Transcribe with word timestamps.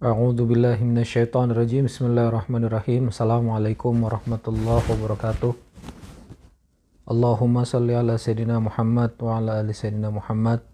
A'udzu 0.00 0.48
billahi 0.48 0.80
minasyaitonir 0.80 1.60
rajim. 1.60 1.84
Bismillahirrahmanirrahim. 1.84 3.12
Assalamualaikum 3.12 4.00
warahmatullahi 4.00 4.80
wabarakatuh. 4.80 5.52
Allahumma 7.04 7.68
salli 7.68 7.92
ala 7.92 8.16
sayyidina 8.16 8.64
Muhammad 8.64 9.12
wa 9.20 9.36
ala 9.36 9.60
ali 9.60 9.76
sayyidina 9.76 10.08
Muhammad. 10.08 10.64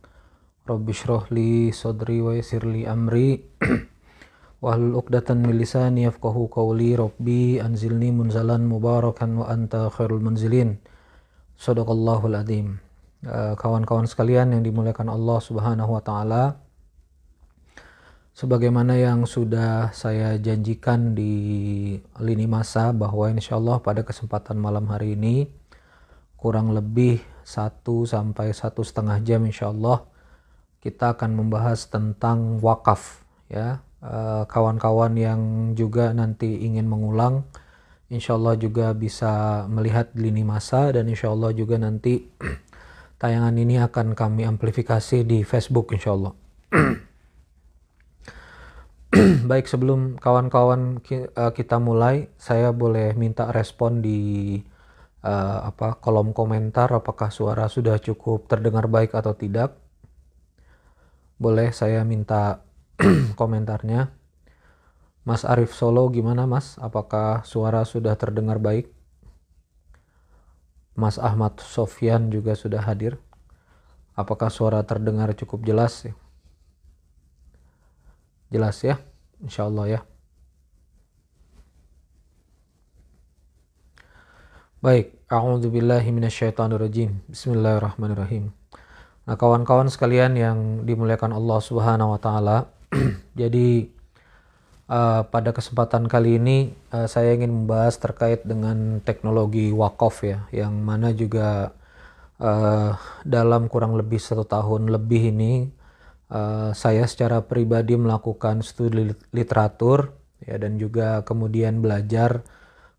Rabbi 0.62 0.94
li 1.34 1.74
sadri 1.74 2.22
wa 2.22 2.38
yassir 2.38 2.62
li 2.70 2.86
amri. 2.86 3.42
Wahlul 4.62 4.94
'uqdatan 4.94 5.42
min 5.42 5.58
lisani 5.58 6.06
yafqahu 6.06 6.46
qawli. 6.46 6.94
Rabbi 6.94 7.58
anzilni 7.58 8.14
munzalan 8.14 8.62
mubarakan 8.62 9.42
wa 9.42 9.50
anta 9.50 9.90
khairul 9.90 10.22
munzilin. 10.22 10.78
Shadaqallahul 11.58 12.46
adzim. 12.46 12.78
Eh, 13.26 13.58
kawan-kawan 13.58 14.06
sekalian 14.06 14.54
yang 14.54 14.62
dimuliakan 14.62 15.10
Allah 15.10 15.42
Subhanahu 15.42 15.98
wa 15.98 16.02
taala, 16.06 16.62
sebagaimana 18.36 19.00
yang 19.00 19.24
sudah 19.24 19.96
saya 19.96 20.36
janjikan 20.36 21.16
di 21.16 21.32
lini 22.20 22.44
masa 22.44 22.92
bahwa 22.92 23.32
insya 23.32 23.56
Allah 23.56 23.80
pada 23.80 24.04
kesempatan 24.04 24.60
malam 24.60 24.84
hari 24.92 25.16
ini 25.16 25.48
kurang 26.36 26.76
lebih 26.76 27.24
satu 27.48 28.04
sampai 28.04 28.52
satu 28.52 28.84
setengah 28.84 29.24
jam 29.24 29.40
insya 29.48 29.72
Allah 29.72 30.04
kita 30.84 31.16
akan 31.16 31.32
membahas 31.32 31.88
tentang 31.88 32.60
wakaf 32.60 33.24
ya. 33.48 33.80
Eh, 34.04 34.44
kawan-kawan 34.52 35.16
yang 35.16 35.72
juga 35.72 36.12
nanti 36.12 36.60
ingin 36.60 36.84
mengulang 36.84 37.48
insya 38.12 38.36
Allah 38.36 38.60
juga 38.60 38.92
bisa 38.92 39.64
melihat 39.72 40.12
lini 40.12 40.44
masa 40.44 40.92
dan 40.92 41.08
insya 41.08 41.32
Allah 41.32 41.56
juga 41.56 41.80
nanti 41.80 42.28
tayangan 43.20 43.56
ini 43.56 43.80
akan 43.80 44.12
kami 44.12 44.44
amplifikasi 44.44 45.24
di 45.24 45.40
Facebook 45.48 45.96
insya 45.96 46.12
Allah 46.12 46.36
Baik 49.50 49.70
sebelum 49.70 50.18
kawan-kawan 50.18 50.98
eh, 51.06 51.52
kita 51.54 51.78
mulai, 51.78 52.26
saya 52.36 52.74
boleh 52.74 53.14
minta 53.14 53.48
respon 53.54 54.02
di 54.02 54.58
uh, 55.26 55.58
apa 55.66 55.98
kolom 55.98 56.30
komentar 56.30 56.90
apakah 56.94 57.34
suara 57.34 57.66
sudah 57.66 57.98
cukup 57.98 58.46
terdengar 58.46 58.86
baik 58.86 59.14
atau 59.14 59.34
tidak. 59.34 59.74
Boleh 61.36 61.74
saya 61.74 62.06
minta 62.06 62.62
komentarnya. 63.40 64.14
Mas 65.26 65.42
Arif 65.42 65.74
Solo 65.74 66.06
gimana 66.14 66.46
Mas? 66.46 66.78
Apakah 66.78 67.42
suara 67.42 67.82
sudah 67.82 68.14
terdengar 68.14 68.62
baik? 68.62 68.86
Mas 70.94 71.18
Ahmad 71.18 71.58
Sofyan 71.60 72.30
juga 72.30 72.54
sudah 72.54 72.80
hadir. 72.80 73.18
Apakah 74.16 74.48
suara 74.48 74.80
terdengar 74.86 75.34
cukup 75.36 75.66
jelas? 75.66 76.08
Jelas 78.56 78.80
ya? 78.80 78.96
Insya 79.44 79.68
Allah 79.68 79.84
ya. 79.84 80.00
Baik, 84.80 85.12
a'udzubillahi. 85.28 86.08
Bismillahirrahmanirrahim. 87.28 88.48
Nah, 89.28 89.36
kawan-kawan 89.36 89.92
sekalian 89.92 90.40
yang 90.40 90.88
dimuliakan 90.88 91.36
Allah 91.36 91.60
Subhanahu 91.60 92.16
wa 92.16 92.20
taala, 92.22 92.72
jadi 93.40 93.92
uh, 94.88 95.28
pada 95.28 95.52
kesempatan 95.52 96.08
kali 96.08 96.40
ini 96.40 96.72
uh, 96.96 97.04
saya 97.04 97.36
ingin 97.36 97.52
membahas 97.52 98.00
terkait 98.00 98.40
dengan 98.48 99.04
teknologi 99.04 99.68
wakaf 99.68 100.24
ya, 100.24 100.48
yang 100.48 100.72
mana 100.80 101.12
juga 101.12 101.76
uh, 102.40 102.96
dalam 103.20 103.68
kurang 103.68 104.00
lebih 104.00 104.16
satu 104.16 104.48
tahun 104.48 104.88
lebih 104.88 105.36
ini 105.36 105.75
uh, 106.30 106.70
saya 106.74 107.04
secara 107.06 107.42
pribadi 107.44 107.94
melakukan 107.94 108.62
studi 108.62 109.14
literatur 109.30 110.14
ya 110.42 110.58
dan 110.60 110.76
juga 110.76 111.22
kemudian 111.22 111.80
belajar 111.80 112.44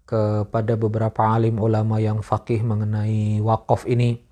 kepada 0.08 0.80
beberapa 0.80 1.36
alim 1.36 1.60
ulama 1.60 1.99
yang 1.99 2.23
fakih 2.23 2.64
mengenai 2.64 3.43
wakaf 3.43 3.83
ini. 3.86 4.23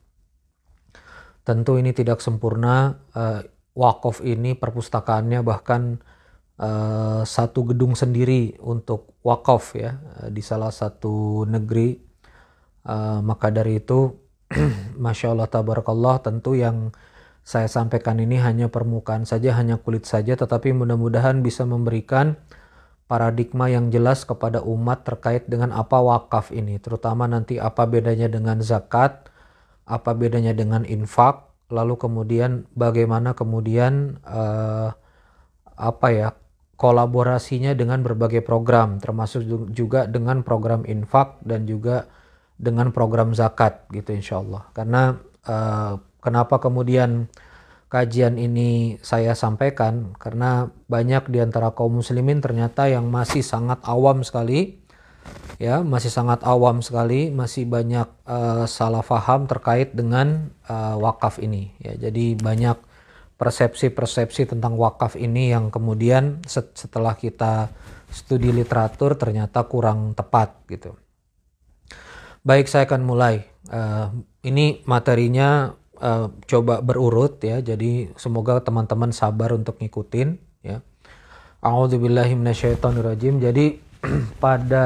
Tentu 1.43 1.77
ini 1.77 1.91
tidak 1.91 2.23
sempurna. 2.23 2.95
Uh, 3.11 3.43
wakaf 3.75 4.23
ini 4.23 4.55
perpustakaannya 4.55 5.43
bahkan 5.43 5.99
uh, 6.63 7.27
satu 7.27 7.75
gedung 7.75 7.91
sendiri 7.93 8.55
untuk 8.63 9.19
wakaf 9.19 9.75
ya 9.75 9.99
di 10.31 10.39
salah 10.39 10.71
satu 10.71 11.43
negeri. 11.43 11.99
Uh, 12.85 13.19
maka 13.19 13.51
dari 13.51 13.83
itu, 13.83 14.15
masya 15.03 15.35
Allah 15.35 15.49
tabarakallah 15.51 16.23
tentu 16.23 16.55
yang 16.55 16.95
saya 17.45 17.69
sampaikan 17.69 18.17
ini 18.17 18.41
hanya 18.41 18.73
permukaan 18.73 19.29
saja, 19.29 19.53
hanya 19.53 19.77
kulit 19.77 20.09
saja, 20.09 20.33
tetapi 20.33 20.73
mudah-mudahan 20.73 21.45
bisa 21.45 21.61
memberikan 21.61 22.41
paradigma 23.05 23.69
yang 23.69 23.93
jelas 23.93 24.25
kepada 24.25 24.65
umat 24.65 25.05
terkait 25.05 25.45
dengan 25.45 25.69
apa 25.69 26.01
wakaf 26.01 26.49
ini, 26.49 26.81
terutama 26.81 27.29
nanti 27.29 27.61
apa 27.61 27.85
bedanya 27.85 28.25
dengan 28.25 28.65
zakat, 28.65 29.29
apa 29.85 30.17
bedanya 30.17 30.57
dengan 30.57 30.89
infak, 30.89 31.45
lalu 31.69 32.01
kemudian 32.01 32.65
bagaimana 32.73 33.37
kemudian 33.37 34.17
uh, 34.25 34.89
apa 35.77 36.07
ya 36.09 36.33
kolaborasinya 36.81 37.77
dengan 37.77 38.01
berbagai 38.01 38.41
program, 38.41 38.97
termasuk 38.97 39.45
juga 39.69 40.09
dengan 40.09 40.41
program 40.41 40.81
infak 40.89 41.37
dan 41.45 41.69
juga 41.69 42.09
dengan 42.57 42.89
program 42.89 43.37
zakat 43.37 43.85
gitu 43.93 44.17
insya 44.17 44.41
Allah. 44.41 44.65
Karena 44.73 45.01
uh, 45.45 45.93
Kenapa 46.25 46.57
kemudian 46.57 47.29
kajian 47.93 48.41
ini 48.41 48.97
saya 49.05 49.37
sampaikan? 49.37 50.17
Karena 50.17 50.73
banyak 50.89 51.29
di 51.29 51.37
antara 51.37 51.77
kaum 51.77 52.01
muslimin 52.01 52.41
ternyata 52.41 52.89
yang 52.89 53.05
masih 53.13 53.45
sangat 53.45 53.85
awam 53.85 54.25
sekali 54.25 54.81
ya, 55.61 55.85
masih 55.85 56.09
sangat 56.09 56.41
awam 56.41 56.81
sekali, 56.81 57.29
masih 57.29 57.69
banyak 57.69 58.09
uh, 58.25 58.65
salah 58.65 59.05
faham 59.05 59.45
terkait 59.45 59.93
dengan 59.93 60.49
uh, 60.65 60.97
wakaf 60.97 61.37
ini 61.37 61.77
ya. 61.77 61.93
Jadi 61.93 62.33
banyak 62.41 62.77
persepsi-persepsi 63.35 64.49
tentang 64.49 64.79
wakaf 64.79 65.19
ini 65.19 65.51
yang 65.51 65.67
kemudian 65.69 66.41
setelah 66.49 67.19
kita 67.19 67.69
studi 68.07 68.49
literatur 68.49 69.19
ternyata 69.19 69.67
kurang 69.67 70.15
tepat 70.15 70.55
gitu. 70.71 70.95
Baik, 72.45 72.69
saya 72.69 72.85
akan 72.85 73.01
mulai. 73.03 73.43
Uh, 73.65 74.13
ini 74.45 74.85
materinya 74.85 75.73
uh, 75.99 76.31
coba 76.47 76.79
berurut 76.79 77.39
ya. 77.43 77.59
Jadi 77.59 78.11
semoga 78.19 78.59
teman-teman 78.63 79.11
sabar 79.11 79.51
untuk 79.55 79.79
ngikutin 79.79 80.39
ya. 80.63 80.79
A'udzubillahiminasyaitonirrajim. 81.65 83.41
Jadi 83.41 83.81
pada 84.43 84.85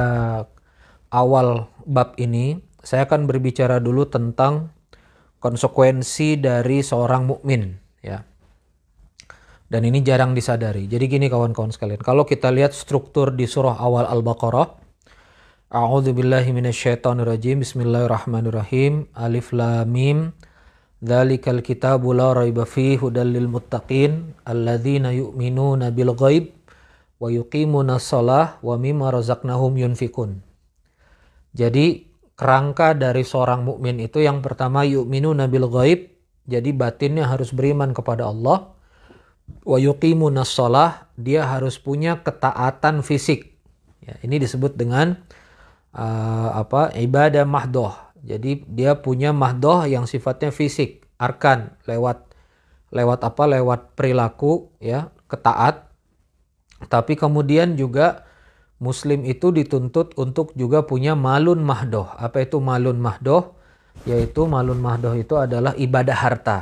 awal 1.09 1.69
bab 1.86 2.16
ini 2.22 2.62
saya 2.86 3.06
akan 3.06 3.28
berbicara 3.28 3.84
dulu 3.84 4.08
tentang 4.08 4.72
konsekuensi 5.44 6.40
dari 6.40 6.84
seorang 6.84 7.28
mukmin 7.28 7.75
ya. 8.00 8.24
Dan 9.69 9.86
ini 9.86 10.02
jarang 10.02 10.34
disadari. 10.34 10.90
Jadi 10.90 11.06
gini 11.06 11.30
kawan-kawan 11.30 11.69
sekalian, 11.69 12.02
kalau 12.02 12.25
kita 12.25 12.50
lihat 12.50 12.74
struktur 12.74 13.30
di 13.30 13.46
surah 13.46 13.78
awal 13.78 14.09
Al-Baqarah, 14.09 14.90
A'udzubillahiminasyaitonirrajim. 15.69 17.62
Bismillahirrahmanirrahim. 17.62 19.06
Alif 19.14 19.53
lam 19.53 19.86
mim. 19.86 20.34
Dzalikal 21.00 21.64
kitabu 21.64 22.12
la 22.12 22.36
raiba 22.36 22.68
fihi 22.68 23.00
hudal 23.00 23.32
lil 23.32 23.48
muttaqin 23.48 24.36
alladzina 24.44 25.16
yu'minuna 25.16 25.96
bil 25.96 26.12
ghaib 26.12 26.52
wa 27.24 27.32
yuqimuna 27.32 27.96
shalah 28.04 28.60
wa 28.60 28.76
mimma 28.76 29.08
razaqnahum 29.08 29.80
yunfikun. 29.80 30.44
Jadi 31.56 32.04
kerangka 32.36 33.00
dari 33.00 33.24
seorang 33.24 33.64
mukmin 33.64 34.04
itu 34.04 34.20
yang 34.20 34.44
pertama 34.44 34.84
yu'minuna 34.84 35.48
bil 35.48 35.72
ghaib, 35.72 36.12
jadi 36.44 36.70
batinnya 36.76 37.31
harus 37.31 37.56
beriman 37.56 37.96
kepada 37.96 38.28
Allah. 38.28 38.76
Wa 39.63 39.80
yuqimuna 39.80 40.44
shalah, 40.44 41.07
dia 41.16 41.48
harus 41.48 41.80
punya 41.80 42.19
ketaatan 42.19 43.07
fisik. 43.07 43.56
Ya, 44.04 44.19
ini 44.19 44.36
disebut 44.36 44.75
dengan 44.75 45.16
uh, 45.95 46.60
apa? 46.60 46.92
ibadah 46.92 47.48
mahdoh 47.48 48.08
jadi 48.24 48.63
dia 48.68 49.00
punya 49.00 49.31
mahdoh 49.31 49.88
yang 49.88 50.04
sifatnya 50.04 50.51
fisik, 50.51 51.07
arkan 51.16 51.75
lewat 51.88 52.30
lewat 52.92 53.19
apa? 53.24 53.44
Lewat 53.48 53.95
perilaku 53.95 54.74
ya, 54.83 55.13
ketaat. 55.31 55.88
Tapi 56.88 57.19
kemudian 57.19 57.75
juga 57.75 58.27
muslim 58.80 59.27
itu 59.27 59.51
dituntut 59.51 60.16
untuk 60.16 60.56
juga 60.56 60.83
punya 60.83 61.16
malun 61.16 61.63
mahdoh. 61.63 62.07
Apa 62.16 62.48
itu 62.48 62.60
malun 62.63 63.00
mahdoh? 63.00 63.56
Yaitu 64.07 64.48
malun 64.48 64.80
mahdoh 64.80 65.12
itu 65.16 65.36
adalah 65.36 65.75
ibadah 65.75 66.16
harta. 66.16 66.60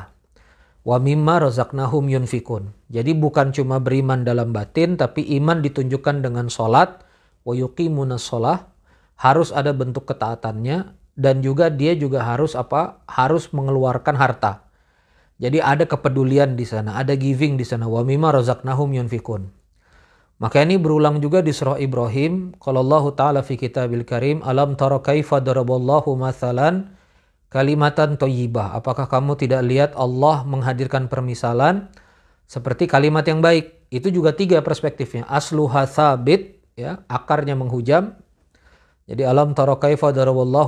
Wa 0.81 0.97
mimma 0.97 1.43
razaqnahum 1.43 2.09
yunfikun. 2.09 2.73
Jadi 2.89 3.13
bukan 3.13 3.53
cuma 3.53 3.77
beriman 3.77 4.25
dalam 4.25 4.55
batin 4.55 4.97
tapi 4.97 5.21
iman 5.37 5.61
ditunjukkan 5.61 6.23
dengan 6.23 6.47
sholat 6.47 7.03
wa 7.43 7.53
yuqimuna 7.53 8.17
harus 9.17 9.49
ada 9.51 9.73
bentuk 9.73 10.07
ketaatannya 10.07 10.97
dan 11.17 11.41
juga 11.41 11.73
dia 11.73 11.97
juga 11.97 12.21
harus 12.21 12.53
apa? 12.53 13.01
Harus 13.09 13.49
mengeluarkan 13.49 14.13
harta. 14.13 14.69
Jadi 15.41 15.61
ada 15.61 15.85
kepedulian 15.89 16.53
di 16.53 16.65
sana, 16.65 16.97
ada 17.01 17.17
giving 17.17 17.57
di 17.57 17.65
sana. 17.65 17.89
Wa 17.89 18.05
mimma 18.05 18.29
razaqnahum 18.33 18.93
yunfikun. 18.93 19.49
Maka 20.37 20.61
ini 20.61 20.77
berulang 20.77 21.17
juga 21.17 21.41
di 21.41 21.49
surah 21.49 21.81
Ibrahim. 21.81 22.53
Kalau 22.61 22.85
Allah 22.85 23.05
Ta'ala 23.17 23.41
fi 23.41 23.57
kitabil 23.57 24.05
karim. 24.05 24.45
Alam 24.45 24.77
tara 24.77 25.01
kaifa 25.01 25.41
daraballahu 25.41 26.13
mathalan 26.13 26.93
kalimatan 27.49 28.21
toyibah. 28.21 28.77
Apakah 28.77 29.09
kamu 29.09 29.33
tidak 29.41 29.65
lihat 29.65 29.91
Allah 29.97 30.45
menghadirkan 30.45 31.09
permisalan 31.09 31.89
seperti 32.45 32.85
kalimat 32.85 33.25
yang 33.25 33.41
baik. 33.41 33.89
Itu 33.89 34.13
juga 34.13 34.37
tiga 34.37 34.61
perspektifnya. 34.61 35.25
Asluha 35.25 35.89
thabit, 35.89 36.61
ya, 36.77 37.01
akarnya 37.09 37.57
menghujam. 37.57 38.13
Jadi 39.07 39.23
alam 39.23 39.55
tara 39.55 39.79
kaifa 39.79 40.11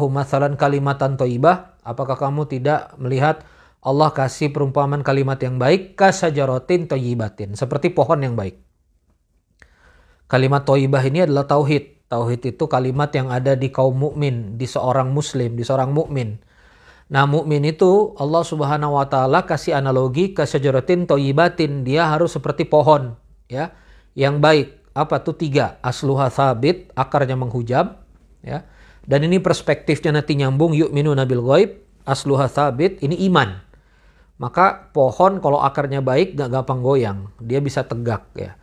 mathalan 0.08 0.56
kalimatan 0.56 1.20
toyibah. 1.20 1.76
Apakah 1.84 2.16
kamu 2.16 2.48
tidak 2.48 2.96
melihat 2.96 3.44
Allah 3.84 4.12
kasih 4.16 4.52
perumpamaan 4.56 5.04
kalimat 5.04 5.40
yang 5.44 5.60
baik 5.60 6.00
kasajarotin 6.00 6.88
toyibatin. 6.88 7.60
Seperti 7.60 7.92
pohon 7.92 8.24
yang 8.24 8.40
baik. 8.40 8.60
Kalimat 10.30 10.64
toibah 10.64 11.04
ini 11.04 11.28
adalah 11.28 11.50
tauhid. 11.50 12.06
Tauhid 12.10 12.42
itu 12.56 12.66
kalimat 12.66 13.10
yang 13.14 13.30
ada 13.30 13.54
di 13.54 13.70
kaum 13.70 13.94
mukmin, 13.94 14.58
di 14.58 14.66
seorang 14.66 15.14
muslim, 15.14 15.54
di 15.54 15.62
seorang 15.62 15.94
mukmin. 15.94 16.42
Nah, 17.10 17.26
mukmin 17.26 17.66
itu 17.66 18.14
Allah 18.22 18.46
Subhanahu 18.46 18.94
wa 18.98 19.06
taala 19.10 19.46
kasih 19.46 19.74
analogi 19.78 20.38
ke 20.38 20.46
syajaratin 20.46 21.10
toyibatin, 21.10 21.82
dia 21.82 22.06
harus 22.06 22.38
seperti 22.38 22.70
pohon, 22.70 23.18
ya, 23.50 23.74
yang 24.14 24.38
baik. 24.38 24.78
Apa 24.94 25.22
tuh 25.26 25.34
tiga? 25.34 25.82
Asluha 25.82 26.30
sabit, 26.30 26.94
akarnya 26.94 27.34
menghujam, 27.34 27.98
ya. 28.46 28.66
Dan 29.04 29.26
ini 29.26 29.42
perspektifnya 29.42 30.22
nanti 30.22 30.38
nyambung 30.38 30.78
yuk 30.78 30.94
minu 30.94 31.16
nabil 31.16 31.42
goib, 31.42 31.72
asluha 32.06 32.46
sabit, 32.46 33.02
ini 33.02 33.18
iman. 33.32 33.58
Maka 34.40 34.92
pohon 34.96 35.42
kalau 35.44 35.60
akarnya 35.60 36.00
baik 36.00 36.38
gak 36.38 36.52
gampang 36.54 36.80
goyang, 36.80 37.20
dia 37.42 37.60
bisa 37.60 37.84
tegak 37.84 38.24
ya 38.38 38.60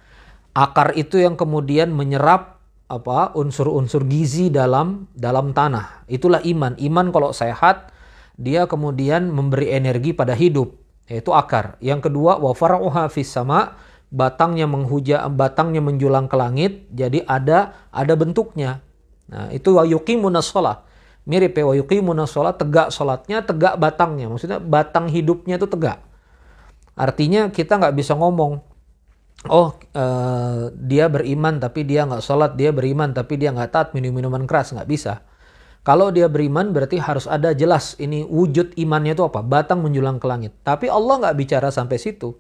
akar 0.57 0.97
itu 0.97 1.21
yang 1.21 1.37
kemudian 1.37 1.93
menyerap 1.93 2.57
apa 2.89 3.37
unsur-unsur 3.37 4.09
gizi 4.09 4.49
dalam 4.49 5.13
dalam 5.13 5.53
tanah. 5.53 6.09
Itulah 6.09 6.41
iman. 6.49 6.73
Iman 6.81 7.13
kalau 7.13 7.37
sehat 7.37 7.93
dia 8.41 8.65
kemudian 8.65 9.29
memberi 9.29 9.77
energi 9.77 10.17
pada 10.17 10.33
hidup, 10.33 10.73
yaitu 11.13 11.37
akar. 11.37 11.77
Yang 11.85 12.09
kedua 12.09 12.41
wa 12.41 12.57
far'uha 12.57 13.13
fis 13.13 13.29
sama, 13.29 13.77
batangnya 14.09 14.65
menghuja 14.65 15.29
batangnya 15.29 15.85
menjulang 15.85 16.25
ke 16.25 16.37
langit, 16.41 16.73
jadi 16.89 17.21
ada 17.29 17.77
ada 17.93 18.15
bentuknya. 18.17 18.81
Nah, 19.27 19.51
itu 19.51 19.75
wa 19.75 19.83
yuqimunas 19.83 20.51
shalah. 20.51 20.87
Mirip 21.27 21.59
ya 21.59 21.67
wa 21.67 21.75
yuqimunas 21.75 22.31
shalah, 22.31 22.55
tegak 22.55 22.95
salatnya, 22.95 23.43
tegak 23.43 23.75
batangnya. 23.77 24.31
Maksudnya 24.31 24.63
batang 24.63 25.11
hidupnya 25.11 25.59
itu 25.59 25.67
tegak. 25.67 26.03
Artinya 26.97 27.53
kita 27.53 27.77
nggak 27.77 27.95
bisa 27.95 28.17
ngomong 28.17 28.65
oh 29.53 29.77
uh, 29.77 30.73
dia 30.73 31.07
beriman 31.13 31.61
tapi 31.61 31.85
dia 31.85 32.09
nggak 32.09 32.25
sholat, 32.25 32.57
dia 32.57 32.73
beriman 32.73 33.13
tapi 33.13 33.37
dia 33.37 33.53
nggak 33.53 33.71
taat 33.71 33.89
minum 33.93 34.17
minuman 34.17 34.49
keras, 34.49 34.73
nggak 34.73 34.89
bisa. 34.89 35.23
Kalau 35.87 36.11
dia 36.11 36.27
beriman 36.27 36.75
berarti 36.75 36.99
harus 36.99 37.31
ada 37.31 37.55
jelas 37.55 37.95
ini 38.03 38.27
wujud 38.27 38.75
imannya 38.75 39.15
itu 39.15 39.23
apa? 39.23 39.45
Batang 39.45 39.87
menjulang 39.87 40.19
ke 40.19 40.27
langit. 40.27 40.53
Tapi 40.67 40.91
Allah 40.91 41.23
nggak 41.23 41.37
bicara 41.39 41.71
sampai 41.71 41.95
situ. 42.01 42.35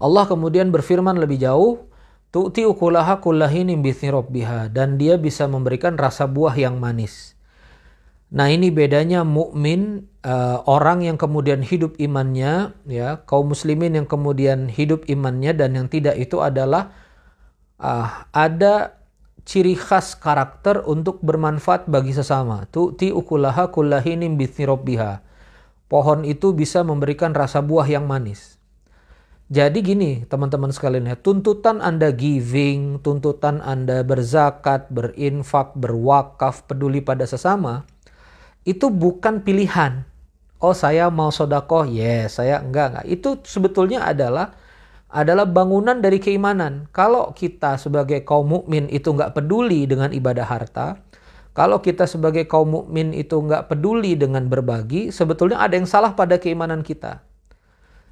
Allah 0.00 0.24
kemudian 0.24 0.72
berfirman 0.72 1.20
lebih 1.20 1.36
jauh, 1.42 1.87
tu'ti 2.34 2.68
ukulaha 2.68 3.20
kullahini 3.24 3.78
rabbiha 3.78 4.68
dan 4.72 5.00
dia 5.00 5.16
bisa 5.16 5.48
memberikan 5.48 5.96
rasa 5.96 6.28
buah 6.28 6.54
yang 6.54 6.76
manis. 6.76 7.38
Nah 8.28 8.52
ini 8.52 8.68
bedanya 8.68 9.24
mukmin 9.24 10.04
uh, 10.20 10.60
orang 10.68 11.00
yang 11.00 11.16
kemudian 11.16 11.64
hidup 11.64 11.96
imannya 11.96 12.76
ya 12.84 13.24
kaum 13.24 13.56
muslimin 13.56 13.96
yang 13.96 14.04
kemudian 14.04 14.68
hidup 14.68 15.08
imannya 15.08 15.56
dan 15.56 15.72
yang 15.72 15.88
tidak 15.88 16.20
itu 16.20 16.44
adalah 16.44 16.92
uh, 17.80 18.28
ada 18.36 19.00
ciri 19.48 19.72
khas 19.72 20.12
karakter 20.12 20.84
untuk 20.84 21.24
bermanfaat 21.24 21.88
bagi 21.88 22.12
sesama. 22.12 22.68
ti 22.68 23.08
ukulaha 23.08 23.72
kullahinim 23.72 24.36
rabbiha. 24.36 25.24
Pohon 25.88 26.28
itu 26.28 26.52
bisa 26.52 26.84
memberikan 26.84 27.32
rasa 27.32 27.64
buah 27.64 27.88
yang 27.88 28.04
manis. 28.04 28.57
Jadi 29.48 29.80
gini 29.80 30.28
teman-teman 30.28 30.68
sekalian 30.68 31.08
ya, 31.08 31.16
tuntutan 31.16 31.80
Anda 31.80 32.12
giving, 32.12 33.00
tuntutan 33.00 33.64
Anda 33.64 34.04
berzakat, 34.04 34.92
berinfak, 34.92 35.72
berwakaf, 35.72 36.68
peduli 36.68 37.00
pada 37.00 37.24
sesama, 37.24 37.88
itu 38.68 38.92
bukan 38.92 39.40
pilihan. 39.40 40.04
Oh 40.60 40.76
saya 40.76 41.08
mau 41.08 41.32
sodako, 41.32 41.88
yes 41.88 42.36
saya 42.36 42.60
enggak 42.60 42.92
enggak. 42.92 43.06
Itu 43.08 43.28
sebetulnya 43.40 44.04
adalah 44.04 44.52
adalah 45.08 45.48
bangunan 45.48 45.96
dari 45.96 46.20
keimanan. 46.20 46.84
Kalau 46.92 47.32
kita 47.32 47.80
sebagai 47.80 48.28
kaum 48.28 48.52
mukmin 48.52 48.92
itu 48.92 49.16
enggak 49.16 49.32
peduli 49.32 49.88
dengan 49.88 50.12
ibadah 50.12 50.44
harta, 50.44 51.00
kalau 51.56 51.80
kita 51.80 52.04
sebagai 52.04 52.44
kaum 52.44 52.68
mukmin 52.68 53.16
itu 53.16 53.40
enggak 53.40 53.72
peduli 53.72 54.12
dengan 54.12 54.44
berbagi, 54.44 55.08
sebetulnya 55.08 55.56
ada 55.56 55.72
yang 55.72 55.88
salah 55.88 56.12
pada 56.12 56.36
keimanan 56.36 56.84
kita. 56.84 57.24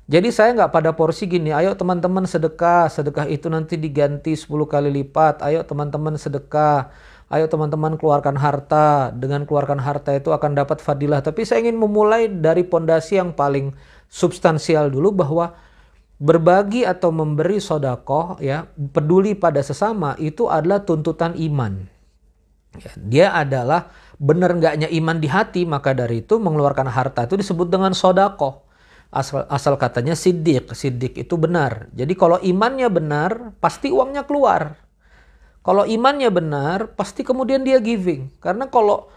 Jadi 0.07 0.31
saya 0.31 0.55
nggak 0.55 0.71
pada 0.71 0.95
porsi 0.95 1.27
gini, 1.27 1.51
ayo 1.51 1.75
teman-teman 1.75 2.23
sedekah, 2.31 2.87
sedekah 2.87 3.27
itu 3.27 3.51
nanti 3.51 3.75
diganti 3.75 4.39
10 4.39 4.47
kali 4.71 4.87
lipat, 5.03 5.43
ayo 5.43 5.67
teman-teman 5.67 6.15
sedekah, 6.15 6.95
ayo 7.27 7.51
teman-teman 7.51 7.99
keluarkan 7.99 8.39
harta, 8.39 9.11
dengan 9.11 9.43
keluarkan 9.51 9.83
harta 9.83 10.15
itu 10.15 10.31
akan 10.31 10.55
dapat 10.55 10.79
fadilah. 10.79 11.27
Tapi 11.27 11.43
saya 11.43 11.67
ingin 11.67 11.75
memulai 11.75 12.31
dari 12.31 12.63
pondasi 12.63 13.19
yang 13.19 13.35
paling 13.35 13.75
substansial 14.07 14.95
dulu 14.95 15.27
bahwa 15.27 15.59
berbagi 16.23 16.87
atau 16.87 17.11
memberi 17.11 17.59
sodakoh 17.59 18.39
ya 18.39 18.71
peduli 18.95 19.35
pada 19.35 19.59
sesama 19.59 20.15
itu 20.23 20.47
adalah 20.47 20.87
tuntutan 20.87 21.35
iman. 21.35 21.83
Ya, 22.79 22.93
dia 22.95 23.27
adalah 23.35 23.91
benar 24.23 24.55
enggaknya 24.55 24.87
iman 24.87 25.19
di 25.19 25.27
hati 25.27 25.67
maka 25.67 25.99
dari 25.99 26.23
itu 26.23 26.39
mengeluarkan 26.39 26.87
harta 26.93 27.25
itu 27.27 27.41
disebut 27.41 27.73
dengan 27.73 27.91
sodakoh 27.91 28.66
asal 29.17 29.49
asal 29.49 29.81
katanya 29.81 30.13
sidik 30.13 30.77
sidik 30.77 31.17
itu 31.17 31.35
benar 31.41 31.89
jadi 31.97 32.13
kalau 32.13 32.37
imannya 32.45 32.93
benar 32.93 33.57
pasti 33.59 33.89
uangnya 33.89 34.29
keluar 34.29 34.87
kalau 35.67 35.83
imannya 35.83 36.31
benar, 36.31 36.95
pasti 36.95 37.27
kemudian 37.27 37.67
dia 37.67 37.83
giving. 37.83 38.31
Karena 38.39 38.71
kalau 38.71 39.11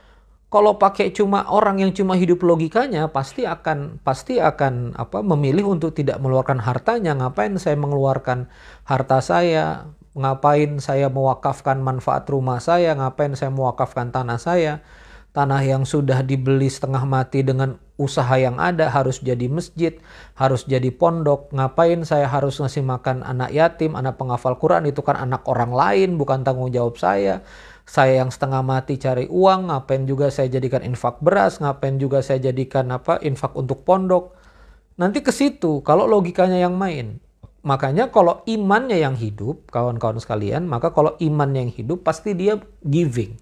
kalau 0.50 0.82
pakai 0.82 1.14
cuma 1.14 1.46
orang 1.46 1.78
yang 1.78 1.94
cuma 1.94 2.18
hidup 2.18 2.42
logikanya, 2.42 3.06
pasti 3.14 3.46
akan 3.46 4.02
pasti 4.02 4.42
akan 4.42 4.98
apa 4.98 5.22
memilih 5.22 5.78
untuk 5.78 5.94
tidak 5.94 6.18
mengeluarkan 6.18 6.58
hartanya. 6.58 7.14
Ngapain 7.14 7.54
saya 7.62 7.78
mengeluarkan 7.78 8.50
harta 8.82 9.22
saya? 9.22 9.94
Ngapain 10.18 10.82
saya 10.82 11.06
mewakafkan 11.14 11.86
manfaat 11.86 12.26
rumah 12.34 12.58
saya? 12.58 12.98
Ngapain 12.98 13.38
saya 13.38 13.54
mewakafkan 13.54 14.10
tanah 14.10 14.42
saya? 14.42 14.82
Tanah 15.30 15.62
yang 15.62 15.84
sudah 15.86 16.26
dibeli 16.26 16.68
setengah 16.68 17.06
mati 17.06 17.46
dengan 17.46 17.78
usaha 18.00 18.32
yang 18.40 18.58
ada 18.58 18.90
harus 18.90 19.22
jadi 19.22 19.46
masjid, 19.52 20.00
harus 20.34 20.66
jadi 20.66 20.90
pondok. 20.90 21.54
Ngapain 21.54 22.02
saya 22.08 22.26
harus 22.26 22.58
ngasih 22.58 22.82
makan 22.82 23.22
anak 23.22 23.54
yatim, 23.54 23.94
anak 23.94 24.18
penghafal 24.18 24.58
Quran 24.58 24.90
itu 24.90 25.06
kan 25.06 25.20
anak 25.20 25.46
orang 25.46 25.76
lain, 25.76 26.16
bukan 26.18 26.42
tanggung 26.42 26.74
jawab 26.74 26.98
saya. 26.98 27.46
Saya 27.86 28.22
yang 28.22 28.30
setengah 28.30 28.62
mati 28.62 29.02
cari 29.02 29.26
uang, 29.30 29.70
ngapain 29.70 30.06
juga 30.06 30.30
saya 30.30 30.50
jadikan 30.50 30.82
infak 30.86 31.22
beras, 31.22 31.58
ngapain 31.58 31.98
juga 31.98 32.22
saya 32.22 32.40
jadikan 32.40 32.90
apa 32.90 33.22
infak 33.22 33.54
untuk 33.54 33.86
pondok. 33.86 34.34
Nanti 34.98 35.22
ke 35.22 35.30
situ 35.30 35.86
kalau 35.86 36.10
logikanya 36.10 36.58
yang 36.58 36.74
main. 36.78 37.22
Makanya 37.60 38.08
kalau 38.08 38.40
imannya 38.48 39.04
yang 39.04 39.20
hidup, 39.20 39.68
kawan-kawan 39.68 40.16
sekalian, 40.16 40.64
maka 40.64 40.96
kalau 40.96 41.20
iman 41.20 41.52
yang 41.52 41.68
hidup 41.68 42.08
pasti 42.08 42.32
dia 42.32 42.56
giving 42.88 43.36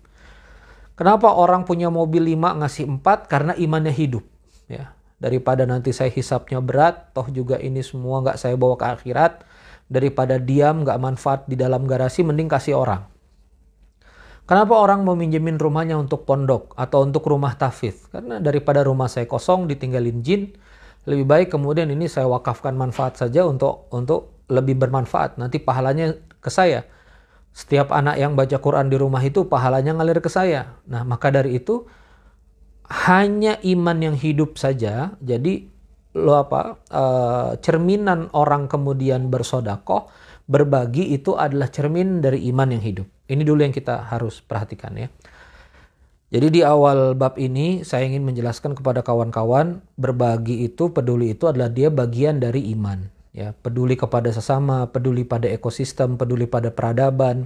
Kenapa 0.98 1.30
orang 1.30 1.62
punya 1.62 1.94
mobil 1.94 2.34
5 2.34 2.58
ngasih 2.58 2.89
4? 3.06 3.30
Karena 3.30 3.54
imannya 3.54 3.94
hidup. 3.94 4.25
Ya. 4.66 4.98
Daripada 5.22 5.70
nanti 5.70 5.94
saya 5.94 6.10
hisapnya 6.10 6.58
berat, 6.58 7.13
toh 7.13 7.30
juga 7.30 7.62
ini 7.62 7.86
semua 7.86 8.25
nggak 8.25 8.38
saya 8.42 8.58
bawa 8.58 8.82
ke 8.82 8.86
akhirat. 8.98 9.46
Daripada 9.86 10.42
diam 10.42 10.82
nggak 10.82 10.98
manfaat 10.98 11.46
di 11.46 11.54
dalam 11.54 11.86
garasi, 11.86 12.25
mending 12.25 12.50
kasih 12.50 12.82
orang. 12.82 13.06
Kenapa 14.50 14.80
orang 14.80 15.06
mau 15.06 15.13
minjemin 15.13 15.62
rumahnya 15.62 16.00
untuk 16.01 16.25
pondok 16.25 16.74
atau 16.74 17.06
untuk 17.06 17.30
rumah 17.30 17.54
tafidz? 17.54 18.10
Karena 18.10 18.42
daripada 18.42 18.82
rumah 18.82 19.06
saya 19.06 19.30
kosong 19.30 19.70
ditinggalin 19.70 20.25
jin, 20.25 20.56
lebih 21.06 21.30
baik 21.30 21.48
kemudian 21.54 21.94
ini 21.94 22.10
saya 22.10 22.25
wakafkan 22.25 22.74
manfaat 22.74 23.22
saja 23.22 23.46
untuk 23.46 23.86
untuk 23.94 24.44
lebih 24.50 24.82
bermanfaat. 24.82 25.38
Nanti 25.38 25.62
pahalanya 25.62 26.16
ke 26.42 26.50
saya 26.50 26.88
setiap 27.58 27.90
anak 27.90 28.22
yang 28.22 28.38
baca 28.38 28.62
Quran 28.62 28.86
di 28.86 29.02
rumah 29.02 29.18
itu 29.26 29.50
pahalanya 29.50 29.98
ngalir 29.98 30.22
ke 30.22 30.30
saya. 30.30 30.78
Nah, 30.86 31.02
maka 31.02 31.34
dari 31.34 31.58
itu 31.58 31.90
hanya 32.86 33.58
iman 33.66 33.98
yang 33.98 34.14
hidup 34.14 34.62
saja. 34.62 35.18
Jadi 35.18 35.66
lo 36.22 36.38
apa? 36.38 36.78
E, 36.86 37.04
cerminan 37.66 38.30
orang 38.38 38.70
kemudian 38.70 39.34
bersodakoh, 39.34 40.06
berbagi 40.46 41.18
itu 41.18 41.34
adalah 41.34 41.74
cermin 41.74 42.22
dari 42.22 42.46
iman 42.54 42.78
yang 42.78 42.84
hidup. 42.86 43.10
Ini 43.26 43.42
dulu 43.42 43.66
yang 43.66 43.74
kita 43.74 44.06
harus 44.06 44.38
perhatikan 44.38 44.94
ya. 44.94 45.10
Jadi 46.30 46.60
di 46.60 46.62
awal 46.62 47.18
bab 47.18 47.42
ini 47.42 47.82
saya 47.82 48.06
ingin 48.06 48.22
menjelaskan 48.22 48.78
kepada 48.78 49.02
kawan-kawan 49.02 49.82
berbagi 49.98 50.62
itu 50.62 50.94
peduli 50.94 51.34
itu 51.34 51.50
adalah 51.50 51.74
dia 51.74 51.90
bagian 51.90 52.38
dari 52.38 52.70
iman 52.78 53.17
ya, 53.38 53.53
peduli 53.53 53.94
kepada 53.94 54.34
sesama, 54.34 54.89
peduli 54.89 55.22
pada 55.22 55.46
ekosistem, 55.46 56.17
peduli 56.17 56.50
pada 56.50 56.74
peradaban, 56.74 57.46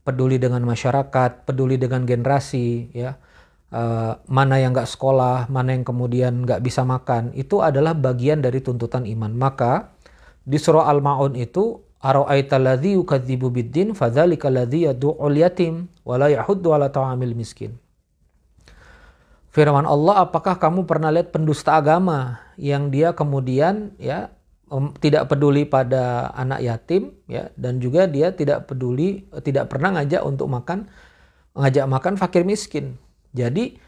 peduli 0.00 0.40
dengan 0.40 0.64
masyarakat, 0.64 1.44
peduli 1.44 1.76
dengan 1.76 2.08
generasi, 2.08 2.88
ya. 2.96 3.20
Uh, 3.66 4.14
mana 4.30 4.62
yang 4.62 4.72
nggak 4.72 4.88
sekolah, 4.88 5.50
mana 5.50 5.74
yang 5.74 5.82
kemudian 5.82 6.46
nggak 6.46 6.62
bisa 6.62 6.86
makan, 6.86 7.34
itu 7.36 7.60
adalah 7.60 7.92
bagian 7.92 8.40
dari 8.40 8.62
tuntutan 8.64 9.04
iman. 9.04 9.34
Maka 9.34 9.92
di 10.46 10.56
surah 10.56 10.88
Al-Ma'un 10.88 11.34
itu 11.34 11.82
miskin. 17.34 17.74
Firman 19.50 19.88
Allah, 19.88 20.22
apakah 20.22 20.60
kamu 20.60 20.86
pernah 20.86 21.10
lihat 21.10 21.34
pendusta 21.34 21.74
agama 21.74 22.38
yang 22.54 22.92
dia 22.94 23.16
kemudian 23.16 23.98
ya 23.98 24.35
tidak 24.98 25.30
peduli 25.30 25.62
pada 25.62 26.34
anak 26.34 26.58
yatim 26.58 27.14
ya 27.30 27.54
dan 27.54 27.78
juga 27.78 28.10
dia 28.10 28.34
tidak 28.34 28.66
peduli 28.66 29.22
tidak 29.46 29.70
pernah 29.70 29.94
ngajak 29.94 30.22
untuk 30.26 30.50
makan 30.50 30.90
ngajak 31.54 31.86
makan 31.86 32.14
fakir 32.18 32.42
miskin. 32.42 32.98
Jadi 33.30 33.78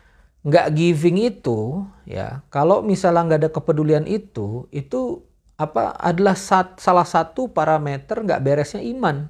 nggak 0.47 0.71
giving 0.79 1.19
itu 1.19 1.83
ya 2.07 2.47
kalau 2.49 2.81
misalnya 2.87 3.27
nggak 3.27 3.41
ada 3.43 3.51
kepedulian 3.51 4.07
itu 4.07 4.71
itu 4.71 5.27
apa 5.59 5.91
adalah 5.99 6.39
sat, 6.39 6.79
salah 6.79 7.03
satu 7.03 7.51
parameter 7.51 8.23
nggak 8.23 8.39
beresnya 8.47 8.79
iman 8.95 9.27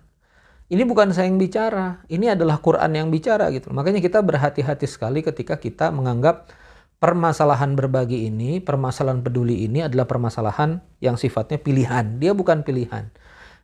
ini 0.69 0.85
bukan 0.85 1.17
saya 1.17 1.33
yang 1.33 1.41
bicara, 1.41 2.05
ini 2.13 2.29
adalah 2.29 2.61
Quran 2.61 2.93
yang 2.93 3.09
bicara 3.09 3.49
gitu. 3.57 3.73
Makanya 3.73 4.05
kita 4.05 4.21
berhati-hati 4.21 4.85
sekali 4.85 5.25
ketika 5.25 5.57
kita 5.57 5.89
menganggap 5.89 6.53
permasalahan 6.99 7.79
berbagi 7.79 8.27
ini, 8.27 8.59
permasalahan 8.59 9.23
peduli 9.23 9.67
ini 9.67 9.87
adalah 9.87 10.11
permasalahan 10.11 10.83
yang 10.99 11.15
sifatnya 11.15 11.59
pilihan. 11.59 12.19
Dia 12.19 12.35
bukan 12.35 12.67
pilihan. 12.67 13.11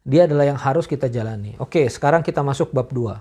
Dia 0.06 0.30
adalah 0.30 0.46
yang 0.46 0.60
harus 0.60 0.86
kita 0.86 1.10
jalani. 1.10 1.58
Oke, 1.58 1.86
sekarang 1.90 2.22
kita 2.22 2.46
masuk 2.46 2.70
bab 2.70 2.94
2. 2.94 3.18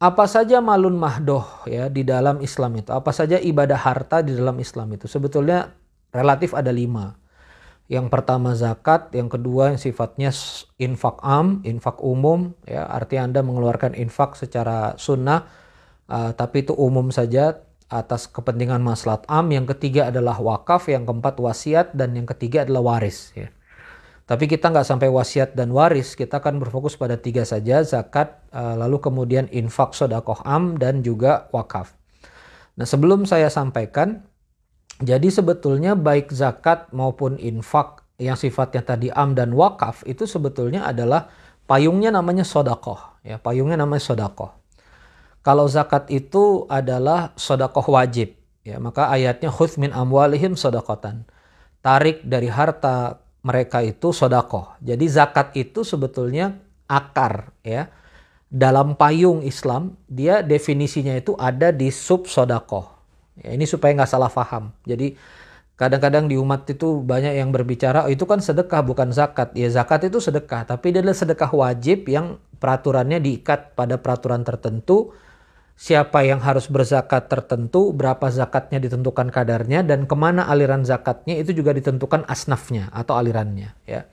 Apa 0.00 0.24
saja 0.24 0.64
malun 0.64 0.96
mahdoh 0.96 1.44
ya 1.68 1.92
di 1.92 2.00
dalam 2.08 2.40
Islam 2.40 2.80
itu? 2.80 2.88
Apa 2.88 3.12
saja 3.12 3.36
ibadah 3.36 3.76
harta 3.76 4.24
di 4.24 4.32
dalam 4.32 4.56
Islam 4.56 4.96
itu? 4.96 5.04
Sebetulnya 5.04 5.76
relatif 6.08 6.56
ada 6.56 6.72
lima. 6.72 7.20
Yang 7.90 8.06
pertama 8.06 8.54
zakat, 8.54 9.10
yang 9.12 9.26
kedua 9.26 9.74
yang 9.74 9.80
sifatnya 9.82 10.30
infak 10.78 11.20
am, 11.26 11.58
infak 11.66 11.98
umum, 12.00 12.54
ya 12.64 12.86
artinya 12.86 13.28
Anda 13.28 13.40
mengeluarkan 13.42 13.98
infak 13.98 14.38
secara 14.38 14.94
sunnah, 14.94 15.50
uh, 16.06 16.30
tapi 16.32 16.62
itu 16.62 16.70
umum 16.70 17.10
saja 17.10 17.66
atas 17.90 18.30
kepentingan 18.30 18.80
maslahat 18.80 19.26
am. 19.26 19.50
Yang 19.50 19.76
ketiga 19.76 20.08
adalah 20.08 20.38
wakaf, 20.38 20.86
yang 20.88 21.04
keempat 21.04 21.36
wasiat, 21.42 21.92
dan 21.92 22.14
yang 22.14 22.24
ketiga 22.24 22.62
adalah 22.62 22.96
waris. 22.96 23.34
Ya. 23.34 23.50
Tapi 24.30 24.46
kita 24.46 24.70
nggak 24.70 24.86
sampai 24.86 25.10
wasiat 25.10 25.58
dan 25.58 25.74
waris, 25.74 26.14
kita 26.14 26.38
akan 26.38 26.62
berfokus 26.62 26.94
pada 26.94 27.18
tiga 27.18 27.42
saja, 27.42 27.82
zakat, 27.82 28.38
uh, 28.54 28.78
lalu 28.78 29.02
kemudian 29.02 29.50
infak 29.50 29.90
sodakoh 29.90 30.38
am, 30.46 30.78
dan 30.78 31.02
juga 31.02 31.50
wakaf. 31.50 31.98
Nah 32.78 32.86
sebelum 32.86 33.26
saya 33.26 33.50
sampaikan, 33.50 34.22
jadi 35.02 35.26
sebetulnya 35.34 35.98
baik 35.98 36.30
zakat 36.30 36.94
maupun 36.94 37.42
infak 37.42 38.06
yang 38.20 38.38
sifatnya 38.38 38.84
tadi 38.84 39.08
am 39.10 39.32
dan 39.34 39.50
wakaf 39.56 40.04
itu 40.04 40.28
sebetulnya 40.28 40.86
adalah 40.86 41.32
payungnya 41.64 42.12
namanya 42.12 42.46
sodakoh. 42.46 43.18
Ya, 43.26 43.40
payungnya 43.40 43.80
namanya 43.80 44.04
sodakoh. 44.04 44.59
Kalau 45.40 45.64
zakat 45.66 46.08
itu 46.12 46.68
adalah 46.68 47.32
sodakoh 47.36 47.96
wajib. 47.96 48.36
Ya, 48.60 48.76
maka 48.76 49.08
ayatnya 49.08 49.48
khudh 49.48 49.80
min 49.80 49.90
amwalihim 49.90 50.52
sodakotan. 50.52 51.24
Tarik 51.80 52.20
dari 52.28 52.52
harta 52.52 53.24
mereka 53.40 53.80
itu 53.80 54.12
sodakoh. 54.12 54.76
Jadi 54.84 55.08
zakat 55.08 55.56
itu 55.56 55.80
sebetulnya 55.80 56.60
akar 56.84 57.56
ya. 57.64 57.88
Dalam 58.50 58.98
payung 58.98 59.46
Islam 59.46 59.96
dia 60.10 60.42
definisinya 60.44 61.14
itu 61.14 61.38
ada 61.38 61.70
di 61.70 61.88
sub 61.94 62.26
sodakoh 62.26 63.00
Ya, 63.40 63.56
ini 63.56 63.64
supaya 63.64 63.96
nggak 63.96 64.10
salah 64.10 64.28
paham. 64.28 64.74
Jadi 64.84 65.16
kadang-kadang 65.80 66.28
di 66.28 66.36
umat 66.36 66.68
itu 66.68 67.00
banyak 67.00 67.40
yang 67.40 67.48
berbicara 67.56 68.04
oh, 68.04 68.12
itu 68.12 68.28
kan 68.28 68.44
sedekah 68.44 68.84
bukan 68.84 69.10
zakat. 69.16 69.56
Ya 69.56 69.72
zakat 69.72 70.04
itu 70.12 70.20
sedekah, 70.20 70.68
tapi 70.68 70.92
dia 70.92 71.00
adalah 71.00 71.16
sedekah 71.16 71.50
wajib 71.56 72.04
yang 72.10 72.36
peraturannya 72.60 73.18
diikat 73.22 73.72
pada 73.72 73.96
peraturan 73.96 74.44
tertentu. 74.44 75.16
Siapa 75.80 76.20
yang 76.28 76.44
harus 76.44 76.68
berzakat 76.68 77.32
tertentu, 77.32 77.96
berapa 77.96 78.28
zakatnya 78.28 78.76
ditentukan 78.84 79.32
kadarnya, 79.32 79.80
dan 79.80 80.04
ke 80.04 80.12
mana 80.12 80.44
aliran 80.44 80.84
zakatnya 80.84 81.40
itu 81.40 81.56
juga 81.56 81.72
ditentukan 81.72 82.28
asnafnya 82.28 82.92
atau 82.92 83.16
alirannya. 83.16 83.72
Ya. 83.88 84.04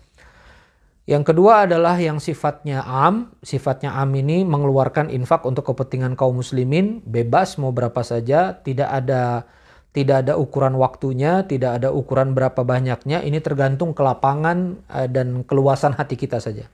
Yang 1.04 1.36
kedua 1.36 1.68
adalah 1.68 2.00
yang 2.00 2.24
sifatnya 2.24 2.88
am. 2.88 3.36
Sifatnya 3.44 4.00
am 4.00 4.16
ini 4.16 4.48
mengeluarkan 4.48 5.12
infak 5.12 5.44
untuk 5.44 5.68
kepentingan 5.68 6.16
kaum 6.16 6.40
muslimin, 6.40 7.04
bebas 7.04 7.60
mau 7.60 7.76
berapa 7.76 8.00
saja, 8.00 8.56
tidak 8.64 8.88
ada 8.88 9.44
tidak 9.92 10.24
ada 10.24 10.40
ukuran 10.40 10.80
waktunya, 10.80 11.44
tidak 11.44 11.84
ada 11.84 11.92
ukuran 11.92 12.32
berapa 12.32 12.64
banyaknya. 12.64 13.28
Ini 13.28 13.44
tergantung 13.44 13.92
kelapangan 13.92 14.88
eh, 15.04 15.12
dan 15.12 15.44
keluasan 15.44 16.00
hati 16.00 16.16
kita 16.16 16.40
saja. 16.40 16.72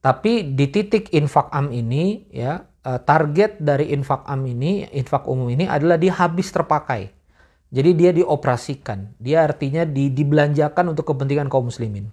Tapi 0.00 0.54
di 0.54 0.66
titik 0.70 1.10
infak 1.14 1.50
am 1.50 1.72
ini 1.74 2.30
ya, 2.30 2.62
eh, 2.62 3.00
target 3.02 3.58
dari 3.58 3.90
infak 3.90 4.22
am 4.28 4.46
ini, 4.46 4.86
infak 4.94 5.26
umum 5.26 5.50
ini 5.50 5.66
adalah 5.66 5.98
dia 5.98 6.14
habis 6.14 6.48
terpakai. 6.52 7.10
Jadi 7.66 7.90
dia 7.98 8.10
dioperasikan. 8.14 9.18
Dia 9.18 9.42
artinya 9.42 9.82
di, 9.82 10.08
dibelanjakan 10.14 10.94
untuk 10.94 11.10
kepentingan 11.10 11.50
kaum 11.50 11.66
muslimin. 11.66 12.08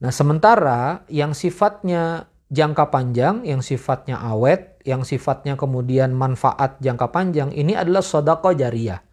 Nah, 0.00 0.14
sementara 0.14 1.04
yang 1.10 1.34
sifatnya 1.36 2.30
jangka 2.48 2.88
panjang, 2.88 3.44
yang 3.44 3.60
sifatnya 3.60 4.16
awet, 4.22 4.80
yang 4.88 5.04
sifatnya 5.04 5.60
kemudian 5.60 6.16
manfaat 6.16 6.80
jangka 6.80 7.12
panjang, 7.12 7.52
ini 7.52 7.76
adalah 7.76 8.00
sodako 8.00 8.56
jariah, 8.56 9.04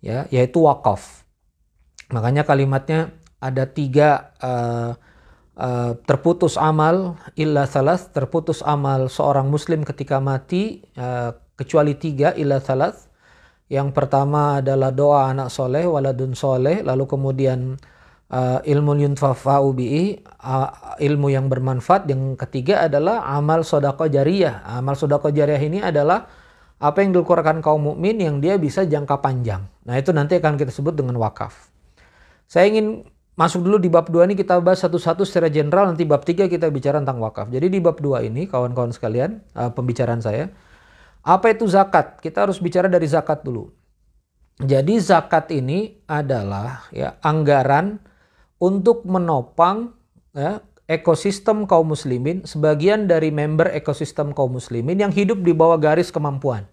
ya, 0.00 0.24
yaitu 0.32 0.64
wakaf. 0.64 1.28
Makanya 2.08 2.48
kalimatnya 2.48 3.12
ada 3.38 3.68
tiga 3.68 4.32
uh, 4.40 4.96
uh, 5.58 5.98
terputus 6.06 6.58
amal 6.58 7.18
illa 7.38 7.66
salas, 7.66 8.10
terputus 8.10 8.62
amal 8.62 9.10
seorang 9.10 9.50
muslim 9.50 9.82
ketika 9.86 10.18
mati 10.18 10.82
uh, 10.98 11.34
kecuali 11.54 11.94
tiga 11.98 12.34
illa 12.34 12.58
salas. 12.58 13.10
Yang 13.72 13.96
pertama 13.96 14.60
adalah 14.60 14.92
doa 14.92 15.32
anak 15.32 15.48
soleh, 15.48 15.88
waladun 15.88 16.36
soleh, 16.36 16.84
lalu 16.84 17.08
kemudian 17.08 17.80
uh, 18.28 18.60
ilmu 18.60 18.92
yuntafa'u 19.00 19.72
bi'i 19.72 20.20
uh, 20.44 21.00
ilmu 21.00 21.32
yang 21.32 21.48
bermanfaat. 21.48 22.04
Yang 22.06 22.36
ketiga 22.44 22.84
adalah 22.86 23.24
amal 23.24 23.64
sodako 23.64 24.06
jariah 24.06 24.60
amal 24.68 24.94
sodako 24.94 25.32
jariah 25.32 25.58
ini 25.58 25.80
adalah 25.80 26.28
apa 26.82 27.00
yang 27.00 27.16
dikeluarkan 27.16 27.64
kaum 27.64 27.80
mukmin 27.94 28.20
yang 28.20 28.44
dia 28.44 28.60
bisa 28.60 28.84
jangka 28.84 29.24
panjang. 29.24 29.64
Nah 29.88 29.94
itu 29.96 30.12
nanti 30.12 30.36
akan 30.36 30.60
kita 30.60 30.68
sebut 30.68 30.92
dengan 30.92 31.16
wakaf. 31.16 31.72
Saya 32.44 32.68
ingin 32.68 33.08
masuk 33.34 33.66
dulu 33.66 33.82
di 33.82 33.90
bab 33.90 34.06
2 34.06 34.30
ini 34.30 34.34
kita 34.38 34.58
bahas 34.62 34.82
satu-satu 34.82 35.26
secara 35.26 35.50
general 35.50 35.90
nanti 35.90 36.06
bab 36.06 36.22
3 36.22 36.46
kita 36.46 36.70
bicara 36.70 37.02
tentang 37.02 37.18
wakaf 37.18 37.50
jadi 37.50 37.66
di 37.66 37.82
bab 37.82 37.98
2 37.98 38.30
ini 38.30 38.46
kawan-kawan 38.46 38.94
sekalian 38.94 39.42
uh, 39.58 39.74
pembicaraan 39.74 40.22
saya 40.22 40.54
apa 41.24 41.50
itu 41.50 41.66
zakat 41.66 42.22
kita 42.22 42.46
harus 42.46 42.62
bicara 42.62 42.86
dari 42.86 43.10
zakat 43.10 43.42
dulu 43.42 43.74
jadi 44.62 44.94
zakat 45.02 45.50
ini 45.50 45.98
adalah 46.06 46.86
ya 46.94 47.18
anggaran 47.26 47.98
untuk 48.62 49.02
menopang 49.02 49.98
ya, 50.30 50.62
ekosistem 50.86 51.64
kaum 51.66 51.90
muslimin, 51.90 52.44
sebagian 52.44 53.10
dari 53.10 53.34
member 53.34 53.72
ekosistem 53.72 54.30
kaum 54.30 54.54
muslimin 54.54 55.00
yang 55.00 55.12
hidup 55.12 55.40
di 55.42 55.50
bawah 55.56 55.80
garis 55.80 56.14
kemampuan. 56.14 56.68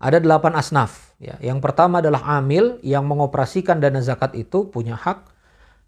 Ada 0.00 0.18
delapan 0.18 0.56
asnaf. 0.56 1.12
Ya. 1.20 1.36
Yang 1.44 1.60
pertama 1.60 2.00
adalah 2.00 2.24
amil 2.40 2.80
yang 2.80 3.04
mengoperasikan 3.04 3.84
dana 3.84 4.00
zakat 4.00 4.32
itu 4.32 4.72
punya 4.72 4.96
hak. 4.96 5.28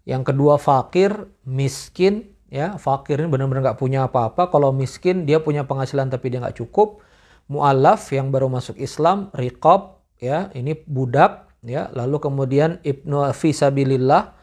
Yang 0.03 0.33
kedua 0.33 0.59
fakir, 0.59 1.31
miskin. 1.47 2.35
Ya, 2.53 2.77
fakir 2.77 3.17
ini 3.17 3.33
benar-benar 3.33 3.73
nggak 3.73 3.81
punya 3.81 4.05
apa-apa. 4.05 4.53
Kalau 4.53 4.69
miskin 4.69 5.25
dia 5.25 5.41
punya 5.41 5.65
penghasilan 5.65 6.13
tapi 6.13 6.29
dia 6.29 6.43
nggak 6.43 6.59
cukup. 6.61 7.01
Mu'alaf 7.49 8.07
yang 8.13 8.31
baru 8.31 8.47
masuk 8.47 8.79
Islam, 8.79 9.33
riqab, 9.33 9.99
ya 10.21 10.53
ini 10.53 10.77
budak. 10.85 11.49
Ya, 11.63 11.87
lalu 11.95 12.19
kemudian 12.19 12.83
ibnu 12.83 13.23
fisabilillah 13.31 14.35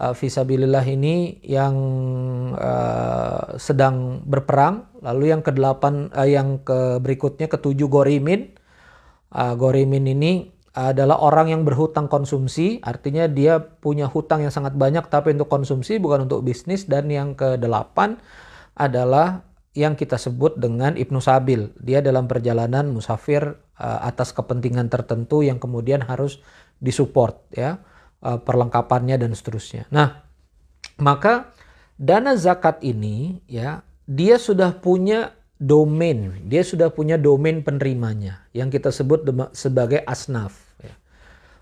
uh, 0.00 0.14
visabilillah 0.16 0.84
ini 0.88 1.44
yang 1.44 1.74
uh, 2.56 3.60
sedang 3.60 4.24
berperang. 4.24 4.88
Lalu 5.04 5.36
yang 5.36 5.42
kedelapan, 5.44 6.08
uh, 6.16 6.24
yang 6.24 6.64
ke 6.64 6.96
berikutnya 7.04 7.52
ketujuh 7.52 7.86
gorimin. 7.92 8.56
Uh, 9.30 9.54
gorimin 9.54 10.10
ini 10.10 10.50
adalah 10.70 11.18
orang 11.18 11.50
yang 11.50 11.62
berhutang 11.66 12.06
konsumsi, 12.06 12.78
artinya 12.82 13.26
dia 13.26 13.58
punya 13.58 14.06
hutang 14.06 14.46
yang 14.46 14.54
sangat 14.54 14.78
banyak 14.78 15.02
tapi 15.10 15.34
untuk 15.34 15.50
konsumsi 15.50 15.98
bukan 15.98 16.30
untuk 16.30 16.46
bisnis. 16.46 16.86
Dan 16.86 17.10
yang 17.10 17.34
kedelapan 17.34 18.18
adalah 18.78 19.42
yang 19.74 19.98
kita 19.98 20.14
sebut 20.14 20.58
dengan 20.58 20.94
Ibnu 20.94 21.18
Sabil. 21.18 21.74
Dia 21.78 22.02
dalam 22.02 22.30
perjalanan 22.30 22.90
musafir 22.90 23.42
uh, 23.78 24.00
atas 24.06 24.30
kepentingan 24.30 24.86
tertentu 24.86 25.42
yang 25.42 25.58
kemudian 25.58 26.06
harus 26.06 26.38
disupport 26.78 27.38
ya. 27.50 27.82
Uh, 28.20 28.36
perlengkapannya 28.36 29.16
dan 29.16 29.32
seterusnya. 29.32 29.88
Nah, 29.88 30.30
Maka 31.00 31.56
dana 31.96 32.36
zakat 32.36 32.84
ini 32.84 33.40
ya 33.48 33.80
dia 34.04 34.36
sudah 34.36 34.76
punya 34.76 35.32
domain, 35.60 36.40
dia 36.48 36.64
sudah 36.64 36.88
punya 36.88 37.20
domain 37.20 37.60
penerimanya 37.60 38.48
yang 38.56 38.72
kita 38.72 38.88
sebut 38.88 39.28
sebagai 39.52 40.00
asnaf. 40.08 40.56
Ya. 40.80 40.96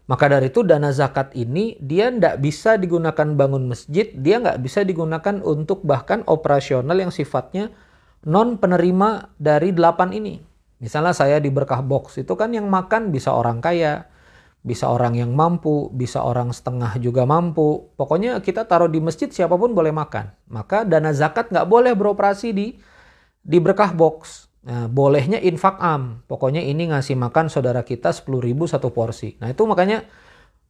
Maka 0.06 0.30
dari 0.30 0.54
itu 0.54 0.62
dana 0.62 0.94
zakat 0.94 1.34
ini 1.34 1.74
dia 1.82 2.14
tidak 2.14 2.38
bisa 2.38 2.78
digunakan 2.78 3.34
bangun 3.34 3.66
masjid, 3.66 4.06
dia 4.14 4.38
nggak 4.38 4.62
bisa 4.62 4.86
digunakan 4.86 5.42
untuk 5.42 5.82
bahkan 5.82 6.22
operasional 6.30 6.94
yang 6.94 7.10
sifatnya 7.10 7.74
non 8.22 8.62
penerima 8.62 9.34
dari 9.34 9.74
delapan 9.74 10.14
ini. 10.14 10.38
Misalnya 10.78 11.10
saya 11.10 11.42
di 11.42 11.50
berkah 11.50 11.82
box 11.82 12.22
itu 12.22 12.38
kan 12.38 12.54
yang 12.54 12.70
makan 12.70 13.10
bisa 13.10 13.34
orang 13.34 13.58
kaya, 13.58 14.06
bisa 14.62 14.86
orang 14.86 15.18
yang 15.18 15.34
mampu, 15.34 15.90
bisa 15.90 16.22
orang 16.22 16.54
setengah 16.54 17.02
juga 17.02 17.26
mampu. 17.26 17.90
Pokoknya 17.98 18.38
kita 18.38 18.62
taruh 18.62 18.86
di 18.86 19.02
masjid 19.02 19.26
siapa 19.26 19.58
pun 19.58 19.74
boleh 19.74 19.90
makan. 19.90 20.30
Maka 20.54 20.86
dana 20.86 21.10
zakat 21.10 21.50
nggak 21.50 21.66
boleh 21.66 21.98
beroperasi 21.98 22.54
di 22.54 22.78
di 23.42 23.58
berkah 23.58 23.94
box. 23.94 24.48
Nah, 24.68 24.84
bolehnya 24.90 25.40
infak 25.40 25.80
am. 25.80 26.20
Pokoknya 26.28 26.60
ini 26.60 26.90
ngasih 26.92 27.16
makan 27.16 27.48
saudara 27.48 27.86
kita 27.86 28.12
10 28.12 28.28
ribu 28.42 28.68
satu 28.68 28.92
porsi. 28.92 29.38
Nah 29.40 29.48
itu 29.48 29.64
makanya 29.64 30.04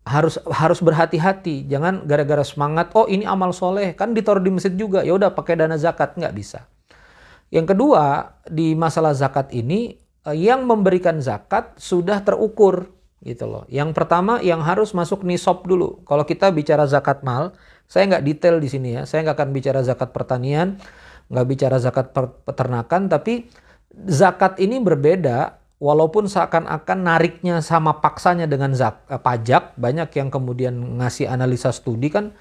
harus 0.07 0.39
harus 0.49 0.79
berhati-hati. 0.81 1.67
Jangan 1.67 2.07
gara-gara 2.07 2.47
semangat, 2.47 2.95
oh 2.95 3.11
ini 3.11 3.27
amal 3.27 3.51
soleh. 3.51 3.93
Kan 3.99 4.15
ditaruh 4.15 4.41
di 4.41 4.55
masjid 4.55 4.73
juga. 4.73 5.03
Ya 5.03 5.17
udah 5.19 5.35
pakai 5.35 5.59
dana 5.59 5.75
zakat. 5.75 6.15
Nggak 6.15 6.35
bisa. 6.37 6.69
Yang 7.49 7.75
kedua, 7.75 8.37
di 8.45 8.77
masalah 8.77 9.17
zakat 9.17 9.51
ini, 9.57 9.97
eh, 10.29 10.37
yang 10.37 10.69
memberikan 10.69 11.19
zakat 11.19 11.75
sudah 11.81 12.21
terukur 12.21 12.93
gitu 13.25 13.51
loh. 13.51 13.65
Yang 13.67 13.99
pertama 13.99 14.39
yang 14.45 14.63
harus 14.63 14.95
masuk 14.95 15.27
nisab 15.27 15.67
dulu. 15.67 16.05
Kalau 16.07 16.23
kita 16.23 16.55
bicara 16.55 16.87
zakat 16.87 17.27
mal, 17.27 17.57
saya 17.91 18.07
nggak 18.07 18.25
detail 18.25 18.57
di 18.63 18.69
sini 18.71 18.89
ya. 18.95 19.03
Saya 19.09 19.27
nggak 19.27 19.37
akan 19.43 19.51
bicara 19.51 19.81
zakat 19.83 20.13
pertanian, 20.15 20.79
nggak 21.29 21.47
bicara 21.47 21.77
zakat 21.81 22.13
peternakan, 22.45 23.09
tapi 23.09 23.49
zakat 24.09 24.61
ini 24.61 24.81
berbeda. 24.81 25.61
Walaupun 25.79 26.27
seakan-akan 26.27 27.07
nariknya 27.07 27.63
sama 27.63 28.03
paksanya 28.03 28.51
dengan 28.51 28.75
zak, 28.75 29.07
eh, 29.07 29.15
pajak, 29.15 29.79
banyak 29.79 30.11
yang 30.11 30.27
kemudian 30.27 30.75
ngasih 30.99 31.31
analisa 31.31 31.71
studi 31.71 32.11
kan 32.11 32.35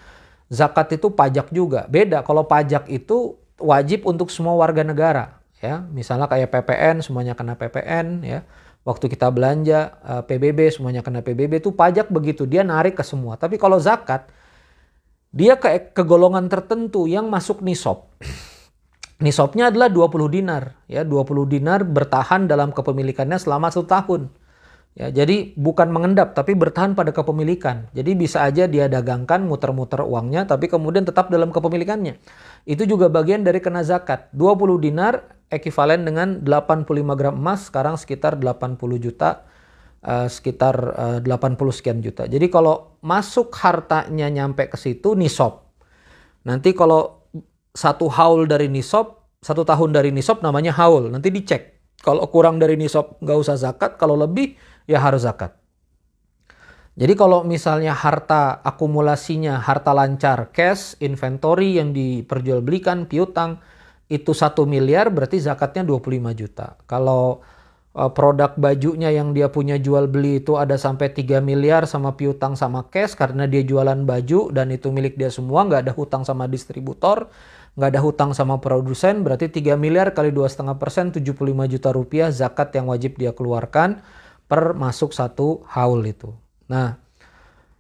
zakat 0.50 0.98
itu 0.98 1.14
pajak 1.14 1.54
juga. 1.54 1.86
Beda 1.86 2.26
kalau 2.26 2.50
pajak 2.50 2.90
itu 2.90 3.38
wajib 3.62 4.10
untuk 4.10 4.34
semua 4.34 4.58
warga 4.58 4.82
negara 4.82 5.38
ya. 5.62 5.86
Misalnya 5.94 6.26
kayak 6.26 6.50
PPN 6.50 7.06
semuanya 7.06 7.38
kena 7.38 7.54
PPN 7.54 8.26
ya 8.26 8.42
waktu 8.88 9.06
kita 9.12 9.28
belanja 9.30 10.00
eh, 10.02 10.24
PBB 10.26 10.74
semuanya 10.74 11.04
kena 11.04 11.20
PBB 11.20 11.60
itu 11.60 11.76
pajak 11.76 12.10
begitu 12.10 12.48
dia 12.50 12.64
narik 12.64 12.98
ke 12.98 13.04
semua. 13.04 13.36
Tapi 13.38 13.60
kalau 13.60 13.78
zakat 13.78 14.32
dia 15.36 15.60
ke, 15.60 15.92
ke 15.92 16.04
golongan 16.08 16.48
tertentu 16.48 17.06
yang 17.06 17.28
masuk 17.28 17.60
nisab. 17.62 18.08
Nisabnya 19.18 19.74
adalah 19.74 19.90
20 19.90 20.30
dinar 20.30 20.78
ya 20.86 21.02
20 21.02 21.50
dinar 21.50 21.82
bertahan 21.82 22.46
dalam 22.46 22.70
kepemilikannya 22.70 23.42
selama 23.42 23.74
satu 23.74 23.90
tahun. 23.90 24.22
Ya, 24.98 25.14
jadi 25.14 25.54
bukan 25.54 25.94
mengendap 25.94 26.34
tapi 26.34 26.58
bertahan 26.58 26.98
pada 26.98 27.14
kepemilikan. 27.14 27.86
Jadi 27.94 28.18
bisa 28.18 28.42
aja 28.42 28.66
dia 28.66 28.90
dagangkan 28.90 29.46
muter-muter 29.46 30.02
uangnya 30.02 30.50
tapi 30.50 30.66
kemudian 30.66 31.06
tetap 31.06 31.30
dalam 31.30 31.54
kepemilikannya. 31.54 32.18
Itu 32.66 32.86
juga 32.90 33.06
bagian 33.06 33.46
dari 33.46 33.62
kena 33.62 33.86
zakat. 33.86 34.30
20 34.34 34.86
dinar 34.86 35.38
ekivalen 35.54 36.02
dengan 36.02 36.42
85 36.42 37.14
gram 37.14 37.38
emas 37.38 37.70
sekarang 37.70 37.94
sekitar 37.98 38.42
80 38.42 38.78
juta 38.98 39.46
uh, 40.04 40.28
sekitar 40.28 40.76
eh, 41.22 41.34
uh, 41.34 41.38
80 41.42 41.78
sekian 41.78 42.00
juta. 42.02 42.26
Jadi 42.26 42.50
kalau 42.50 42.98
masuk 43.02 43.54
hartanya 43.58 44.30
nyampe 44.30 44.66
ke 44.66 44.78
situ 44.78 45.14
nisab. 45.14 45.66
Nanti 46.48 46.74
kalau 46.74 47.17
satu 47.78 48.10
haul 48.10 48.50
dari 48.50 48.66
nisab, 48.66 49.22
satu 49.38 49.62
tahun 49.62 49.94
dari 49.94 50.10
nisab 50.10 50.42
namanya 50.42 50.74
haul. 50.74 51.14
Nanti 51.14 51.30
dicek. 51.30 51.78
Kalau 52.02 52.26
kurang 52.34 52.58
dari 52.58 52.74
nisab 52.74 53.22
nggak 53.22 53.38
usah 53.38 53.54
zakat, 53.54 54.02
kalau 54.02 54.18
lebih 54.18 54.58
ya 54.90 54.98
harus 54.98 55.30
zakat. 55.30 55.54
Jadi 56.98 57.14
kalau 57.14 57.46
misalnya 57.46 57.94
harta 57.94 58.58
akumulasinya 58.66 59.62
harta 59.62 59.94
lancar, 59.94 60.50
cash, 60.50 60.98
inventory 60.98 61.78
yang 61.78 61.94
diperjualbelikan, 61.94 63.06
piutang, 63.06 63.62
itu 64.10 64.34
satu 64.34 64.66
miliar 64.66 65.14
berarti 65.14 65.38
zakatnya 65.38 65.86
25 65.86 66.34
juta. 66.34 66.74
Kalau 66.90 67.46
uh, 67.94 68.10
produk 68.10 68.58
bajunya 68.58 69.14
yang 69.14 69.34
dia 69.34 69.54
punya 69.54 69.78
jual 69.78 70.10
beli 70.10 70.42
itu 70.42 70.58
ada 70.58 70.74
sampai 70.78 71.14
3 71.14 71.38
miliar 71.42 71.86
sama 71.86 72.18
piutang 72.18 72.58
sama 72.58 72.90
cash 72.90 73.14
karena 73.14 73.46
dia 73.46 73.62
jualan 73.62 74.02
baju 74.02 74.50
dan 74.50 74.74
itu 74.74 74.94
milik 74.94 75.18
dia 75.22 75.30
semua 75.30 75.70
nggak 75.70 75.86
ada 75.86 75.94
hutang 75.94 76.26
sama 76.26 76.46
distributor 76.46 77.30
nggak 77.78 77.90
ada 77.94 78.02
hutang 78.02 78.34
sama 78.34 78.58
produsen 78.58 79.22
berarti 79.22 79.54
3 79.54 79.78
miliar 79.78 80.10
kali 80.10 80.34
dua 80.34 80.50
setengah 80.50 80.82
persen 80.82 81.14
75 81.14 81.38
juta 81.70 81.90
rupiah 81.94 82.34
zakat 82.34 82.74
yang 82.74 82.90
wajib 82.90 83.22
dia 83.22 83.38
keluarkan 83.38 84.02
per 84.50 84.74
masuk 84.74 85.14
satu 85.14 85.62
haul 85.70 86.02
itu. 86.02 86.34
Nah 86.66 86.98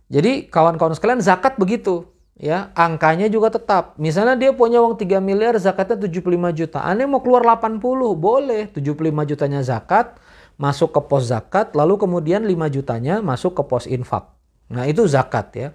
jadi 0.07 0.45
kawan-kawan 0.45 0.93
sekalian 0.93 1.19
zakat 1.19 1.57
begitu 1.57 2.05
ya 2.37 2.69
angkanya 2.77 3.25
juga 3.25 3.49
tetap. 3.49 3.97
Misalnya 3.97 4.37
dia 4.37 4.53
punya 4.53 4.85
uang 4.85 5.01
3 5.01 5.17
miliar 5.17 5.57
zakatnya 5.57 5.97
75 6.05 6.53
juta. 6.53 6.85
Anda 6.85 7.09
mau 7.09 7.25
keluar 7.25 7.41
80 7.41 7.81
boleh 8.13 8.69
75 8.69 9.01
jutanya 9.33 9.65
zakat 9.65 10.21
masuk 10.61 10.93
ke 10.93 11.01
pos 11.09 11.25
zakat 11.25 11.73
lalu 11.73 11.97
kemudian 11.97 12.45
5 12.45 12.53
jutanya 12.69 13.25
masuk 13.25 13.57
ke 13.57 13.63
pos 13.65 13.89
infak. 13.89 14.29
Nah 14.69 14.85
itu 14.85 15.09
zakat 15.09 15.49
ya. 15.57 15.69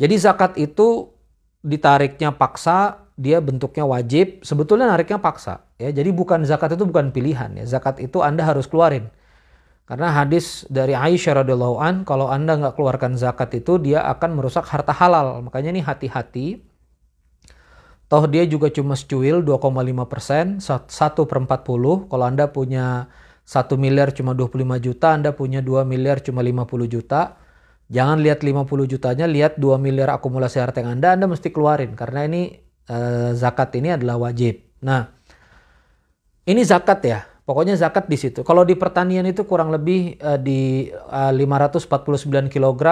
Jadi 0.00 0.14
zakat 0.16 0.56
itu 0.56 1.12
ditariknya 1.60 2.34
paksa, 2.34 3.03
dia 3.14 3.38
bentuknya 3.38 3.86
wajib, 3.86 4.42
sebetulnya 4.42 4.90
nariknya 4.90 5.22
paksa 5.22 5.62
ya. 5.78 5.94
Jadi 5.94 6.10
bukan 6.10 6.42
zakat 6.42 6.74
itu 6.74 6.84
bukan 6.86 7.14
pilihan 7.14 7.54
ya. 7.58 7.64
Zakat 7.66 8.02
itu 8.02 8.20
Anda 8.22 8.42
harus 8.42 8.66
keluarin. 8.66 9.10
Karena 9.84 10.16
hadis 10.16 10.64
dari 10.72 10.96
Aisyah 10.96 11.44
radhiyallahu 11.44 11.76
an, 11.76 11.94
kalau 12.08 12.32
anda 12.32 12.56
nggak 12.56 12.72
keluarkan 12.72 13.20
zakat 13.20 13.52
itu 13.52 13.76
dia 13.76 14.00
akan 14.08 14.40
merusak 14.40 14.64
harta 14.64 14.96
halal. 14.96 15.44
Makanya 15.44 15.76
ini 15.76 15.84
hati-hati. 15.84 16.64
Toh 18.08 18.24
dia 18.24 18.48
juga 18.48 18.72
cuma 18.72 18.96
secuil 18.96 19.44
2,5 19.44 20.08
persen, 20.08 20.56
1 20.56 20.88
per 21.28 21.36
40. 21.36 22.08
Kalau 22.08 22.24
anda 22.24 22.48
punya 22.48 23.12
1 23.44 23.76
miliar 23.76 24.16
cuma 24.16 24.32
25 24.32 24.80
juta, 24.80 25.12
anda 25.12 25.36
punya 25.36 25.60
2 25.60 25.84
miliar 25.84 26.24
cuma 26.24 26.40
50 26.40 26.88
juta. 26.88 27.36
Jangan 27.92 28.24
lihat 28.24 28.40
50 28.40 28.88
jutanya, 28.88 29.28
lihat 29.28 29.60
2 29.60 29.76
miliar 29.76 30.16
akumulasi 30.16 30.64
harta 30.64 30.80
yang 30.80 30.96
anda, 30.96 31.12
anda 31.12 31.28
mesti 31.28 31.52
keluarin. 31.52 31.92
Karena 31.92 32.24
ini 32.24 32.56
eh, 32.88 33.30
zakat 33.36 33.70
ini 33.78 33.94
adalah 33.94 34.16
wajib. 34.18 34.60
Nah, 34.84 35.08
ini 36.44 36.60
zakat 36.64 37.00
ya 37.04 37.20
Pokoknya 37.44 37.76
zakat 37.76 38.08
di 38.08 38.16
situ. 38.16 38.40
Kalau 38.40 38.64
di 38.64 38.72
pertanian 38.72 39.28
itu 39.28 39.44
kurang 39.44 39.68
lebih 39.68 40.16
uh, 40.24 40.40
di 40.40 40.88
uh, 40.88 41.28
549 41.28 42.48
kg 42.48 42.82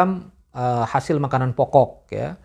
uh, 0.52 0.84
hasil 0.84 1.16
makanan 1.16 1.56
pokok 1.56 2.12
ya. 2.12 2.36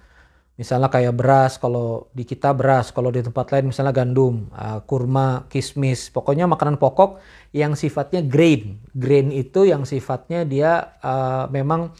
Misalnya 0.55 0.89
kayak 0.89 1.13
beras, 1.13 1.59
kalau 1.59 2.09
di 2.15 2.23
kita 2.25 2.55
beras, 2.55 2.95
kalau 2.95 3.11
di 3.13 3.21
tempat 3.21 3.51
lain 3.53 3.69
misalnya 3.69 3.93
gandum, 3.93 4.47
uh, 4.55 4.79
kurma, 4.87 5.51
kismis, 5.51 6.07
pokoknya 6.07 6.47
makanan 6.47 6.79
pokok 6.79 7.19
yang 7.51 7.75
sifatnya 7.75 8.23
grain. 8.23 8.79
Grain 8.95 9.27
itu 9.35 9.67
yang 9.67 9.83
sifatnya 9.83 10.47
dia 10.47 10.95
uh, 11.03 11.51
memang 11.51 11.91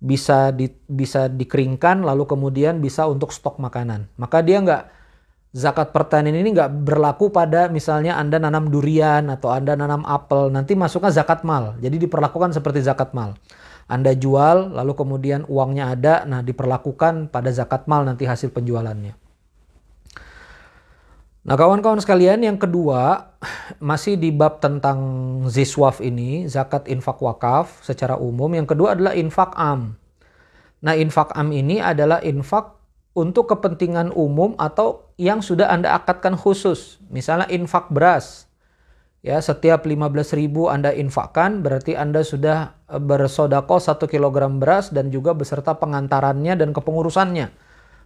bisa 0.00 0.48
di, 0.50 0.72
bisa 0.88 1.28
dikeringkan 1.28 2.02
lalu 2.02 2.24
kemudian 2.24 2.80
bisa 2.80 3.04
untuk 3.04 3.30
stok 3.30 3.60
makanan. 3.60 4.08
Maka 4.16 4.40
dia 4.40 4.58
nggak 4.64 4.82
zakat 5.52 5.92
pertanian 5.92 6.40
ini 6.40 6.56
nggak 6.56 6.88
berlaku 6.88 7.28
pada 7.28 7.68
misalnya 7.68 8.16
Anda 8.16 8.40
nanam 8.40 8.72
durian 8.72 9.28
atau 9.28 9.52
Anda 9.52 9.76
nanam 9.76 10.02
apel, 10.08 10.48
nanti 10.48 10.72
masuknya 10.72 11.12
zakat 11.12 11.44
mal. 11.44 11.76
Jadi 11.78 12.08
diperlakukan 12.08 12.56
seperti 12.56 12.80
zakat 12.80 13.12
mal. 13.12 13.36
Anda 13.90 14.14
jual, 14.14 14.70
lalu 14.72 14.94
kemudian 14.94 15.42
uangnya 15.50 15.92
ada, 15.92 16.14
nah 16.22 16.40
diperlakukan 16.46 17.28
pada 17.34 17.50
zakat 17.50 17.90
mal 17.90 18.06
nanti 18.06 18.22
hasil 18.22 18.54
penjualannya. 18.54 19.29
Nah 21.40 21.56
kawan-kawan 21.56 22.04
sekalian 22.04 22.44
yang 22.44 22.60
kedua 22.60 23.32
masih 23.80 24.20
di 24.20 24.28
bab 24.28 24.60
tentang 24.60 25.00
ziswaf 25.48 26.04
ini, 26.04 26.44
zakat 26.44 26.84
infak 26.84 27.16
wakaf 27.24 27.80
secara 27.80 28.20
umum. 28.20 28.52
Yang 28.52 28.76
kedua 28.76 28.92
adalah 28.92 29.16
infak 29.16 29.56
am. 29.56 29.96
Nah 30.84 30.92
infak 30.96 31.32
am 31.32 31.48
ini 31.48 31.80
adalah 31.80 32.20
infak 32.20 32.76
untuk 33.16 33.50
kepentingan 33.50 34.12
umum 34.14 34.54
atau 34.60 35.10
yang 35.16 35.40
sudah 35.40 35.72
Anda 35.72 35.96
akadkan 35.96 36.36
khusus. 36.36 37.00
Misalnya 37.08 37.48
infak 37.48 37.88
beras. 37.88 38.46
Ya, 39.20 39.36
setiap 39.36 39.84
15.000 39.84 40.48
Anda 40.72 40.96
infakkan 40.96 41.60
berarti 41.60 41.92
Anda 41.92 42.24
sudah 42.24 42.72
e, 42.88 42.96
bersodako 42.96 43.76
1 43.76 44.00
kg 44.08 44.48
beras 44.56 44.88
dan 44.96 45.12
juga 45.12 45.36
beserta 45.36 45.76
pengantarannya 45.76 46.56
dan 46.56 46.72
kepengurusannya. 46.72 47.52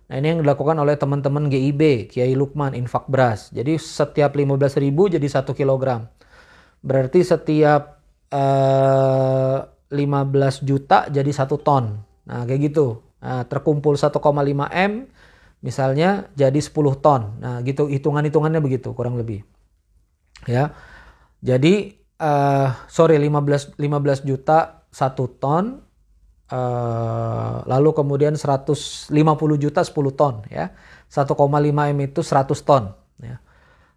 Nah, 0.05 0.15
ini 0.21 0.37
yang 0.37 0.41
dilakukan 0.45 0.77
oleh 0.77 1.01
teman-teman 1.01 1.49
GIB, 1.49 2.13
Kiai 2.13 2.37
Lukman 2.37 2.77
infak 2.77 3.09
beras. 3.09 3.49
Jadi 3.55 3.81
setiap 3.81 4.37
15.000 4.37 5.17
jadi 5.17 5.27
1 5.27 5.49
kg. 5.57 5.85
Berarti 6.85 7.21
setiap 7.25 8.05
uh, 8.29 9.59
e, 9.89 9.97
15 9.97 10.69
juta 10.69 11.09
jadi 11.09 11.31
1 11.33 11.49
ton. 11.65 11.85
Nah, 12.29 12.45
kayak 12.45 12.61
gitu. 12.69 13.01
Nah, 13.25 13.49
terkumpul 13.49 13.97
1,5 13.97 14.21
M 14.69 14.93
Misalnya 15.65 16.29
jadi 16.37 16.61
10 16.61 16.77
ton. 17.01 17.41
Nah, 17.41 17.65
gitu 17.65 17.89
hitungan-hitungannya 17.89 18.61
begitu 18.61 18.93
kurang 18.93 19.17
lebih. 19.17 19.41
Ya. 20.45 20.77
Jadi 21.41 21.97
uh, 22.21 22.69
sorry 22.85 23.17
15 23.17 23.81
15 23.81 24.29
juta 24.29 24.85
1 24.93 25.41
ton 25.41 25.81
uh, 26.51 27.65
lalu 27.65 27.91
kemudian 27.95 28.35
150 28.37 29.13
juta 29.57 29.81
10 29.81 29.93
ton 30.19 30.45
ya. 30.51 30.75
1,5 31.09 31.31
M 31.95 31.99
itu 32.03 32.21
100 32.21 32.51
ton 32.67 32.93
ya. 33.23 33.39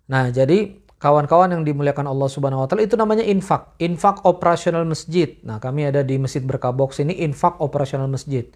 Nah, 0.08 0.30
jadi 0.32 0.78
kawan-kawan 0.98 1.54
yang 1.54 1.64
dimuliakan 1.66 2.10
Allah 2.10 2.30
Subhanahu 2.30 2.66
wa 2.66 2.68
taala 2.70 2.86
itu 2.86 2.98
namanya 2.98 3.26
infak, 3.26 3.78
infak 3.82 4.24
operasional 4.26 4.86
masjid. 4.86 5.38
Nah, 5.46 5.62
kami 5.62 5.90
ada 5.90 6.02
di 6.02 6.18
Masjid 6.18 6.42
Berkah 6.42 6.74
Box 6.74 7.02
ini 7.02 7.22
infak 7.22 7.62
operasional 7.62 8.10
masjid. 8.10 8.50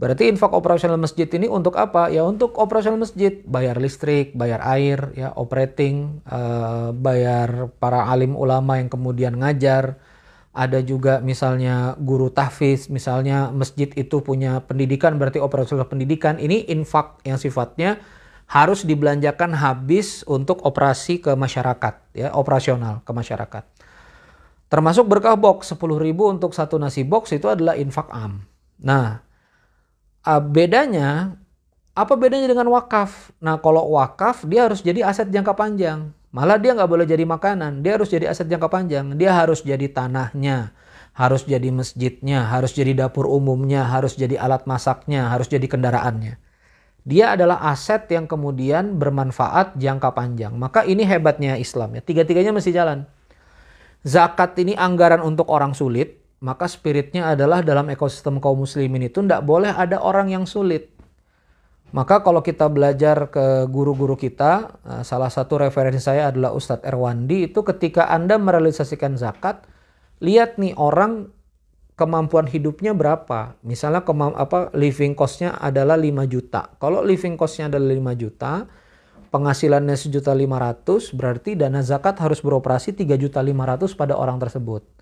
Berarti 0.00 0.32
infak 0.32 0.56
operasional 0.56 0.96
masjid 0.96 1.28
ini 1.28 1.44
untuk 1.44 1.76
apa? 1.76 2.08
Ya 2.08 2.24
untuk 2.24 2.56
operasional 2.56 3.04
masjid, 3.04 3.44
bayar 3.44 3.76
listrik, 3.76 4.32
bayar 4.32 4.64
air, 4.64 5.12
ya 5.12 5.28
operating, 5.36 6.24
uh, 6.24 6.96
bayar 6.96 7.68
para 7.76 8.08
alim 8.08 8.32
ulama 8.32 8.80
yang 8.80 8.88
kemudian 8.88 9.36
ngajar. 9.36 10.00
Ada 10.50 10.82
juga 10.82 11.22
misalnya 11.22 11.94
guru 11.94 12.26
tahfiz, 12.34 12.90
misalnya 12.90 13.54
masjid 13.54 13.86
itu 13.94 14.18
punya 14.18 14.66
pendidikan 14.66 15.14
berarti 15.14 15.38
operasional 15.38 15.86
pendidikan. 15.86 16.42
Ini 16.42 16.66
infak 16.74 17.22
yang 17.22 17.38
sifatnya 17.38 18.02
harus 18.50 18.82
dibelanjakan 18.82 19.54
habis 19.54 20.26
untuk 20.26 20.66
operasi 20.66 21.22
ke 21.22 21.38
masyarakat, 21.38 21.94
ya 22.18 22.34
operasional 22.34 22.98
ke 23.06 23.12
masyarakat. 23.14 23.62
Termasuk 24.66 25.06
berkah 25.06 25.38
box 25.38 25.70
10.000 25.70 25.78
untuk 26.18 26.50
satu 26.50 26.74
nasi 26.78 27.06
box 27.06 27.30
itu 27.30 27.46
adalah 27.46 27.78
infak 27.78 28.10
am. 28.10 28.42
Nah, 28.82 29.22
bedanya 30.50 31.38
apa 31.94 32.14
bedanya 32.18 32.50
dengan 32.50 32.70
wakaf? 32.74 33.34
Nah 33.42 33.58
kalau 33.62 33.94
wakaf 33.98 34.46
dia 34.46 34.66
harus 34.66 34.82
jadi 34.82 35.06
aset 35.06 35.30
jangka 35.30 35.54
panjang. 35.54 36.10
Malah 36.30 36.62
dia 36.62 36.78
nggak 36.78 36.86
boleh 36.86 37.06
jadi 37.10 37.26
makanan, 37.26 37.82
dia 37.82 37.98
harus 37.98 38.06
jadi 38.06 38.30
aset 38.30 38.46
jangka 38.46 38.70
panjang. 38.70 39.18
Dia 39.18 39.34
harus 39.34 39.66
jadi 39.66 39.90
tanahnya, 39.90 40.70
harus 41.10 41.42
jadi 41.42 41.74
masjidnya, 41.74 42.46
harus 42.46 42.70
jadi 42.70 42.94
dapur 42.94 43.26
umumnya, 43.26 43.82
harus 43.82 44.14
jadi 44.14 44.38
alat 44.38 44.62
masaknya, 44.62 45.26
harus 45.26 45.50
jadi 45.50 45.66
kendaraannya. 45.66 46.38
Dia 47.02 47.34
adalah 47.34 47.58
aset 47.74 48.06
yang 48.14 48.30
kemudian 48.30 48.94
bermanfaat 49.00 49.74
jangka 49.74 50.14
panjang. 50.14 50.54
Maka 50.54 50.86
ini 50.86 51.02
hebatnya 51.02 51.58
Islam 51.58 51.98
ya. 51.98 52.02
Tiga-tiganya 52.04 52.54
mesti 52.54 52.70
jalan. 52.70 53.08
Zakat 54.06 54.54
ini 54.62 54.78
anggaran 54.78 55.24
untuk 55.24 55.50
orang 55.50 55.74
sulit, 55.74 56.22
maka 56.38 56.70
spiritnya 56.70 57.34
adalah 57.34 57.60
dalam 57.60 57.90
ekosistem 57.90 58.38
kaum 58.38 58.64
muslimin 58.64 59.10
itu 59.10 59.20
tidak 59.20 59.42
boleh 59.42 59.74
ada 59.74 59.98
orang 59.98 60.30
yang 60.30 60.44
sulit. 60.46 60.99
Maka 61.90 62.22
kalau 62.22 62.38
kita 62.38 62.70
belajar 62.70 63.34
ke 63.34 63.66
guru-guru 63.66 64.14
kita, 64.14 64.78
eh, 64.86 65.02
salah 65.02 65.30
satu 65.30 65.58
referensi 65.58 65.98
saya 65.98 66.30
adalah 66.30 66.54
Ustadz 66.54 66.86
Erwandi, 66.86 67.50
itu 67.50 67.66
ketika 67.66 68.06
Anda 68.06 68.38
merealisasikan 68.38 69.18
zakat, 69.18 69.66
lihat 70.22 70.58
nih 70.62 70.78
orang 70.78 71.34
kemampuan 71.98 72.46
hidupnya 72.46 72.94
berapa. 72.94 73.58
Misalnya 73.66 74.06
kemam 74.06 74.32
apa 74.38 74.70
living 74.72 75.18
costnya 75.18 75.58
adalah 75.58 75.98
5 75.98 76.24
juta. 76.30 76.72
Kalau 76.78 77.02
living 77.02 77.34
costnya 77.36 77.68
adalah 77.68 77.90
5 77.92 78.14
juta, 78.16 78.52
penghasilannya 79.34 79.94
sejuta 79.94 80.34
lima 80.34 80.58
ratus, 80.58 81.14
berarti 81.14 81.54
dana 81.54 81.84
zakat 81.86 82.18
harus 82.18 82.42
beroperasi 82.42 82.98
tiga 82.98 83.14
juta 83.14 83.38
lima 83.44 83.62
ratus 83.62 83.94
pada 83.94 84.18
orang 84.18 84.42
tersebut 84.42 84.99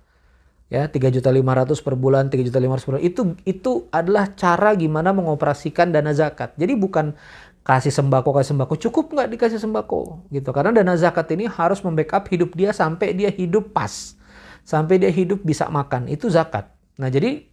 ya 0.68 0.85
tiga 0.92 1.09
juta 1.09 1.33
lima 1.33 1.57
ratus 1.57 1.81
per 1.81 1.96
bulan 1.96 2.28
tiga 2.28 2.44
juta 2.44 2.61
lima 2.61 2.76
ratus 2.76 2.85
per 2.85 2.92
bulan. 2.96 3.04
Itu 3.04 3.22
itu 3.48 3.72
adalah 3.88 4.33
cara 4.37 4.76
gimana 4.76 5.16
mengoperasikan 5.16 5.92
dana 5.92 6.12
zakat. 6.12 6.54
Jadi 6.61 6.76
bukan 6.76 7.16
kasih 7.64 7.92
sembako 7.92 8.33
kasih 8.37 8.57
sembako. 8.57 8.74
Cukup 8.81 9.12
nggak 9.12 9.28
dikasih 9.37 9.61
sembako? 9.61 10.24
Gitu. 10.33 10.48
Karena 10.52 10.72
dana 10.72 10.96
zakat 10.96 11.28
ini 11.37 11.48
harus 11.48 11.85
membackup 11.85 12.28
hidup 12.33 12.57
dia 12.57 12.72
sampai 12.72 13.12
dia 13.12 13.28
hidup 13.28 13.72
pas. 13.76 14.16
Sampai 14.64 15.00
dia 15.00 15.12
hidup 15.12 15.44
bisa 15.44 15.68
makan. 15.68 16.09
Itu 16.09 16.28
zakat. 16.28 16.68
Nah 17.00 17.09
jadi 17.09 17.44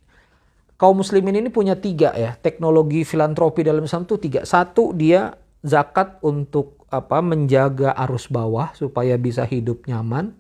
kaum 0.75 0.99
muslimin 0.99 1.39
ini 1.39 1.51
punya 1.51 1.75
tiga 1.79 2.11
ya. 2.15 2.35
Teknologi 2.39 3.03
filantropi 3.07 3.63
dalam 3.63 3.83
Islam 3.87 4.07
itu 4.07 4.15
tiga. 4.19 4.43
Satu 4.43 4.91
dia 4.91 5.35
zakat 5.63 6.19
untuk 6.23 6.83
apa 6.87 7.19
menjaga 7.19 7.91
arus 8.07 8.31
bawah 8.31 8.71
supaya 8.71 9.19
bisa 9.19 9.43
hidup 9.43 9.83
nyaman 9.83 10.37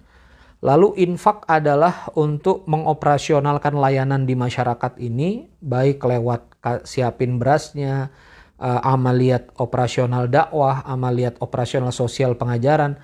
Lalu 0.65 0.97
infak 0.97 1.45
adalah 1.45 2.09
untuk 2.17 2.65
mengoperasionalkan 2.65 3.77
layanan 3.77 4.25
di 4.25 4.33
masyarakat 4.33 4.97
ini, 4.97 5.45
baik 5.61 6.01
lewat 6.01 6.57
siapin 6.89 7.37
berasnya, 7.37 8.09
uh, 8.57 8.81
amaliat 8.81 9.53
operasional 9.61 10.25
dakwah, 10.25 10.81
amaliat 10.89 11.37
operasional 11.37 11.93
sosial 11.93 12.33
pengajaran. 12.33 12.97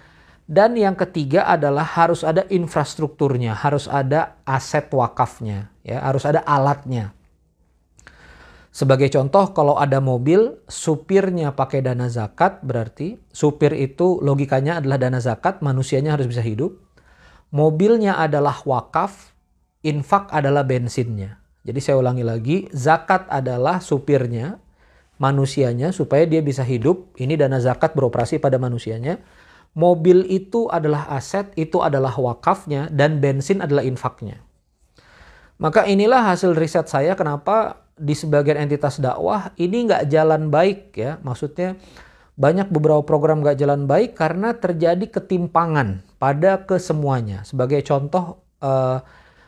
Dan 0.49 0.73
yang 0.73 0.97
ketiga 0.97 1.45
adalah 1.45 1.85
harus 1.85 2.25
ada 2.25 2.49
infrastrukturnya, 2.49 3.53
harus 3.53 3.85
ada 3.85 4.41
aset 4.41 4.89
wakafnya, 4.89 5.69
ya, 5.85 6.01
harus 6.01 6.25
ada 6.25 6.41
alatnya. 6.41 7.13
Sebagai 8.73 9.13
contoh, 9.13 9.53
kalau 9.53 9.77
ada 9.77 10.01
mobil, 10.01 10.57
supirnya 10.65 11.53
pakai 11.53 11.85
dana 11.85 12.09
zakat, 12.09 12.65
berarti 12.65 13.21
supir 13.29 13.77
itu 13.77 14.17
logikanya 14.17 14.81
adalah 14.81 14.97
dana 14.97 15.21
zakat, 15.21 15.61
manusianya 15.61 16.17
harus 16.17 16.25
bisa 16.25 16.41
hidup 16.41 16.90
mobilnya 17.51 18.17
adalah 18.17 18.63
wakaf, 18.63 19.35
infak 19.83 20.31
adalah 20.31 20.63
bensinnya. 20.63 21.37
Jadi 21.61 21.77
saya 21.77 22.01
ulangi 22.01 22.25
lagi, 22.25 22.57
zakat 22.73 23.29
adalah 23.29 23.77
supirnya, 23.83 24.57
manusianya 25.21 25.93
supaya 25.93 26.25
dia 26.25 26.41
bisa 26.41 26.65
hidup. 26.65 27.13
Ini 27.21 27.37
dana 27.37 27.61
zakat 27.61 27.93
beroperasi 27.93 28.41
pada 28.41 28.57
manusianya. 28.57 29.21
Mobil 29.77 30.27
itu 30.27 30.67
adalah 30.67 31.07
aset, 31.13 31.53
itu 31.55 31.79
adalah 31.79 32.11
wakafnya, 32.17 32.89
dan 32.91 33.21
bensin 33.21 33.61
adalah 33.61 33.85
infaknya. 33.85 34.41
Maka 35.61 35.85
inilah 35.85 36.33
hasil 36.33 36.57
riset 36.57 36.89
saya 36.89 37.13
kenapa 37.13 37.85
di 37.93 38.17
sebagian 38.17 38.57
entitas 38.57 38.97
dakwah 38.97 39.53
ini 39.61 39.85
nggak 39.85 40.09
jalan 40.09 40.49
baik 40.49 40.97
ya. 40.97 41.21
Maksudnya 41.21 41.77
banyak 42.41 42.73
beberapa 42.73 43.05
program 43.05 43.45
gak 43.45 43.61
jalan 43.61 43.85
baik 43.85 44.17
karena 44.17 44.57
terjadi 44.57 45.05
ketimpangan 45.05 46.01
pada 46.21 46.61
kesemuanya. 46.69 47.41
Sebagai 47.41 47.81
contoh, 47.81 48.45
uh, 48.61 49.01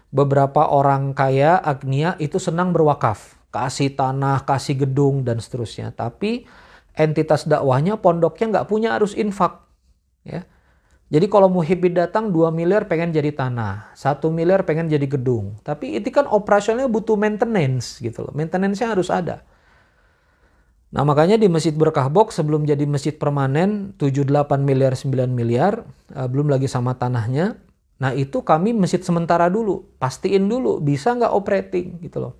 beberapa 0.10 0.74
orang 0.74 1.14
kaya, 1.14 1.62
agnia 1.62 2.18
itu 2.18 2.42
senang 2.42 2.74
berwakaf. 2.74 3.38
Kasih 3.54 3.94
tanah, 3.94 4.42
kasih 4.42 4.82
gedung, 4.82 5.22
dan 5.22 5.38
seterusnya. 5.38 5.94
Tapi 5.94 6.50
entitas 6.98 7.46
dakwahnya, 7.46 8.02
pondoknya 8.02 8.50
nggak 8.50 8.68
punya 8.70 8.98
arus 8.98 9.14
infak. 9.14 9.62
Ya. 10.26 10.50
Jadi 11.14 11.30
kalau 11.30 11.46
muhibid 11.46 11.94
datang 11.94 12.34
2 12.34 12.50
miliar 12.50 12.90
pengen 12.90 13.14
jadi 13.14 13.30
tanah, 13.30 13.94
1 13.94 14.34
miliar 14.34 14.66
pengen 14.66 14.90
jadi 14.90 15.06
gedung. 15.06 15.62
Tapi 15.62 16.02
itu 16.02 16.10
kan 16.10 16.26
operasionalnya 16.26 16.90
butuh 16.90 17.14
maintenance 17.14 18.02
gitu 18.02 18.26
loh. 18.26 18.34
Maintenance-nya 18.34 18.98
harus 18.98 19.14
ada. 19.14 19.46
Nah 20.94 21.02
makanya 21.02 21.42
di 21.42 21.50
Masjid 21.50 21.74
Berkah 21.74 22.06
Box 22.06 22.38
sebelum 22.38 22.70
jadi 22.70 22.86
masjid 22.86 23.18
permanen 23.18 23.98
78 23.98 24.30
miliar 24.62 24.94
9 24.94 25.10
miliar 25.26 25.82
uh, 26.14 26.30
belum 26.30 26.54
lagi 26.54 26.70
sama 26.70 26.94
tanahnya. 26.94 27.58
Nah 27.98 28.14
itu 28.14 28.46
kami 28.46 28.78
masjid 28.78 29.02
sementara 29.02 29.50
dulu, 29.50 29.90
pastiin 29.98 30.46
dulu 30.46 30.78
bisa 30.78 31.18
nggak 31.18 31.34
operating 31.34 31.98
gitu 31.98 32.30
loh. 32.30 32.34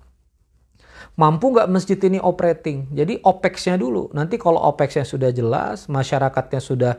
Mampu 1.18 1.50
nggak 1.50 1.66
masjid 1.66 1.98
ini 2.06 2.22
operating? 2.22 2.94
Jadi 2.94 3.18
OPEX-nya 3.22 3.74
dulu. 3.74 4.14
Nanti 4.14 4.38
kalau 4.38 4.62
OPEX-nya 4.70 5.06
sudah 5.06 5.30
jelas, 5.34 5.90
masyarakatnya 5.90 6.60
sudah 6.62 6.92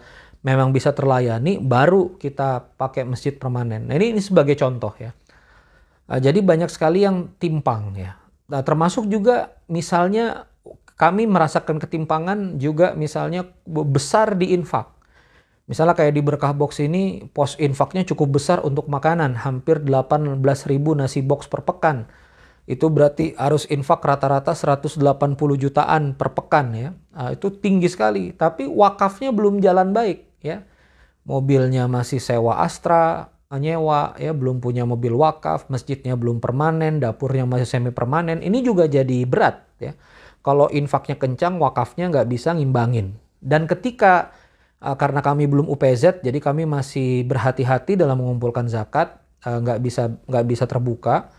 memang 0.43 0.75
bisa 0.75 0.91
terlayani, 0.91 1.59
baru 1.59 2.19
kita 2.19 2.75
pakai 2.75 3.07
masjid 3.07 3.31
permanen. 3.35 3.87
Nah 3.87 3.95
ini, 3.95 4.15
ini 4.15 4.21
sebagai 4.23 4.59
contoh 4.59 4.91
ya. 4.99 5.15
Uh, 6.11 6.19
jadi 6.19 6.39
banyak 6.43 6.67
sekali 6.67 7.07
yang 7.07 7.31
timpang 7.39 7.95
ya. 7.95 8.19
Nah, 8.45 8.61
termasuk 8.61 9.09
juga 9.09 9.57
misalnya 9.65 10.45
kami 10.95 11.27
merasakan 11.27 11.75
ketimpangan 11.75 12.55
juga 12.55 12.95
misalnya 12.95 13.43
besar 13.67 14.39
di 14.39 14.55
infak. 14.55 14.95
Misalnya 15.67 15.97
kayak 15.97 16.13
di 16.15 16.21
Berkah 16.23 16.55
Box 16.55 16.79
ini 16.79 17.25
pos 17.27 17.60
infaknya 17.60 18.08
cukup 18.08 18.39
besar 18.39 18.63
untuk 18.63 18.88
makanan, 18.88 19.36
hampir 19.43 19.81
18 19.84 20.39
ribu 20.69 20.93
nasi 20.95 21.25
box 21.25 21.51
per 21.51 21.65
pekan. 21.65 22.08
Itu 22.69 22.93
berarti 22.93 23.34
harus 23.36 23.65
infak 23.69 24.01
rata-rata 24.05 24.53
180 24.53 25.01
jutaan 25.58 26.13
per 26.13 26.38
pekan 26.38 26.67
ya. 26.73 26.89
Nah, 27.13 27.34
itu 27.34 27.49
tinggi 27.49 27.89
sekali, 27.89 28.31
tapi 28.31 28.69
wakafnya 28.69 29.34
belum 29.34 29.58
jalan 29.60 29.89
baik 29.91 30.38
ya. 30.45 30.63
Mobilnya 31.25 31.89
masih 31.89 32.21
sewa 32.21 32.62
Astra, 32.62 33.34
nyewa 33.49 34.13
ya, 34.21 34.38
belum 34.38 34.62
punya 34.62 34.86
mobil 34.86 35.17
wakaf, 35.17 35.65
masjidnya 35.73 36.13
belum 36.13 36.38
permanen, 36.38 37.01
dapurnya 37.01 37.49
masih 37.49 37.65
semi 37.65 37.89
permanen. 37.89 38.45
Ini 38.45 38.62
juga 38.62 38.86
jadi 38.86 39.25
berat 39.25 39.65
ya 39.81 39.97
kalau 40.45 40.69
infaknya 40.69 41.17
kencang, 41.17 41.58
wakafnya 41.58 42.13
nggak 42.13 42.29
bisa 42.29 42.53
ngimbangin. 42.53 43.17
Dan 43.41 43.65
ketika 43.65 44.29
uh, 44.77 44.93
karena 44.93 45.25
kami 45.25 45.49
belum 45.49 45.65
UPZ, 45.65 46.21
jadi 46.21 46.38
kami 46.38 46.69
masih 46.69 47.25
berhati-hati 47.25 47.97
dalam 47.97 48.21
mengumpulkan 48.21 48.69
zakat, 48.69 49.17
uh, 49.41 49.58
nggak 49.58 49.81
bisa 49.81 50.13
nggak 50.29 50.45
bisa 50.45 50.69
terbuka. 50.69 51.34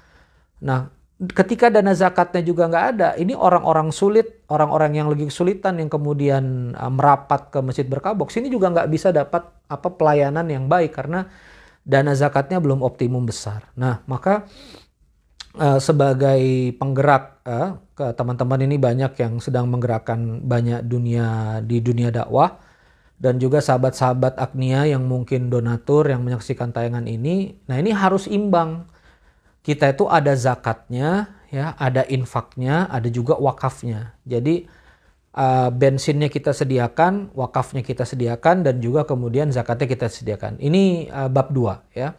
Nah, 0.58 0.90
ketika 1.22 1.70
dana 1.70 1.94
zakatnya 1.94 2.42
juga 2.42 2.66
nggak 2.66 2.86
ada, 2.98 3.08
ini 3.14 3.38
orang-orang 3.38 3.94
sulit, 3.94 4.42
orang-orang 4.50 4.98
yang 4.98 5.06
lagi 5.06 5.30
kesulitan 5.30 5.78
yang 5.78 5.86
kemudian 5.86 6.74
uh, 6.74 6.90
merapat 6.90 7.54
ke 7.54 7.62
masjid 7.62 7.86
berkabok, 7.86 8.34
sini 8.34 8.50
juga 8.50 8.74
nggak 8.74 8.90
bisa 8.90 9.14
dapat 9.14 9.46
apa 9.70 9.88
pelayanan 9.94 10.50
yang 10.50 10.66
baik 10.66 10.98
karena 10.98 11.30
dana 11.86 12.10
zakatnya 12.18 12.58
belum 12.58 12.82
optimum 12.82 13.22
besar. 13.22 13.70
Nah, 13.78 14.02
maka 14.10 14.50
uh, 15.56 15.80
sebagai 15.80 16.72
penggerak 16.76 17.42
uh, 17.48 17.80
ke 17.96 18.12
teman-teman 18.12 18.60
ini 18.64 18.76
banyak 18.76 19.12
yang 19.18 19.40
sedang 19.40 19.66
menggerakkan 19.72 20.44
banyak 20.44 20.84
dunia 20.84 21.58
di 21.64 21.80
dunia 21.80 22.12
dakwah 22.12 22.60
dan 23.16 23.40
juga 23.40 23.64
sahabat-sahabat 23.64 24.36
Agnia 24.36 24.84
yang 24.84 25.08
mungkin 25.08 25.48
donatur 25.48 26.12
yang 26.12 26.20
menyaksikan 26.20 26.70
tayangan 26.72 27.08
ini. 27.08 27.56
Nah, 27.64 27.80
ini 27.80 27.90
harus 27.96 28.28
imbang 28.28 28.84
kita 29.64 29.96
itu 29.96 30.06
ada 30.06 30.36
zakatnya, 30.36 31.34
ya, 31.48 31.74
ada 31.80 32.04
infaknya, 32.06 32.86
ada 32.86 33.08
juga 33.08 33.34
wakafnya. 33.40 34.14
Jadi 34.28 34.68
uh, 35.34 35.72
bensinnya 35.72 36.30
kita 36.30 36.54
sediakan, 36.54 37.34
wakafnya 37.34 37.82
kita 37.82 38.06
sediakan, 38.06 38.62
dan 38.62 38.78
juga 38.78 39.02
kemudian 39.08 39.50
zakatnya 39.50 39.88
kita 39.90 40.06
sediakan. 40.06 40.62
Ini 40.62 41.10
uh, 41.10 41.28
bab 41.32 41.50
dua, 41.50 41.82
ya. 41.96 42.14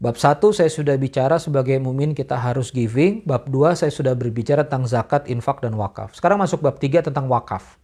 Bab 0.00 0.16
satu 0.16 0.48
saya 0.56 0.72
sudah 0.72 0.96
bicara 0.96 1.36
sebagai 1.36 1.76
mumin 1.76 2.16
kita 2.16 2.32
harus 2.32 2.72
giving. 2.72 3.20
Bab 3.28 3.52
dua 3.52 3.76
saya 3.76 3.92
sudah 3.92 4.16
berbicara 4.16 4.64
tentang 4.64 4.88
zakat, 4.88 5.28
infak, 5.28 5.60
dan 5.60 5.76
wakaf. 5.76 6.16
Sekarang 6.16 6.40
masuk 6.40 6.64
bab 6.64 6.80
tiga 6.80 7.04
tentang 7.04 7.28
wakaf. 7.28 7.76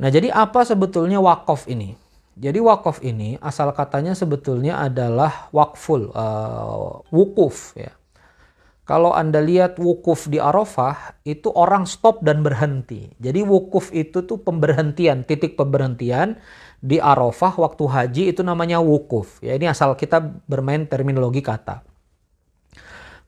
Nah 0.00 0.08
jadi 0.08 0.32
apa 0.32 0.64
sebetulnya 0.64 1.20
wakaf 1.20 1.68
ini? 1.68 1.92
Jadi 2.40 2.56
wakaf 2.56 3.04
ini 3.04 3.36
asal 3.44 3.68
katanya 3.76 4.16
sebetulnya 4.16 4.80
adalah 4.80 5.52
wakful, 5.52 6.08
uh, 6.16 7.04
wukuf 7.12 7.76
ya. 7.76 7.92
Kalau 8.88 9.14
Anda 9.14 9.38
lihat 9.38 9.78
wukuf 9.78 10.26
di 10.26 10.42
Arafah, 10.42 11.20
itu 11.22 11.46
orang 11.54 11.86
stop 11.86 12.26
dan 12.26 12.42
berhenti. 12.42 13.12
Jadi 13.22 13.44
wukuf 13.44 13.94
itu 13.94 14.26
tuh 14.26 14.42
pemberhentian, 14.42 15.22
titik 15.22 15.54
pemberhentian 15.54 16.42
di 16.80 16.96
Arafah 16.96 17.60
waktu 17.60 17.84
haji 17.84 18.22
itu 18.32 18.40
namanya 18.40 18.80
wukuf. 18.80 19.40
Ya 19.44 19.54
ini 19.56 19.68
asal 19.68 19.92
kita 19.94 20.20
bermain 20.48 20.88
terminologi 20.88 21.44
kata. 21.44 21.84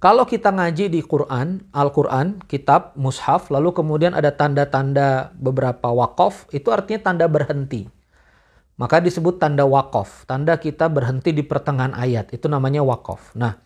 Kalau 0.03 0.27
kita 0.27 0.51
ngaji 0.51 0.91
di 0.91 0.99
Quran, 0.99 1.63
Al-Quran, 1.71 2.43
kitab, 2.51 2.91
mushaf, 2.99 3.55
lalu 3.55 3.71
kemudian 3.71 4.19
ada 4.19 4.35
tanda-tanda 4.35 5.31
beberapa 5.39 5.95
wakaf, 5.95 6.51
itu 6.51 6.75
artinya 6.75 7.15
tanda 7.15 7.31
berhenti. 7.31 7.87
Maka 8.83 8.99
disebut 8.99 9.39
tanda 9.39 9.63
wakaf. 9.63 10.27
Tanda 10.27 10.59
kita 10.59 10.91
berhenti 10.91 11.31
di 11.31 11.47
pertengahan 11.47 11.95
ayat, 11.95 12.35
itu 12.35 12.51
namanya 12.51 12.83
wakaf. 12.83 13.31
Nah, 13.39 13.63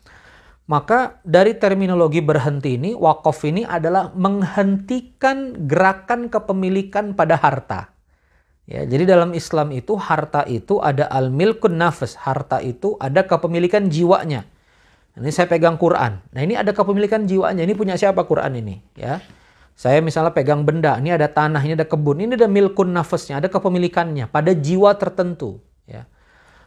maka 0.68 1.24
dari 1.24 1.56
terminologi 1.56 2.20
berhenti 2.20 2.76
ini, 2.76 2.92
wakaf 2.92 3.40
ini 3.48 3.64
adalah 3.64 4.12
menghentikan 4.12 5.64
gerakan 5.64 6.28
kepemilikan 6.28 7.16
pada 7.16 7.40
harta. 7.40 7.95
Ya, 8.66 8.82
jadi 8.82 9.06
dalam 9.06 9.30
Islam 9.30 9.70
itu 9.70 9.94
harta 9.94 10.42
itu 10.50 10.82
ada 10.82 11.06
al-milkun 11.06 11.78
nafas, 11.78 12.18
harta 12.18 12.58
itu 12.58 12.98
ada 12.98 13.22
kepemilikan 13.22 13.86
jiwanya. 13.86 14.42
Ini 15.16 15.30
saya 15.30 15.46
pegang 15.46 15.78
Quran. 15.78 16.18
Nah, 16.34 16.40
ini 16.42 16.58
ada 16.58 16.74
kepemilikan 16.74 17.24
jiwanya. 17.24 17.62
Ini 17.62 17.72
punya 17.78 17.94
siapa 17.94 18.26
Quran 18.26 18.58
ini, 18.58 18.82
ya? 18.98 19.22
Saya 19.76 20.02
misalnya 20.02 20.32
pegang 20.32 20.66
benda, 20.66 20.96
ini 20.98 21.12
ada 21.14 21.30
tanah, 21.30 21.60
ini 21.62 21.76
ada 21.78 21.86
kebun, 21.86 22.26
ini 22.26 22.32
ada 22.34 22.48
milkun 22.48 22.90
nafasnya, 22.96 23.38
ada 23.38 23.48
kepemilikannya 23.52 24.26
pada 24.28 24.56
jiwa 24.56 24.96
tertentu, 24.96 25.60
ya. 25.84 26.08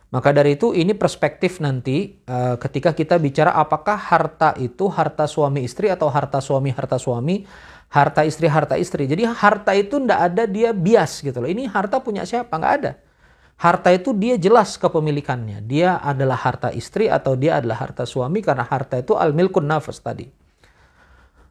Maka 0.09 0.33
dari 0.33 0.57
itu 0.57 0.73
ini 0.73 0.97
perspektif 0.97 1.61
nanti 1.61 2.21
uh, 2.25 2.57
ketika 2.57 2.97
kita 2.97 3.21
bicara 3.21 3.53
apakah 3.53 3.97
harta 3.97 4.57
itu 4.57 4.89
harta 4.89 5.29
suami 5.29 5.61
istri 5.61 5.89
atau 5.89 6.09
harta 6.09 6.41
suami 6.41 6.73
harta 6.73 6.97
suami, 6.97 7.45
harta 7.89 8.21
istri 8.23 8.45
harta 8.45 8.77
istri. 8.77 9.09
Jadi 9.09 9.25
harta 9.25 9.73
itu 9.73 9.97
ndak 9.97 10.19
ada 10.33 10.43
dia 10.45 10.69
bias 10.71 11.25
gitu 11.25 11.41
loh. 11.41 11.49
Ini 11.49 11.69
harta 11.69 11.97
punya 11.99 12.23
siapa? 12.23 12.53
Nggak 12.53 12.73
ada. 12.81 12.91
Harta 13.59 13.91
itu 13.91 14.15
dia 14.15 14.39
jelas 14.39 14.79
kepemilikannya. 14.79 15.59
Dia 15.67 15.99
adalah 15.99 16.39
harta 16.39 16.71
istri 16.71 17.11
atau 17.11 17.35
dia 17.35 17.59
adalah 17.59 17.83
harta 17.83 18.07
suami 18.07 18.39
karena 18.39 18.63
harta 18.63 18.95
itu 18.95 19.19
al 19.19 19.35
milkun 19.35 19.67
nafas 19.67 19.99
tadi. 19.99 20.31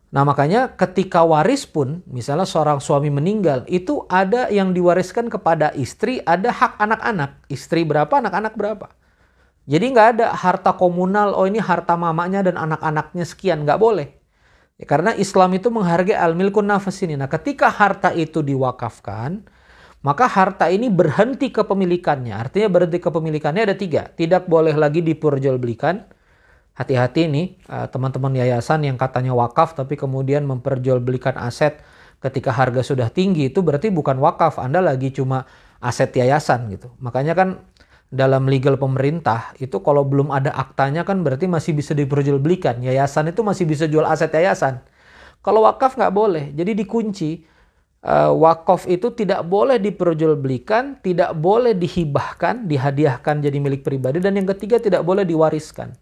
Nah 0.08 0.24
makanya 0.24 0.72
ketika 0.72 1.20
waris 1.20 1.68
pun, 1.68 2.00
misalnya 2.08 2.48
seorang 2.48 2.80
suami 2.80 3.12
meninggal, 3.12 3.68
itu 3.68 4.08
ada 4.08 4.48
yang 4.48 4.72
diwariskan 4.72 5.28
kepada 5.28 5.68
istri, 5.76 6.24
ada 6.24 6.48
hak 6.48 6.80
anak-anak. 6.80 7.44
Istri 7.52 7.84
berapa, 7.84 8.08
anak-anak 8.16 8.56
berapa. 8.56 8.88
Jadi 9.68 9.84
nggak 9.92 10.08
ada 10.16 10.26
harta 10.32 10.72
komunal, 10.80 11.36
oh 11.36 11.44
ini 11.44 11.60
harta 11.60 11.92
mamanya 11.92 12.40
dan 12.40 12.56
anak-anaknya 12.56 13.28
sekian, 13.28 13.68
nggak 13.68 13.76
boleh. 13.76 14.17
Ya, 14.78 14.86
karena 14.86 15.10
Islam 15.18 15.58
itu 15.58 15.68
menghargai 15.74 16.14
al-milkun 16.14 16.70
nafas 16.70 17.02
ini. 17.02 17.18
Nah 17.18 17.26
ketika 17.26 17.66
harta 17.66 18.14
itu 18.14 18.46
diwakafkan, 18.46 19.42
maka 20.06 20.30
harta 20.30 20.70
ini 20.70 20.86
berhenti 20.86 21.50
kepemilikannya. 21.50 22.30
Artinya 22.30 22.70
berhenti 22.70 23.02
kepemilikannya 23.02 23.62
ada 23.66 23.74
tiga. 23.74 24.06
Tidak 24.06 24.46
boleh 24.46 24.78
lagi 24.78 25.02
diperjualbelikan, 25.02 26.06
hati-hati 26.78 27.26
nih 27.26 27.46
uh, 27.66 27.90
teman-teman 27.90 28.38
yayasan 28.38 28.86
yang 28.86 28.94
katanya 28.94 29.34
wakaf 29.34 29.74
tapi 29.74 29.98
kemudian 29.98 30.46
memperjualbelikan 30.46 31.34
aset 31.34 31.82
ketika 32.22 32.54
harga 32.54 32.86
sudah 32.86 33.10
tinggi 33.10 33.50
itu 33.50 33.66
berarti 33.66 33.90
bukan 33.90 34.22
wakaf 34.22 34.62
Anda 34.62 34.78
lagi 34.78 35.10
cuma 35.10 35.42
aset 35.82 36.14
yayasan 36.14 36.70
gitu 36.70 36.94
makanya 37.02 37.34
kan 37.34 37.48
dalam 38.08 38.48
legal 38.48 38.80
pemerintah 38.80 39.52
itu 39.60 39.84
kalau 39.84 40.00
belum 40.04 40.32
ada 40.32 40.48
aktanya 40.56 41.04
kan 41.04 41.20
berarti 41.20 41.44
masih 41.44 41.76
bisa 41.76 41.92
diperjualbelikan 41.92 42.80
yayasan 42.80 43.28
itu 43.28 43.44
masih 43.44 43.68
bisa 43.68 43.84
jual 43.84 44.08
aset 44.08 44.32
yayasan 44.32 44.80
kalau 45.44 45.68
wakaf 45.68 45.92
nggak 46.00 46.14
boleh 46.16 46.44
jadi 46.56 46.72
dikunci 46.72 47.44
uh, 48.08 48.32
wakaf 48.32 48.88
itu 48.88 49.12
tidak 49.12 49.44
boleh 49.44 49.76
diperjualbelikan 49.76 51.04
tidak 51.04 51.36
boleh 51.36 51.76
dihibahkan 51.76 52.64
dihadiahkan 52.64 53.44
jadi 53.44 53.58
milik 53.60 53.84
pribadi 53.84 54.24
dan 54.24 54.40
yang 54.40 54.48
ketiga 54.48 54.80
tidak 54.80 55.04
boleh 55.04 55.28
diwariskan 55.28 55.92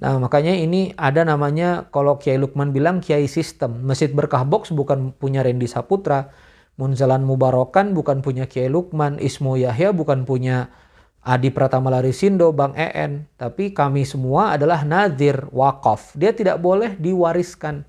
Nah, 0.00 0.16
makanya 0.16 0.56
ini 0.56 0.96
ada 0.96 1.28
namanya 1.28 1.84
kalau 1.92 2.16
Kiai 2.16 2.40
Lukman 2.40 2.72
bilang 2.72 3.04
Kiai 3.04 3.28
Sistem. 3.28 3.84
Masjid 3.84 4.08
Berkah 4.08 4.48
Box 4.48 4.72
bukan 4.72 5.12
punya 5.12 5.44
Randy 5.44 5.68
Saputra. 5.68 6.32
Munzalan 6.80 7.20
Mubarokan 7.20 7.92
bukan 7.92 8.24
punya 8.24 8.48
Kiai 8.48 8.72
Lukman. 8.72 9.20
Ismu 9.20 9.60
Yahya 9.60 9.92
bukan 9.92 10.24
punya 10.24 10.72
Adi 11.20 11.52
Pratama 11.52 11.92
Larisindo, 11.92 12.48
Bang 12.56 12.72
EN. 12.72 13.28
Tapi 13.36 13.76
kami 13.76 14.08
semua 14.08 14.56
adalah 14.56 14.82
nadir, 14.88 15.44
wakaf. 15.52 16.16
Dia 16.16 16.32
tidak 16.32 16.60
boleh 16.64 16.96
diwariskan. 16.96 17.84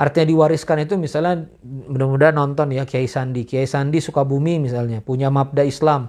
Artinya 0.00 0.26
diwariskan 0.32 0.80
itu 0.82 0.96
misalnya 0.96 1.46
mudah-mudahan 1.62 2.34
nonton 2.34 2.72
ya 2.72 2.88
Kiai 2.88 3.06
Sandi. 3.06 3.44
Kiai 3.44 3.68
Sandi 3.68 4.00
Sukabumi 4.00 4.56
misalnya 4.56 5.04
punya 5.04 5.28
mabda 5.28 5.62
Islam 5.62 6.08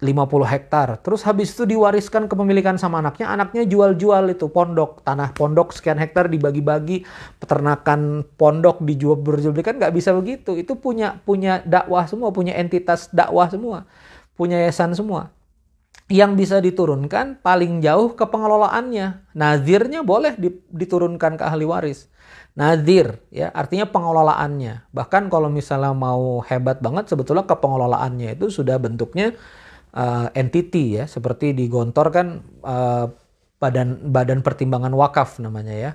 50 0.00 0.48
hektar. 0.48 0.88
Terus 1.04 1.20
habis 1.28 1.52
itu 1.52 1.68
diwariskan 1.68 2.26
kepemilikan 2.26 2.80
sama 2.80 3.04
anaknya, 3.04 3.28
anaknya 3.28 3.68
jual-jual 3.68 4.32
itu 4.32 4.48
pondok, 4.48 5.04
tanah 5.04 5.36
pondok 5.36 5.76
sekian 5.76 6.00
hektar 6.00 6.32
dibagi-bagi, 6.32 7.04
peternakan 7.36 8.24
pondok 8.40 8.80
dijual 8.80 9.20
berjual 9.20 9.52
kan 9.60 9.76
nggak 9.76 9.92
bisa 9.92 10.16
begitu. 10.16 10.56
Itu 10.56 10.80
punya 10.80 11.20
punya 11.22 11.60
dakwah 11.68 12.08
semua, 12.08 12.32
punya 12.32 12.56
entitas 12.56 13.12
dakwah 13.12 13.52
semua, 13.52 13.84
punya 14.34 14.56
yayasan 14.64 14.96
semua. 14.96 15.28
Yang 16.10 16.32
bisa 16.34 16.56
diturunkan 16.58 17.38
paling 17.38 17.78
jauh 17.80 18.18
ke 18.18 18.26
pengelolaannya. 18.26 19.30
Nazirnya 19.38 20.02
boleh 20.02 20.34
diturunkan 20.74 21.38
ke 21.38 21.44
ahli 21.46 21.62
waris. 21.62 22.10
Nazir 22.58 23.22
ya 23.30 23.54
artinya 23.54 23.86
pengelolaannya. 23.86 24.90
Bahkan 24.90 25.30
kalau 25.30 25.46
misalnya 25.46 25.94
mau 25.94 26.42
hebat 26.42 26.82
banget 26.82 27.06
sebetulnya 27.06 27.46
ke 27.46 27.54
pengelolaannya 27.54 28.34
itu 28.34 28.50
sudah 28.50 28.76
bentuknya 28.82 29.38
uh, 29.94 30.28
entity 30.34 30.98
ya 31.02 31.04
seperti 31.06 31.54
di 31.54 31.70
Gontor 31.70 32.10
kan 32.10 32.42
uh, 32.62 33.06
badan 33.60 34.10
badan 34.10 34.40
pertimbangan 34.40 34.94
wakaf 34.96 35.38
namanya 35.38 35.74
ya 35.76 35.90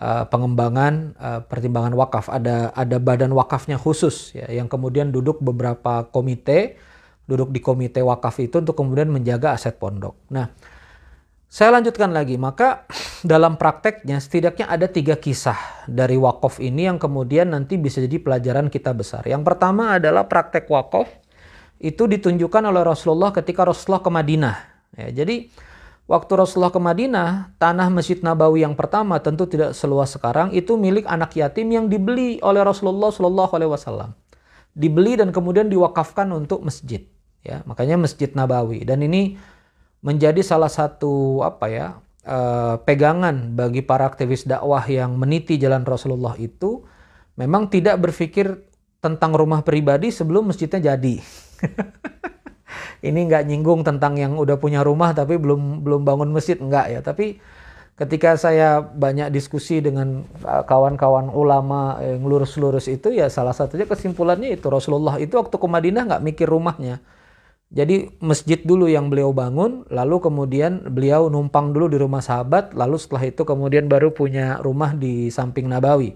uh, 0.00 0.24
pengembangan 0.26 1.14
uh, 1.20 1.40
pertimbangan 1.44 1.92
wakaf 1.94 2.32
ada 2.32 2.72
ada 2.72 2.96
badan 2.96 3.30
wakafnya 3.36 3.76
khusus 3.76 4.32
ya 4.32 4.48
yang 4.48 4.70
kemudian 4.70 5.12
duduk 5.12 5.38
beberapa 5.44 6.08
komite 6.08 6.80
duduk 7.24 7.52
di 7.52 7.60
komite 7.64 8.04
wakaf 8.04 8.40
itu 8.44 8.60
untuk 8.60 8.76
kemudian 8.76 9.08
menjaga 9.08 9.56
aset 9.56 9.76
pondok. 9.80 10.16
Nah 10.32 10.48
saya 11.54 11.70
lanjutkan 11.70 12.10
lagi 12.10 12.34
maka 12.34 12.90
dalam 13.22 13.54
prakteknya 13.54 14.18
setidaknya 14.18 14.66
ada 14.66 14.90
tiga 14.90 15.14
kisah 15.14 15.86
dari 15.86 16.18
wakaf 16.18 16.58
ini 16.58 16.90
yang 16.90 16.98
kemudian 16.98 17.54
nanti 17.54 17.78
bisa 17.78 18.02
jadi 18.02 18.18
pelajaran 18.18 18.66
kita 18.66 18.90
besar. 18.90 19.22
Yang 19.22 19.46
pertama 19.46 19.96
adalah 19.96 20.26
praktek 20.26 20.66
wakaf 20.66 21.06
itu 21.78 22.10
ditunjukkan 22.10 22.62
oleh 22.74 22.82
Rasulullah 22.82 23.30
ketika 23.30 23.62
Rasulullah 23.68 24.02
ke 24.02 24.10
Madinah. 24.10 24.56
Ya, 24.98 25.22
jadi 25.22 25.50
waktu 26.10 26.32
Rasulullah 26.34 26.74
ke 26.74 26.80
Madinah, 26.82 27.54
tanah 27.58 27.86
Masjid 27.92 28.18
Nabawi 28.18 28.66
yang 28.66 28.74
pertama 28.74 29.22
tentu 29.22 29.46
tidak 29.46 29.78
seluas 29.78 30.10
sekarang 30.10 30.50
itu 30.54 30.74
milik 30.74 31.06
anak 31.06 31.34
yatim 31.38 31.70
yang 31.70 31.86
dibeli 31.86 32.42
oleh 32.42 32.66
Rasulullah 32.66 33.14
Shallallahu 33.14 33.52
Alaihi 33.54 33.70
Wasallam. 33.70 34.10
Dibeli 34.74 35.14
dan 35.14 35.30
kemudian 35.30 35.70
diwakafkan 35.70 36.26
untuk 36.34 36.66
masjid. 36.66 37.13
Ya, 37.44 37.60
makanya 37.68 38.00
Masjid 38.00 38.32
Nabawi 38.32 38.88
dan 38.88 39.04
ini 39.04 39.36
menjadi 40.00 40.40
salah 40.40 40.72
satu 40.72 41.44
apa 41.44 41.68
ya 41.68 41.86
uh, 42.24 42.80
pegangan 42.80 43.52
bagi 43.52 43.84
para 43.84 44.08
aktivis 44.08 44.48
dakwah 44.48 44.84
yang 44.88 45.16
meniti 45.20 45.60
jalan 45.60 45.84
Rasulullah 45.84 46.36
itu 46.40 46.84
memang 47.36 47.68
tidak 47.68 48.00
berpikir 48.00 48.64
tentang 49.04 49.36
rumah 49.36 49.60
pribadi 49.60 50.08
sebelum 50.08 50.48
masjidnya 50.48 50.96
jadi. 50.96 51.20
Ini 53.08 53.20
nggak 53.28 53.44
nyinggung 53.44 53.84
tentang 53.84 54.16
yang 54.16 54.40
udah 54.40 54.56
punya 54.56 54.80
rumah 54.80 55.12
tapi 55.12 55.36
belum 55.36 55.84
belum 55.84 56.08
bangun 56.08 56.32
masjid 56.32 56.56
nggak 56.56 56.86
ya. 56.88 57.00
Tapi 57.04 57.36
ketika 58.00 58.40
saya 58.40 58.80
banyak 58.80 59.28
diskusi 59.28 59.84
dengan 59.84 60.24
uh, 60.40 60.64
kawan-kawan 60.64 61.28
ulama 61.28 62.00
yang 62.00 62.24
lurus-lurus 62.24 62.88
itu 62.88 63.12
ya 63.12 63.28
salah 63.28 63.52
satunya 63.52 63.84
kesimpulannya 63.84 64.56
itu 64.56 64.66
Rasulullah 64.72 65.20
itu 65.20 65.36
waktu 65.36 65.52
ke 65.52 65.68
Madinah 65.68 66.02
nggak 66.08 66.24
mikir 66.24 66.48
rumahnya. 66.48 67.04
Jadi 67.74 68.06
masjid 68.22 68.62
dulu 68.62 68.86
yang 68.86 69.10
beliau 69.10 69.34
bangun, 69.34 69.82
lalu 69.90 70.22
kemudian 70.22 70.94
beliau 70.94 71.26
numpang 71.26 71.74
dulu 71.74 71.90
di 71.90 71.98
rumah 71.98 72.22
sahabat, 72.22 72.70
lalu 72.70 73.02
setelah 73.02 73.26
itu 73.26 73.42
kemudian 73.42 73.90
baru 73.90 74.14
punya 74.14 74.62
rumah 74.62 74.94
di 74.94 75.26
samping 75.34 75.66
Nabawi 75.66 76.14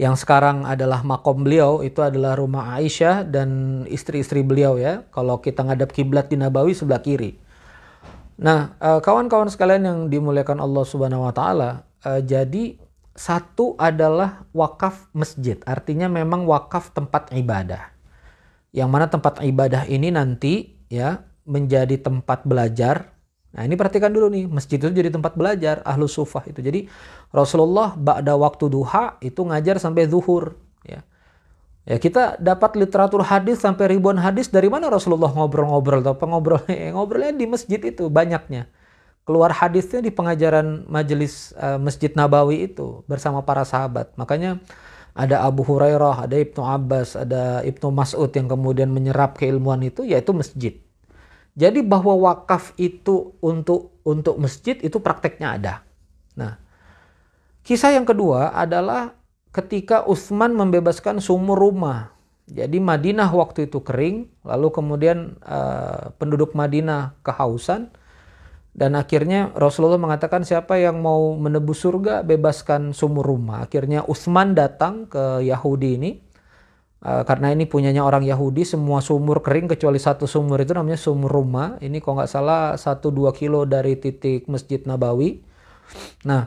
yang 0.00 0.16
sekarang 0.16 0.64
adalah 0.64 1.04
makom 1.04 1.44
beliau 1.44 1.84
itu 1.84 2.00
adalah 2.00 2.34
rumah 2.34 2.74
Aisyah 2.80 3.28
dan 3.28 3.82
istri-istri 3.86 4.40
beliau 4.40 4.80
ya. 4.80 5.04
Kalau 5.12 5.38
kita 5.38 5.62
ngadap 5.62 5.92
kiblat 5.92 6.32
di 6.32 6.40
Nabawi 6.40 6.72
sebelah 6.72 7.04
kiri. 7.04 7.36
Nah, 8.40 8.74
eh, 8.80 9.00
kawan-kawan 9.04 9.52
sekalian 9.52 9.84
yang 9.84 9.98
dimuliakan 10.08 10.58
Allah 10.58 10.84
Subhanahu 10.88 11.28
wa 11.28 11.34
taala, 11.36 11.84
eh, 12.02 12.24
jadi 12.24 12.80
satu 13.12 13.76
adalah 13.76 14.48
wakaf 14.56 15.12
masjid, 15.12 15.60
artinya 15.68 16.08
memang 16.08 16.48
wakaf 16.48 16.96
tempat 16.96 17.28
ibadah. 17.36 17.91
Yang 18.72 18.88
mana 18.88 19.06
tempat 19.06 19.44
ibadah 19.44 19.84
ini 19.84 20.08
nanti 20.08 20.80
ya 20.88 21.28
menjadi 21.44 22.00
tempat 22.00 22.48
belajar 22.48 23.12
Nah 23.52 23.68
ini 23.68 23.76
perhatikan 23.76 24.08
dulu 24.08 24.32
nih, 24.32 24.48
masjid 24.48 24.80
itu 24.80 24.88
jadi 24.88 25.12
tempat 25.12 25.36
belajar 25.36 25.84
ahlu 25.84 26.08
sufah 26.08 26.40
itu. 26.48 26.64
Jadi 26.64 26.88
Rasulullah 27.28 27.92
ba'da 27.92 28.32
waktu 28.32 28.72
duha 28.72 29.20
itu 29.20 29.44
ngajar 29.44 29.76
sampai 29.76 30.08
zuhur. 30.08 30.56
Ya. 30.88 31.04
ya 31.84 32.00
kita 32.00 32.40
dapat 32.40 32.80
literatur 32.80 33.20
hadis 33.20 33.60
sampai 33.60 33.92
ribuan 33.92 34.16
hadis 34.16 34.48
dari 34.48 34.72
mana 34.72 34.88
Rasulullah 34.88 35.28
ngobrol-ngobrol 35.28 36.00
atau 36.00 36.16
pengobrol 36.16 36.64
ngobrolnya 36.96 37.36
di 37.36 37.44
masjid 37.44 37.78
itu 37.78 38.08
banyaknya. 38.08 38.72
Keluar 39.22 39.54
hadisnya 39.54 40.02
di 40.02 40.10
pengajaran 40.10 40.88
majelis 40.90 41.54
uh, 41.54 41.78
Masjid 41.78 42.10
Nabawi 42.10 42.66
itu 42.72 43.06
bersama 43.06 43.38
para 43.46 43.62
sahabat. 43.62 44.10
Makanya 44.18 44.58
ada 45.12 45.44
Abu 45.44 45.60
Hurairah, 45.64 46.24
ada 46.24 46.36
Ibnu 46.40 46.62
Abbas, 46.64 47.20
ada 47.20 47.60
Ibnu 47.60 47.92
Mas'ud 47.92 48.32
yang 48.32 48.48
kemudian 48.48 48.88
menyerap 48.88 49.36
keilmuan 49.36 49.84
itu 49.84 50.08
yaitu 50.08 50.32
masjid. 50.32 50.74
Jadi 51.52 51.84
bahwa 51.84 52.16
wakaf 52.16 52.72
itu 52.80 53.36
untuk 53.44 53.92
untuk 54.08 54.40
masjid 54.40 54.72
itu 54.80 54.96
prakteknya 55.04 55.60
ada. 55.60 55.74
Nah, 56.32 56.56
kisah 57.60 57.92
yang 57.92 58.08
kedua 58.08 58.56
adalah 58.56 59.12
ketika 59.52 60.08
Utsman 60.08 60.56
membebaskan 60.56 61.20
sumur 61.20 61.60
rumah. 61.60 62.16
Jadi 62.48 62.80
Madinah 62.80 63.28
waktu 63.30 63.70
itu 63.70 63.84
kering, 63.84 64.26
lalu 64.42 64.68
kemudian 64.72 65.38
uh, 65.44 66.10
penduduk 66.16 66.56
Madinah 66.56 67.20
kehausan 67.20 67.92
dan 68.72 68.96
akhirnya 68.96 69.52
Rasulullah 69.52 70.00
mengatakan 70.00 70.48
siapa 70.48 70.80
yang 70.80 71.04
mau 71.04 71.36
menebus 71.36 71.84
surga 71.84 72.24
bebaskan 72.24 72.96
sumur 72.96 73.24
rumah. 73.24 73.68
Akhirnya 73.68 74.04
Utsman 74.08 74.56
datang 74.56 75.06
ke 75.06 75.44
Yahudi 75.44 75.90
ini 76.00 76.10
Uh, 77.02 77.26
karena 77.26 77.50
ini 77.50 77.66
punyanya 77.66 78.06
orang 78.06 78.22
Yahudi, 78.22 78.62
semua 78.62 79.02
sumur 79.02 79.42
kering 79.42 79.66
kecuali 79.66 79.98
satu 79.98 80.30
sumur 80.30 80.62
itu 80.62 80.70
namanya 80.70 80.94
sumur 80.94 81.34
rumah. 81.34 81.74
Ini 81.82 81.98
kalau 81.98 82.22
nggak 82.22 82.30
salah 82.30 82.78
1-2 82.78 83.26
kilo 83.34 83.66
dari 83.66 83.98
titik 83.98 84.46
Masjid 84.46 84.78
Nabawi. 84.86 85.42
Nah, 86.22 86.46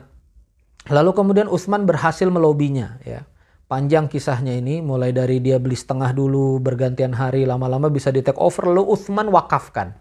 lalu 0.88 1.12
kemudian 1.12 1.52
Utsman 1.52 1.84
berhasil 1.84 2.24
melobinya 2.32 2.96
ya. 3.04 3.28
Panjang 3.68 4.08
kisahnya 4.08 4.56
ini, 4.56 4.80
mulai 4.80 5.12
dari 5.12 5.44
dia 5.44 5.60
beli 5.60 5.76
setengah 5.76 6.16
dulu, 6.16 6.56
bergantian 6.62 7.12
hari, 7.12 7.44
lama-lama 7.44 7.92
bisa 7.92 8.08
di 8.08 8.24
take 8.24 8.40
over, 8.40 8.72
lalu 8.72 8.96
Utsman 8.96 9.28
wakafkan. 9.28 9.92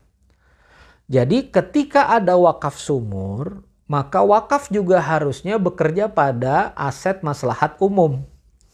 Jadi 1.05 1.53
ketika 1.53 2.09
ada 2.09 2.33
wakaf 2.33 2.81
sumur, 2.81 3.61
maka 3.85 4.25
wakaf 4.25 4.73
juga 4.73 4.97
harusnya 4.97 5.61
bekerja 5.61 6.09
pada 6.09 6.73
aset 6.73 7.21
maslahat 7.21 7.77
umum. 7.77 8.25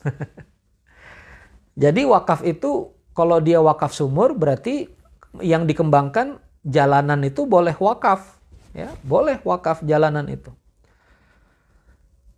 Jadi 1.84 2.08
wakaf 2.08 2.48
itu 2.48 2.96
kalau 3.12 3.44
dia 3.44 3.60
wakaf 3.60 3.92
sumur 3.92 4.32
berarti 4.32 4.88
yang 5.44 5.68
dikembangkan 5.68 6.40
jalanan 6.64 7.20
itu 7.28 7.44
boleh 7.44 7.76
wakaf, 7.76 8.40
ya 8.72 8.92
boleh 9.04 9.44
wakaf 9.44 9.84
jalanan 9.84 10.32
itu. 10.32 10.52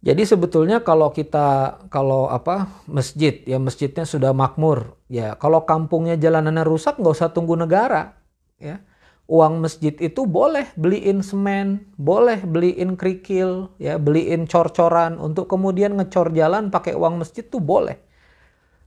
Jadi 0.03 0.27
sebetulnya 0.27 0.83
kalau 0.83 1.15
kita 1.15 1.79
kalau 1.87 2.27
apa 2.27 2.67
masjid 2.91 3.39
ya 3.47 3.55
masjidnya 3.55 4.03
sudah 4.03 4.35
makmur 4.35 4.99
ya 5.07 5.39
kalau 5.39 5.63
kampungnya 5.63 6.19
jalanannya 6.19 6.67
rusak 6.67 6.99
nggak 6.99 7.15
usah 7.15 7.31
tunggu 7.31 7.55
negara 7.55 8.19
ya 8.59 8.83
uang 9.27 9.63
masjid 9.63 9.95
itu 9.99 10.27
boleh 10.27 10.67
beliin 10.75 11.23
semen 11.23 11.87
boleh 11.95 12.43
beliin 12.43 12.99
kerikil 12.99 13.71
ya 13.79 13.95
beliin 13.95 14.45
cor-coran 14.45 15.15
untuk 15.15 15.47
kemudian 15.47 15.95
ngecor 15.95 16.35
jalan 16.35 16.67
pakai 16.67 16.93
uang 16.93 17.23
masjid 17.23 17.43
tuh 17.47 17.63
boleh 17.63 17.97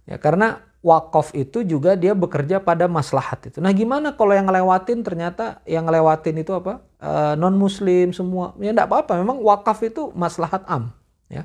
Ya, 0.07 0.23
karena 0.23 0.63
wakaf 0.87 1.35
itu 1.35 1.67
juga 1.67 1.99
dia 1.99 2.15
bekerja 2.15 2.63
pada 2.63 2.87
maslahat 2.87 3.43
itu. 3.51 3.59
Nah, 3.59 3.75
gimana 3.75 4.15
kalau 4.15 4.39
yang 4.39 4.47
ngelewatin 4.47 5.03
ternyata 5.03 5.59
yang 5.67 5.83
ngelewatin 5.91 6.39
itu 6.39 6.55
apa? 6.55 6.87
E, 7.03 7.11
eh, 7.11 7.35
non 7.35 7.59
muslim 7.59 8.15
semua. 8.15 8.55
Ya 8.63 8.71
enggak 8.71 8.87
apa-apa, 8.87 9.19
memang 9.19 9.43
wakaf 9.43 9.83
itu 9.83 10.15
maslahat 10.15 10.63
am, 10.71 10.95
ya. 11.27 11.43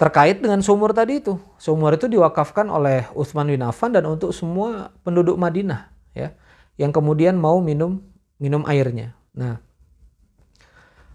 Terkait 0.00 0.40
dengan 0.40 0.64
sumur 0.64 0.96
tadi 0.96 1.20
itu. 1.20 1.36
Sumur 1.60 1.92
itu 1.94 2.08
diwakafkan 2.08 2.66
oleh 2.72 3.06
Utsman 3.12 3.46
bin 3.52 3.62
Affan 3.62 3.92
dan 3.92 4.08
untuk 4.08 4.32
semua 4.32 4.90
penduduk 5.04 5.36
Madinah, 5.36 5.92
ya. 6.16 6.32
Yang 6.80 6.98
kemudian 7.00 7.36
mau 7.36 7.60
minum 7.60 8.00
minum 8.42 8.66
airnya. 8.66 9.14
Nah, 9.36 9.62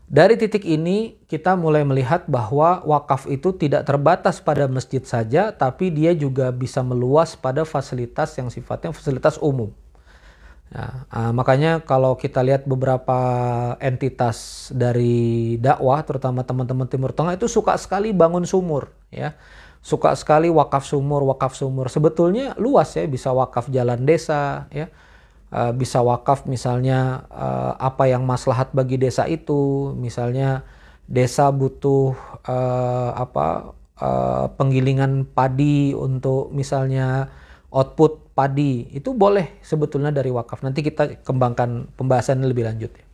dari 0.07 0.39
titik 0.39 0.63
ini 0.63 1.19
kita 1.27 1.59
mulai 1.59 1.83
melihat 1.83 2.23
bahwa 2.31 2.79
wakaf 2.87 3.27
itu 3.27 3.51
tidak 3.51 3.83
terbatas 3.83 4.39
pada 4.39 4.63
masjid 4.71 5.03
saja, 5.03 5.51
tapi 5.51 5.91
dia 5.91 6.15
juga 6.15 6.47
bisa 6.55 6.79
meluas 6.79 7.35
pada 7.35 7.67
fasilitas 7.67 8.31
yang 8.39 8.47
sifatnya 8.47 8.95
fasilitas 8.95 9.35
umum. 9.43 9.75
Uh, 10.67 11.31
makanya 11.31 11.79
kalau 11.79 12.19
kita 12.19 12.43
lihat 12.43 12.67
beberapa 12.67 13.19
entitas 13.79 14.67
dari 14.71 15.55
dakwah, 15.59 16.03
terutama 16.03 16.43
teman-teman 16.43 16.87
Timur 16.87 17.15
Tengah 17.15 17.39
itu 17.39 17.47
suka 17.47 17.75
sekali 17.79 18.11
bangun 18.11 18.43
sumur, 18.43 18.91
ya, 19.07 19.35
suka 19.79 20.11
sekali 20.15 20.51
wakaf 20.51 20.83
sumur, 20.83 21.23
wakaf 21.23 21.55
sumur. 21.55 21.87
Sebetulnya 21.87 22.51
luas 22.59 22.95
ya, 22.95 23.07
bisa 23.07 23.31
wakaf 23.31 23.71
jalan 23.71 24.03
desa, 24.03 24.67
ya, 24.71 24.91
uh, 25.51 25.71
bisa 25.75 26.03
wakaf 26.03 26.47
misalnya 26.49 27.27
uh, 27.31 27.73
apa 27.79 28.09
yang 28.09 28.23
maslahat 28.23 28.71
bagi 28.73 28.99
desa 28.99 29.27
itu. 29.29 29.93
Misalnya 29.95 30.63
desa 31.07 31.51
butuh 31.53 32.15
uh, 32.47 33.11
apa 33.15 33.75
uh, 33.99 34.45
penggilingan 34.55 35.27
padi 35.29 35.95
untuk 35.95 36.51
misalnya 36.51 37.31
output 37.71 38.33
padi. 38.33 38.87
Itu 38.91 39.13
boleh 39.13 39.59
sebetulnya 39.63 40.11
dari 40.11 40.31
wakaf. 40.33 40.63
Nanti 40.63 40.83
kita 40.83 41.23
kembangkan 41.23 41.91
pembahasan 41.95 42.43
lebih 42.43 42.67
lanjut. 42.67 42.91
Ya. 42.95 43.05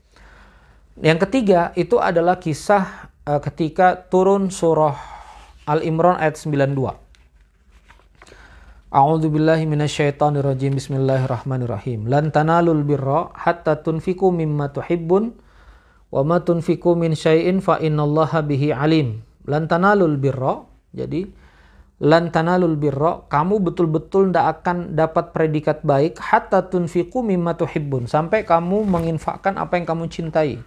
yang 1.09 1.17
ketiga 1.17 1.73
itu 1.73 1.97
adalah 1.97 2.37
kisah 2.37 3.09
uh, 3.25 3.41
ketika 3.41 3.97
turun 3.97 4.53
surah 4.53 4.93
Al 5.65 5.81
Imran 5.81 6.19
ayat 6.21 6.37
92 6.37 7.02
A'udzu 8.93 9.33
billahi 9.33 9.65
minasyaitonir 9.65 10.45
rajim. 10.45 10.77
Bismillahirrahmanirrahim. 10.77 12.05
Lan 12.13 12.29
tanalul 12.29 12.85
birra 12.85 13.33
hatta 13.33 13.81
tunfiqu 13.81 14.29
mimma 14.29 14.69
tuhibbun 14.69 15.33
wa 16.13 16.21
ma 16.21 16.37
tunfiqu 16.37 16.93
min 16.93 17.17
syai'in 17.17 17.57
fa 17.57 17.81
innallaha 17.81 18.45
bihi 18.45 18.69
alim. 18.69 19.25
Lan 19.49 19.65
tanalul 19.65 20.21
birra. 20.21 20.61
Jadi 20.93 21.25
lan 22.05 22.29
tanalul 22.29 22.77
birra, 22.77 23.25
kamu 23.33 23.65
betul-betul 23.65 24.29
tidak 24.29 24.61
akan 24.61 24.93
dapat 24.93 25.33
predikat 25.33 25.81
baik 25.81 26.21
hatta 26.21 26.61
tunfiqu 26.61 27.25
mimma 27.25 27.57
tuhibbun 27.57 28.05
sampai 28.05 28.45
kamu 28.45 28.85
menginfakkan 28.85 29.57
apa 29.57 29.73
yang 29.73 29.89
kamu 29.89 30.05
cintai. 30.05 30.61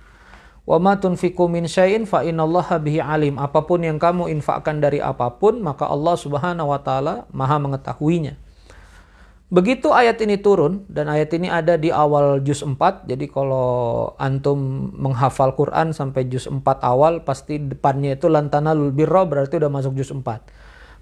Wa 0.67 0.83
ma 0.83 0.99
tunfiqu 0.99 1.47
min 1.47 1.71
syai'in 1.71 2.11
fa 2.11 2.27
innallaha 2.27 2.83
bihi 2.83 2.99
alim. 2.99 3.39
Apa 3.39 3.63
pun 3.63 3.87
yang 3.87 4.03
kamu 4.03 4.27
infakkan 4.35 4.83
dari 4.83 4.99
apa 4.99 5.39
pun, 5.39 5.63
maka 5.63 5.87
Allah 5.87 6.19
Subhanahu 6.19 6.75
wa 6.75 6.83
taala 6.83 7.31
Maha 7.31 7.63
mengetahuinya. 7.63 8.35
Begitu 9.47 9.95
ayat 9.95 10.19
ini 10.27 10.43
turun 10.43 10.83
dan 10.91 11.07
ayat 11.07 11.31
ini 11.39 11.47
ada 11.47 11.79
di 11.79 11.95
awal 11.95 12.43
juz 12.43 12.67
4. 12.67 13.07
Jadi 13.07 13.31
kalau 13.31 14.11
antum 14.19 14.91
menghafal 14.99 15.55
Quran 15.55 15.95
sampai 15.95 16.27
juz 16.27 16.51
4 16.51 16.67
awal 16.83 17.23
pasti 17.23 17.63
depannya 17.63 18.19
itu 18.19 18.27
lantana 18.27 18.75
birra 18.75 19.23
berarti 19.23 19.63
udah 19.63 19.71
masuk 19.71 19.95
juz 19.95 20.11
4. 20.11 20.27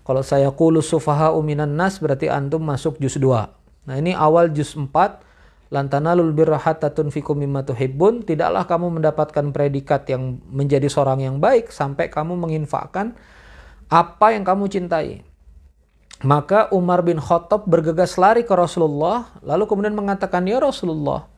Kalau 0.05 0.21
saya 0.21 0.53
qulu 0.53 0.85
sufaha 0.85 1.33
uminan 1.33 1.73
nas 1.73 1.97
berarti 1.97 2.29
antum 2.29 2.61
masuk 2.61 3.01
juz 3.01 3.17
2. 3.17 3.89
Nah, 3.89 3.97
ini 3.97 4.13
awal 4.13 4.53
juz 4.53 4.77
4 4.77 5.24
lantanalul 5.75 6.31
birra 6.31 6.63
hatta 6.63 6.95
tunfiqu 6.95 7.35
mimma 7.35 7.67
tuhibbun 7.67 8.23
tidaklah 8.23 8.63
kamu 8.63 9.03
mendapatkan 9.03 9.51
predikat 9.51 10.07
yang 10.07 10.39
menjadi 10.47 10.87
seorang 10.87 11.27
yang 11.27 11.43
baik 11.43 11.75
sampai 11.75 12.07
kamu 12.07 12.39
menginfakkan 12.39 13.19
apa 13.91 14.27
yang 14.31 14.47
kamu 14.47 14.71
cintai 14.71 15.27
maka 16.23 16.71
Umar 16.71 17.03
bin 17.03 17.19
Khattab 17.19 17.67
bergegas 17.67 18.15
lari 18.15 18.47
ke 18.47 18.55
Rasulullah 18.55 19.35
lalu 19.43 19.67
kemudian 19.67 19.99
mengatakan 19.99 20.47
ya 20.47 20.63
Rasulullah 20.63 21.35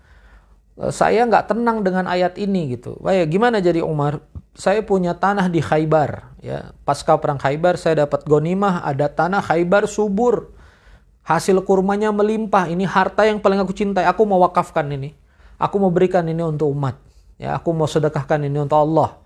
saya 0.93 1.25
nggak 1.25 1.57
tenang 1.57 1.81
dengan 1.81 2.05
ayat 2.05 2.37
ini 2.37 2.77
gitu. 2.77 3.01
Baik, 3.01 3.33
gimana 3.33 3.65
jadi 3.65 3.81
Umar? 3.81 4.21
Saya 4.53 4.85
punya 4.85 5.17
tanah 5.17 5.49
di 5.49 5.65
Khaybar 5.65 6.37
ya. 6.45 6.77
Pasca 6.85 7.17
perang 7.17 7.41
Khaybar 7.41 7.81
saya 7.81 8.05
dapat 8.05 8.29
gonimah 8.29 8.85
ada 8.85 9.09
tanah 9.09 9.41
Khaybar 9.41 9.89
subur 9.89 10.56
hasil 11.27 11.59
kurmanya 11.67 12.15
melimpah. 12.15 12.71
Ini 12.71 12.87
harta 12.87 13.27
yang 13.27 13.43
paling 13.43 13.59
aku 13.59 13.75
cintai. 13.75 14.07
Aku 14.07 14.23
mau 14.23 14.39
wakafkan 14.47 14.87
ini. 14.87 15.13
Aku 15.59 15.83
mau 15.83 15.91
berikan 15.91 16.23
ini 16.31 16.41
untuk 16.47 16.71
umat. 16.71 16.95
Ya, 17.37 17.59
aku 17.59 17.75
mau 17.75 17.91
sedekahkan 17.91 18.47
ini 18.47 18.63
untuk 18.63 18.79
Allah. 18.79 19.19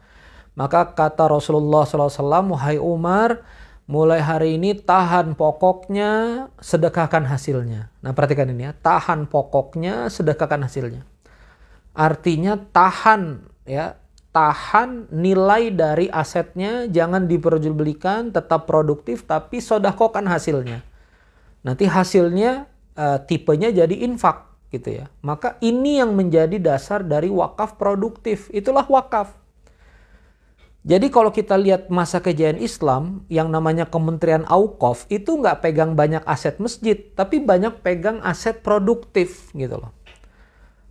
Maka 0.59 0.83
kata 0.97 1.31
Rasulullah 1.31 1.87
SAW, 1.87 2.51
Wahai 2.57 2.81
Umar, 2.81 3.47
mulai 3.87 4.19
hari 4.19 4.59
ini 4.59 4.75
tahan 4.75 5.39
pokoknya, 5.39 6.47
sedekahkan 6.59 7.23
hasilnya. 7.29 7.95
Nah 8.03 8.11
perhatikan 8.11 8.51
ini 8.51 8.67
ya, 8.67 8.73
tahan 8.75 9.31
pokoknya, 9.31 10.11
sedekahkan 10.11 10.67
hasilnya. 10.67 11.07
Artinya 11.95 12.59
tahan 12.59 13.47
ya, 13.63 13.95
tahan 14.35 15.11
nilai 15.15 15.71
dari 15.71 16.07
asetnya, 16.11 16.91
jangan 16.91 17.31
diperjualbelikan, 17.31 18.35
tetap 18.35 18.67
produktif, 18.67 19.27
tapi 19.27 19.63
sodakokan 19.63 20.27
hasilnya. 20.27 20.90
Nanti 21.61 21.85
hasilnya 21.85 22.71
uh, 22.97 23.19
tipenya 23.25 23.69
jadi 23.73 23.93
infak 24.07 24.49
gitu 24.71 25.03
ya. 25.03 25.07
Maka 25.21 25.59
ini 25.61 25.99
yang 25.99 26.15
menjadi 26.15 26.57
dasar 26.57 27.03
dari 27.05 27.29
wakaf 27.29 27.77
produktif. 27.77 28.49
Itulah 28.55 28.87
wakaf. 28.87 29.37
Jadi 30.81 31.13
kalau 31.13 31.29
kita 31.29 31.61
lihat 31.61 31.93
masa 31.93 32.25
kejayaan 32.25 32.57
Islam 32.57 33.29
yang 33.29 33.53
namanya 33.53 33.85
Kementerian 33.85 34.49
Auqaf 34.49 35.05
itu 35.13 35.37
nggak 35.37 35.61
pegang 35.61 35.93
banyak 35.93 36.25
aset 36.25 36.57
masjid, 36.57 36.97
tapi 37.13 37.37
banyak 37.37 37.85
pegang 37.85 38.25
aset 38.25 38.65
produktif 38.65 39.53
gitu 39.53 39.77
loh. 39.77 39.93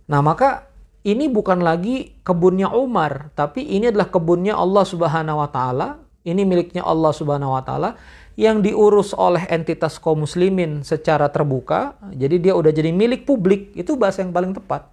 Nah 0.06 0.22
maka 0.22 0.70
ini 1.02 1.26
bukan 1.26 1.58
lagi 1.58 2.14
kebunnya 2.22 2.70
Umar, 2.70 3.34
tapi 3.34 3.66
ini 3.66 3.90
adalah 3.90 4.14
kebunnya 4.14 4.54
Allah 4.54 4.86
Subhanahu 4.86 5.42
Wa 5.42 5.50
Taala. 5.50 5.88
Ini 6.22 6.44
miliknya 6.46 6.86
Allah 6.86 7.10
Subhanahu 7.10 7.50
Wa 7.58 7.62
Taala 7.66 7.90
yang 8.38 8.62
diurus 8.62 9.14
oleh 9.14 9.46
entitas 9.50 9.98
kaum 9.98 10.22
muslimin 10.22 10.86
secara 10.86 11.30
terbuka, 11.30 11.98
jadi 12.14 12.36
dia 12.38 12.52
udah 12.54 12.70
jadi 12.70 12.94
milik 12.94 13.26
publik, 13.26 13.74
itu 13.74 13.98
bahasa 13.98 14.22
yang 14.22 14.30
paling 14.30 14.54
tepat. 14.54 14.86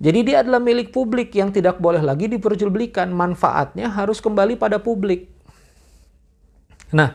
Jadi 0.00 0.32
dia 0.32 0.40
adalah 0.40 0.64
milik 0.64 0.96
publik 0.96 1.36
yang 1.36 1.52
tidak 1.52 1.76
boleh 1.76 2.00
lagi 2.00 2.24
diperjualbelikan, 2.24 3.12
manfaatnya 3.12 3.92
harus 3.92 4.16
kembali 4.24 4.56
pada 4.56 4.80
publik. 4.80 5.28
Nah, 6.90 7.12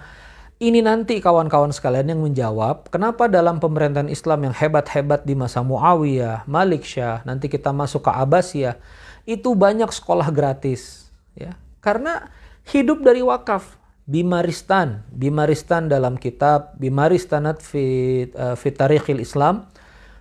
ini 0.62 0.80
nanti 0.80 1.20
kawan-kawan 1.20 1.76
sekalian 1.76 2.16
yang 2.16 2.22
menjawab 2.24 2.88
kenapa 2.88 3.28
dalam 3.28 3.60
pemerintahan 3.60 4.08
Islam 4.08 4.48
yang 4.48 4.56
hebat-hebat 4.56 5.28
di 5.28 5.36
masa 5.36 5.60
Muawiyah, 5.66 6.48
Malik 6.48 6.88
Syah, 6.88 7.26
nanti 7.28 7.52
kita 7.52 7.76
masuk 7.76 8.08
ke 8.08 8.12
Abbasiyah, 8.14 8.80
itu 9.28 9.52
banyak 9.52 9.90
sekolah 9.92 10.30
gratis, 10.32 11.10
ya. 11.36 11.58
Karena 11.84 12.30
hidup 12.70 13.02
dari 13.02 13.20
wakaf. 13.26 13.82
Bimaristan. 14.06 15.02
Bimaristan 15.10 15.90
dalam 15.90 16.22
kitab 16.22 16.78
Bimaristanat 16.78 17.58
fi, 17.66 18.30
uh, 18.38 19.18
Islam. 19.18 19.66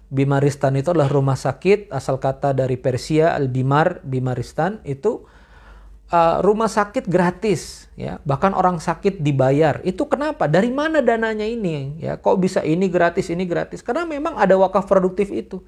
Bimaristan 0.08 0.72
itu 0.80 0.88
adalah 0.92 1.12
rumah 1.12 1.36
sakit 1.36 1.92
asal 1.92 2.16
kata 2.16 2.56
dari 2.56 2.80
Persia 2.80 3.36
Al-Bimar 3.36 4.00
Bimaristan. 4.00 4.80
Itu 4.88 5.28
uh, 6.08 6.40
rumah 6.40 6.72
sakit 6.72 7.04
gratis 7.04 7.92
ya. 7.92 8.24
Bahkan 8.24 8.56
orang 8.56 8.80
sakit 8.80 9.20
dibayar. 9.20 9.84
Itu 9.84 10.08
kenapa? 10.08 10.48
Dari 10.48 10.72
mana 10.72 11.04
dananya 11.04 11.44
ini? 11.44 12.00
Ya 12.00 12.16
kok 12.16 12.40
bisa 12.40 12.64
ini 12.64 12.88
gratis 12.88 13.28
ini 13.28 13.44
gratis? 13.44 13.84
Karena 13.84 14.08
memang 14.08 14.40
ada 14.40 14.56
wakaf 14.56 14.88
produktif 14.88 15.28
itu. 15.28 15.60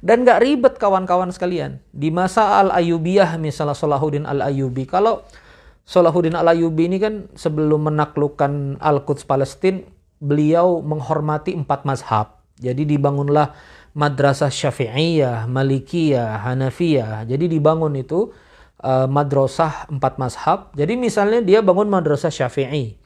Dan 0.00 0.26
gak 0.26 0.42
ribet 0.42 0.74
kawan-kawan 0.80 1.30
sekalian. 1.30 1.78
Di 1.94 2.10
masa 2.10 2.58
Al 2.58 2.72
Ayubiyah 2.72 3.36
misalnya 3.38 3.76
Salahuddin 3.76 4.26
Al 4.26 4.42
Ayubi 4.42 4.88
kalau 4.88 5.22
Salahuddin 5.84 6.38
Al-Ayyubi 6.38 6.86
ini 6.86 6.98
kan 7.02 7.26
sebelum 7.34 7.90
menaklukkan 7.90 8.78
Al-Quds 8.78 9.26
Palestina, 9.26 9.82
beliau 10.20 10.84
menghormati 10.84 11.56
empat 11.56 11.88
mazhab. 11.88 12.44
Jadi 12.60 12.84
dibangunlah 12.84 13.56
madrasah 13.96 14.52
Syafi'iyah, 14.52 15.48
Malikiyah, 15.48 16.44
Hanafiyah. 16.44 17.24
Jadi 17.24 17.48
dibangun 17.48 17.96
itu 17.96 18.30
uh, 18.84 19.08
madrasah 19.08 19.88
empat 19.88 20.20
mazhab. 20.20 20.70
Jadi 20.76 20.94
misalnya 21.00 21.40
dia 21.40 21.64
bangun 21.64 21.88
madrasah 21.88 22.28
Syafi'i. 22.28 23.00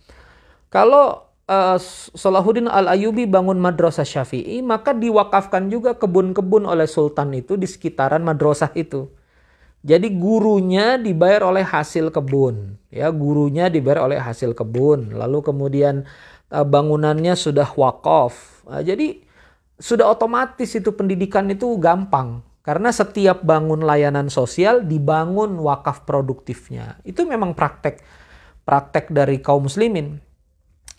Kalau 0.68 1.30
uh, 1.46 1.78
Salahuddin 2.18 2.66
Al-Ayyubi 2.66 3.30
bangun 3.30 3.62
madrasah 3.62 4.04
Syafi'i, 4.04 4.60
maka 4.60 4.90
diwakafkan 4.90 5.70
juga 5.70 5.94
kebun-kebun 5.94 6.66
oleh 6.66 6.90
sultan 6.90 7.30
itu 7.32 7.54
di 7.54 7.70
sekitaran 7.70 8.26
madrasah 8.26 8.74
itu. 8.74 9.06
Jadi 9.85 10.16
gurunya 10.16 10.97
dibayar 10.97 11.45
oleh 11.45 11.61
hasil 11.61 12.09
kebun, 12.09 12.80
ya 12.89 13.12
gurunya 13.12 13.68
dibayar 13.68 14.09
oleh 14.09 14.16
hasil 14.16 14.57
kebun. 14.57 15.12
Lalu 15.12 15.45
kemudian 15.45 16.09
uh, 16.49 16.64
bangunannya 16.64 17.37
sudah 17.37 17.68
wakaf. 17.76 18.64
Uh, 18.64 18.80
jadi 18.80 19.20
sudah 19.76 20.09
otomatis 20.09 20.72
itu 20.72 20.89
pendidikan 20.97 21.53
itu 21.53 21.68
gampang 21.76 22.41
karena 22.64 22.89
setiap 22.89 23.45
bangun 23.45 23.85
layanan 23.85 24.32
sosial 24.32 24.80
dibangun 24.80 25.61
wakaf 25.61 26.09
produktifnya. 26.09 26.97
Itu 27.05 27.28
memang 27.28 27.53
praktek 27.53 28.01
praktek 28.64 29.12
dari 29.12 29.39
kaum 29.45 29.68
muslimin. 29.68 30.16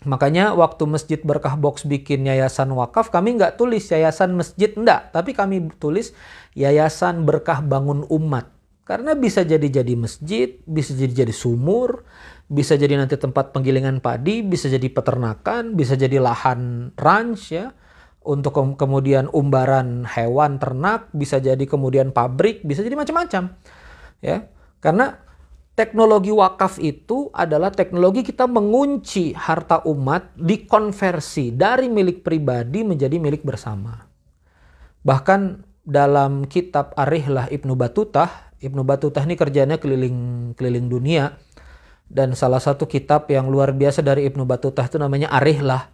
Makanya 0.06 0.54
waktu 0.54 0.86
Masjid 0.86 1.18
Berkah 1.18 1.58
Box 1.58 1.82
bikin 1.82 2.22
yayasan 2.30 2.70
wakaf, 2.70 3.10
kami 3.10 3.34
nggak 3.34 3.58
tulis 3.58 3.90
yayasan 3.90 4.38
masjid, 4.38 4.70
enggak. 4.78 5.10
Tapi 5.10 5.34
kami 5.34 5.74
tulis 5.82 6.14
yayasan 6.54 7.26
berkah 7.26 7.58
bangun 7.58 8.06
umat. 8.06 8.55
Karena 8.86 9.18
bisa 9.18 9.42
jadi 9.42 9.66
jadi 9.66 9.98
masjid, 9.98 10.62
bisa 10.62 10.94
jadi 10.94 11.26
jadi 11.26 11.34
sumur, 11.34 12.06
bisa 12.46 12.78
jadi 12.78 12.94
nanti 12.94 13.18
tempat 13.18 13.50
penggilingan 13.50 13.98
padi, 13.98 14.46
bisa 14.46 14.70
jadi 14.70 14.86
peternakan, 14.86 15.74
bisa 15.74 15.98
jadi 15.98 16.22
lahan 16.22 16.94
ranch 16.94 17.50
ya 17.50 17.74
untuk 18.22 18.78
kemudian 18.78 19.26
umbaran 19.34 20.06
hewan 20.06 20.62
ternak, 20.62 21.10
bisa 21.10 21.42
jadi 21.42 21.62
kemudian 21.66 22.14
pabrik, 22.14 22.62
bisa 22.62 22.86
jadi 22.86 22.94
macam-macam. 22.94 23.58
Ya. 24.22 24.54
Karena 24.78 25.18
teknologi 25.74 26.30
wakaf 26.30 26.78
itu 26.78 27.26
adalah 27.34 27.74
teknologi 27.74 28.22
kita 28.22 28.46
mengunci 28.46 29.34
harta 29.34 29.82
umat 29.82 30.30
dikonversi 30.38 31.58
dari 31.58 31.90
milik 31.90 32.22
pribadi 32.22 32.86
menjadi 32.86 33.18
milik 33.18 33.42
bersama. 33.42 33.98
Bahkan 35.02 35.40
dalam 35.86 36.50
kitab 36.50 36.94
Arihlah 36.98 37.46
Ibnu 37.46 37.78
Batutah 37.78 38.45
Ibnu 38.56 38.82
Battuta 38.88 39.20
ini 39.20 39.36
kerjanya 39.36 39.76
keliling 39.76 40.52
keliling 40.56 40.88
dunia 40.88 41.36
dan 42.08 42.32
salah 42.32 42.62
satu 42.62 42.88
kitab 42.88 43.28
yang 43.28 43.50
luar 43.52 43.74
biasa 43.76 44.00
dari 44.00 44.24
Ibnu 44.30 44.46
Battuta 44.48 44.86
itu 44.86 44.96
namanya 44.96 45.28
Arihlah. 45.28 45.92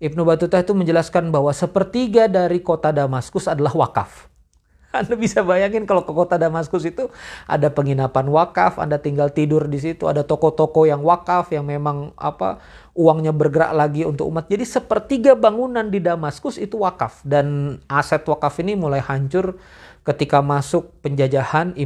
Ibnu 0.00 0.24
Battuta 0.24 0.56
itu 0.56 0.72
menjelaskan 0.72 1.28
bahwa 1.28 1.52
sepertiga 1.52 2.24
dari 2.24 2.64
kota 2.64 2.88
Damaskus 2.88 3.44
adalah 3.44 3.76
wakaf. 3.76 4.30
Anda 4.96 5.14
bisa 5.14 5.46
bayangin 5.46 5.86
kalau 5.86 6.02
ke 6.02 6.10
kota 6.10 6.34
Damaskus 6.34 6.82
itu 6.82 7.12
ada 7.46 7.70
penginapan 7.70 8.26
wakaf, 8.26 8.80
Anda 8.82 8.98
tinggal 8.98 9.30
tidur 9.30 9.70
di 9.70 9.78
situ, 9.78 10.10
ada 10.10 10.26
toko-toko 10.26 10.82
yang 10.88 11.04
wakaf 11.06 11.54
yang 11.54 11.68
memang 11.68 12.10
apa 12.18 12.58
uangnya 12.96 13.30
bergerak 13.30 13.70
lagi 13.70 14.02
untuk 14.02 14.26
umat. 14.32 14.50
Jadi 14.50 14.66
sepertiga 14.66 15.38
bangunan 15.38 15.86
di 15.86 16.02
Damaskus 16.02 16.58
itu 16.58 16.82
wakaf 16.82 17.22
dan 17.22 17.78
aset 17.86 18.26
wakaf 18.26 18.58
ini 18.58 18.74
mulai 18.74 18.98
hancur 18.98 19.60
ketika 20.04 20.40
masuk 20.40 20.96
penjajahan 21.04 21.76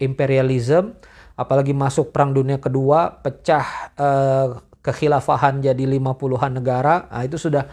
imperialisme 0.00 0.98
apalagi 1.38 1.72
masuk 1.72 2.12
perang 2.12 2.34
dunia 2.34 2.60
kedua 2.60 3.22
pecah 3.22 3.94
eh, 3.96 4.48
kekhilafahan 4.80 5.60
jadi 5.60 5.84
50-an 5.86 6.52
negara 6.60 7.08
nah, 7.08 7.22
itu 7.24 7.36
sudah 7.36 7.68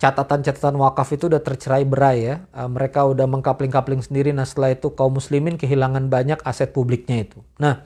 catatan-catatan 0.00 0.80
wakaf 0.80 1.12
itu 1.12 1.28
udah 1.28 1.44
tercerai 1.44 1.84
berai 1.84 2.18
ya. 2.24 2.36
Uh, 2.56 2.72
mereka 2.72 3.04
udah 3.04 3.28
mengkapling-kapling 3.28 4.00
sendiri. 4.00 4.32
Nah 4.32 4.48
setelah 4.48 4.72
itu 4.72 4.96
kaum 4.96 5.20
muslimin 5.20 5.60
kehilangan 5.60 6.08
banyak 6.08 6.40
aset 6.40 6.72
publiknya 6.72 7.28
itu. 7.28 7.44
Nah 7.60 7.84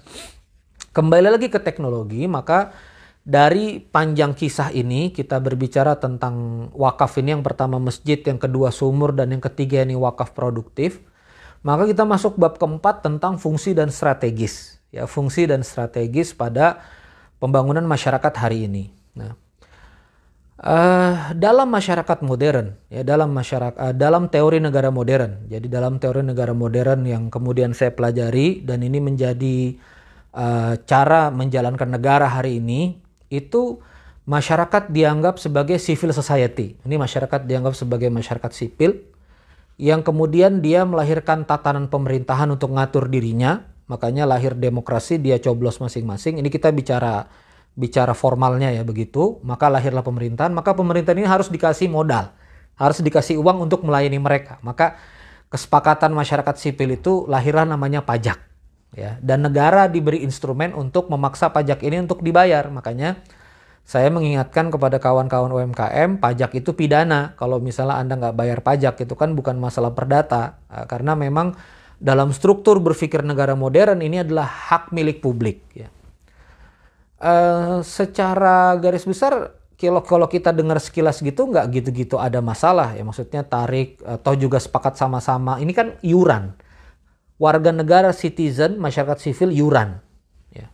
kembali 0.94 1.26
lagi 1.34 1.50
ke 1.50 1.59
teknologi 1.59 2.30
maka 2.30 2.70
dari 3.26 3.82
panjang 3.82 4.38
kisah 4.38 4.70
ini 4.70 5.11
kita 5.11 5.42
berbicara 5.42 5.98
tentang 5.98 6.68
wakaf 6.70 7.18
ini. 7.18 7.34
Yang 7.34 7.44
pertama 7.50 7.82
masjid 7.82 8.22
yang 8.22 8.38
kedua 8.38 8.70
sumur 8.70 9.11
dan 9.11 9.34
yang 9.34 9.42
ketiga 9.42 9.82
ini 9.82 9.98
wakaf 9.98 10.38
produktif 10.38 11.02
maka 11.64 11.88
kita 11.88 12.04
masuk 12.04 12.36
bab 12.36 12.60
keempat 12.60 13.00
tentang 13.00 13.40
fungsi 13.40 13.72
dan 13.72 13.88
strategis. 13.88 14.76
Ya, 14.92 15.08
fungsi 15.08 15.48
dan 15.48 15.64
strategis 15.64 16.36
pada 16.36 16.84
pembangunan 17.42 17.82
masyarakat 17.82 18.32
hari 18.36 18.70
ini. 18.70 18.94
Nah, 19.16 19.34
Uh, 20.54 21.34
dalam 21.34 21.66
masyarakat 21.66 22.22
modern, 22.22 22.78
ya 22.86 23.02
dalam 23.02 23.34
masyarakat, 23.34 23.74
uh, 23.74 23.90
dalam 23.90 24.30
teori 24.30 24.62
negara 24.62 24.88
modern. 24.88 25.50
Jadi 25.50 25.66
dalam 25.66 25.98
teori 25.98 26.22
negara 26.22 26.54
modern 26.54 27.04
yang 27.04 27.26
kemudian 27.26 27.74
saya 27.74 27.90
pelajari 27.90 28.62
dan 28.62 28.80
ini 28.86 29.02
menjadi 29.02 29.76
uh, 30.30 30.78
cara 30.86 31.34
menjalankan 31.34 31.90
negara 31.90 32.30
hari 32.30 32.62
ini, 32.62 33.02
itu 33.28 33.82
masyarakat 34.24 34.88
dianggap 34.94 35.42
sebagai 35.42 35.76
civil 35.76 36.14
society. 36.14 36.78
Ini 36.86 36.96
masyarakat 37.02 37.44
dianggap 37.44 37.74
sebagai 37.74 38.08
masyarakat 38.08 38.50
sipil 38.54 39.04
yang 39.80 40.06
kemudian 40.06 40.62
dia 40.62 40.86
melahirkan 40.86 41.42
tatanan 41.42 41.90
pemerintahan 41.90 42.46
untuk 42.50 42.74
ngatur 42.74 43.10
dirinya. 43.10 43.66
Makanya 43.84 44.24
lahir 44.24 44.56
demokrasi, 44.56 45.20
dia 45.20 45.36
coblos 45.36 45.76
masing-masing. 45.76 46.40
Ini 46.40 46.48
kita 46.48 46.72
bicara 46.72 47.28
bicara 47.74 48.14
formalnya 48.14 48.70
ya 48.70 48.86
begitu, 48.86 49.42
maka 49.42 49.66
lahirlah 49.66 50.06
pemerintahan, 50.06 50.54
maka 50.54 50.72
pemerintahan 50.78 51.18
ini 51.18 51.26
harus 51.26 51.50
dikasih 51.50 51.90
modal, 51.90 52.30
harus 52.78 53.02
dikasih 53.02 53.34
uang 53.42 53.66
untuk 53.66 53.82
melayani 53.82 54.16
mereka. 54.22 54.62
Maka 54.62 54.96
kesepakatan 55.50 56.14
masyarakat 56.14 56.54
sipil 56.54 56.94
itu 56.94 57.26
lahirlah 57.26 57.66
namanya 57.66 58.06
pajak. 58.06 58.40
Ya, 58.94 59.18
dan 59.18 59.42
negara 59.42 59.90
diberi 59.90 60.22
instrumen 60.22 60.70
untuk 60.70 61.10
memaksa 61.10 61.50
pajak 61.50 61.82
ini 61.82 62.06
untuk 62.06 62.22
dibayar. 62.22 62.62
Makanya 62.70 63.18
saya 63.85 64.09
mengingatkan 64.09 64.72
kepada 64.72 64.97
kawan-kawan 64.97 65.53
UMKM, 65.53 66.16
pajak 66.16 66.57
itu 66.57 66.72
pidana. 66.72 67.37
Kalau 67.37 67.61
misalnya 67.61 68.01
Anda 68.01 68.16
nggak 68.16 68.37
bayar 68.37 68.59
pajak, 68.64 68.97
itu 69.05 69.12
kan 69.12 69.37
bukan 69.37 69.61
masalah 69.61 69.93
perdata. 69.93 70.57
Karena 70.89 71.12
memang 71.12 71.53
dalam 72.01 72.32
struktur 72.32 72.80
berpikir 72.80 73.20
negara 73.20 73.53
modern 73.53 74.01
ini 74.01 74.24
adalah 74.24 74.49
hak 74.49 74.89
milik 74.89 75.20
publik. 75.20 75.68
Ya. 75.76 75.93
Uh, 77.20 77.85
secara 77.85 78.72
garis 78.80 79.05
besar 79.05 79.53
kalau 79.80 80.28
kita 80.30 80.55
dengar 80.55 80.80
sekilas 80.80 81.20
gitu 81.20 81.51
nggak 81.51 81.66
gitu-gitu 81.72 82.16
ada 82.16 82.39
masalah 82.39 82.95
ya 82.95 83.03
maksudnya 83.03 83.43
tarik 83.45 84.01
atau 84.01 84.32
juga 84.39 84.62
sepakat 84.62 84.97
sama-sama 84.97 85.59
ini 85.59 85.74
kan 85.74 85.99
iuran 86.01 86.55
warga 87.37 87.74
negara 87.74 88.14
citizen 88.14 88.78
masyarakat 88.78 89.18
sipil 89.18 89.51
iuran 89.51 89.99
ya 90.55 90.70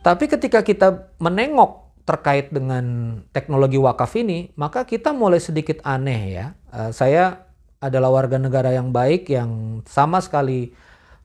tapi 0.00 0.26
ketika 0.26 0.64
kita 0.64 1.12
menengok 1.20 1.81
terkait 2.02 2.50
dengan 2.50 2.84
teknologi 3.30 3.78
wakaf 3.78 4.18
ini 4.18 4.50
maka 4.58 4.82
kita 4.82 5.14
mulai 5.14 5.38
sedikit 5.38 5.80
aneh 5.86 6.22
ya. 6.34 6.46
Uh, 6.72 6.90
saya 6.90 7.46
adalah 7.82 8.14
warga 8.14 8.38
negara 8.38 8.70
yang 8.70 8.94
baik 8.94 9.26
yang 9.26 9.82
sama 9.86 10.22
sekali 10.22 10.70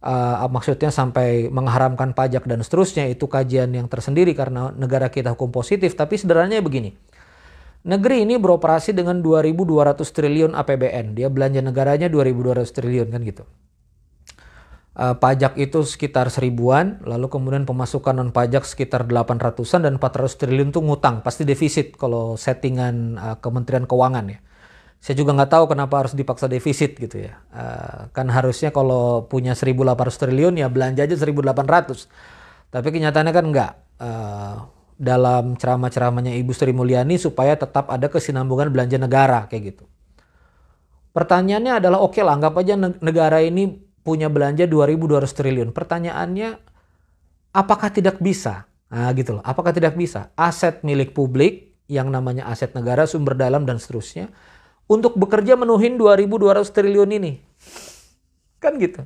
uh, 0.01 0.45
maksudnya 0.49 0.89
sampai 0.89 1.49
mengharamkan 1.53 2.17
pajak 2.17 2.49
dan 2.49 2.65
seterusnya 2.65 3.05
itu 3.09 3.30
kajian 3.30 3.69
yang 3.73 3.86
tersendiri 3.86 4.34
karena 4.34 4.73
negara 4.73 5.09
kita 5.09 5.34
hukum 5.38 5.53
positif. 5.53 5.93
Tapi 5.93 6.17
sederhananya 6.17 6.65
begini 6.65 6.97
negeri 7.88 8.28
ini 8.28 8.36
beroperasi 8.36 8.91
dengan 8.91 9.23
2.200 9.23 10.03
triliun 10.03 10.51
APBN 10.59 11.15
dia 11.15 11.32
belanja 11.32 11.63
negaranya 11.63 12.11
2.200 12.11 12.67
triliun 12.75 13.07
kan 13.07 13.21
gitu 13.23 13.47
uh, 14.97 15.15
pajak 15.15 15.55
itu 15.61 15.85
sekitar 15.85 16.33
seribuan 16.33 16.97
lalu 17.05 17.29
kemudian 17.29 17.63
pemasukan 17.63 18.17
non 18.17 18.33
pajak 18.33 18.65
sekitar 18.65 19.05
800an 19.05 19.85
dan 19.85 19.93
400 20.01 20.41
triliun 20.41 20.69
itu 20.73 20.81
ngutang 20.81 21.21
pasti 21.21 21.45
defisit 21.45 21.93
kalau 21.95 22.35
settingan 22.35 23.15
uh, 23.21 23.37
Kementerian 23.37 23.85
Keuangan 23.85 24.25
ya 24.27 24.39
saya 24.97 25.13
juga 25.13 25.31
nggak 25.37 25.51
tahu 25.53 25.65
kenapa 25.69 26.03
harus 26.03 26.17
dipaksa 26.17 26.49
defisit 26.49 26.97
gitu 26.97 27.29
ya. 27.29 27.37
Uh, 27.53 28.09
kan 28.11 28.25
harusnya 28.33 28.73
kalau 28.73 29.29
punya 29.29 29.53
1.800 29.53 29.93
triliun 30.25 30.57
ya 30.57 30.67
belanja 30.73 31.05
aja 31.05 31.13
1.800. 31.13 32.09
Tapi 32.73 32.87
kenyataannya 32.89 33.33
kan 33.33 33.45
enggak. 33.45 33.71
Uh, 34.01 34.57
dalam 34.97 35.53
ceramah-ceramahnya 35.53 36.33
Ibu 36.41 36.51
Sri 36.57 36.73
Mulyani 36.73 37.21
supaya 37.21 37.53
tetap 37.53 37.93
ada 37.93 38.09
kesinambungan 38.09 38.73
belanja 38.73 38.97
negara 38.97 39.45
kayak 39.45 39.77
gitu. 39.77 39.85
Pertanyaannya 41.13 41.77
adalah 41.77 42.01
oke 42.01 42.17
okay 42.17 42.25
lah 42.25 42.33
anggap 42.33 42.57
aja 42.57 42.73
negara 42.77 43.45
ini 43.45 43.86
punya 44.07 44.31
belanja 44.31 44.63
2.200 44.63 45.27
triliun. 45.27 45.75
Pertanyaannya 45.75 46.55
apakah 47.51 47.91
tidak 47.91 48.23
bisa? 48.23 48.71
Nah 48.87 49.11
gitu 49.11 49.35
loh. 49.35 49.43
Apakah 49.43 49.75
tidak 49.75 49.99
bisa? 49.99 50.31
Aset 50.39 50.87
milik 50.87 51.11
publik 51.11 51.75
yang 51.91 52.07
namanya 52.07 52.47
aset 52.47 52.71
negara, 52.71 53.03
sumber 53.03 53.35
dalam 53.35 53.67
dan 53.67 53.83
seterusnya 53.83 54.31
untuk 54.87 55.19
bekerja 55.19 55.59
menuhin 55.59 55.99
2.200 55.99 56.63
triliun 56.71 57.11
ini. 57.19 57.43
Kan 58.63 58.79
gitu. 58.79 59.03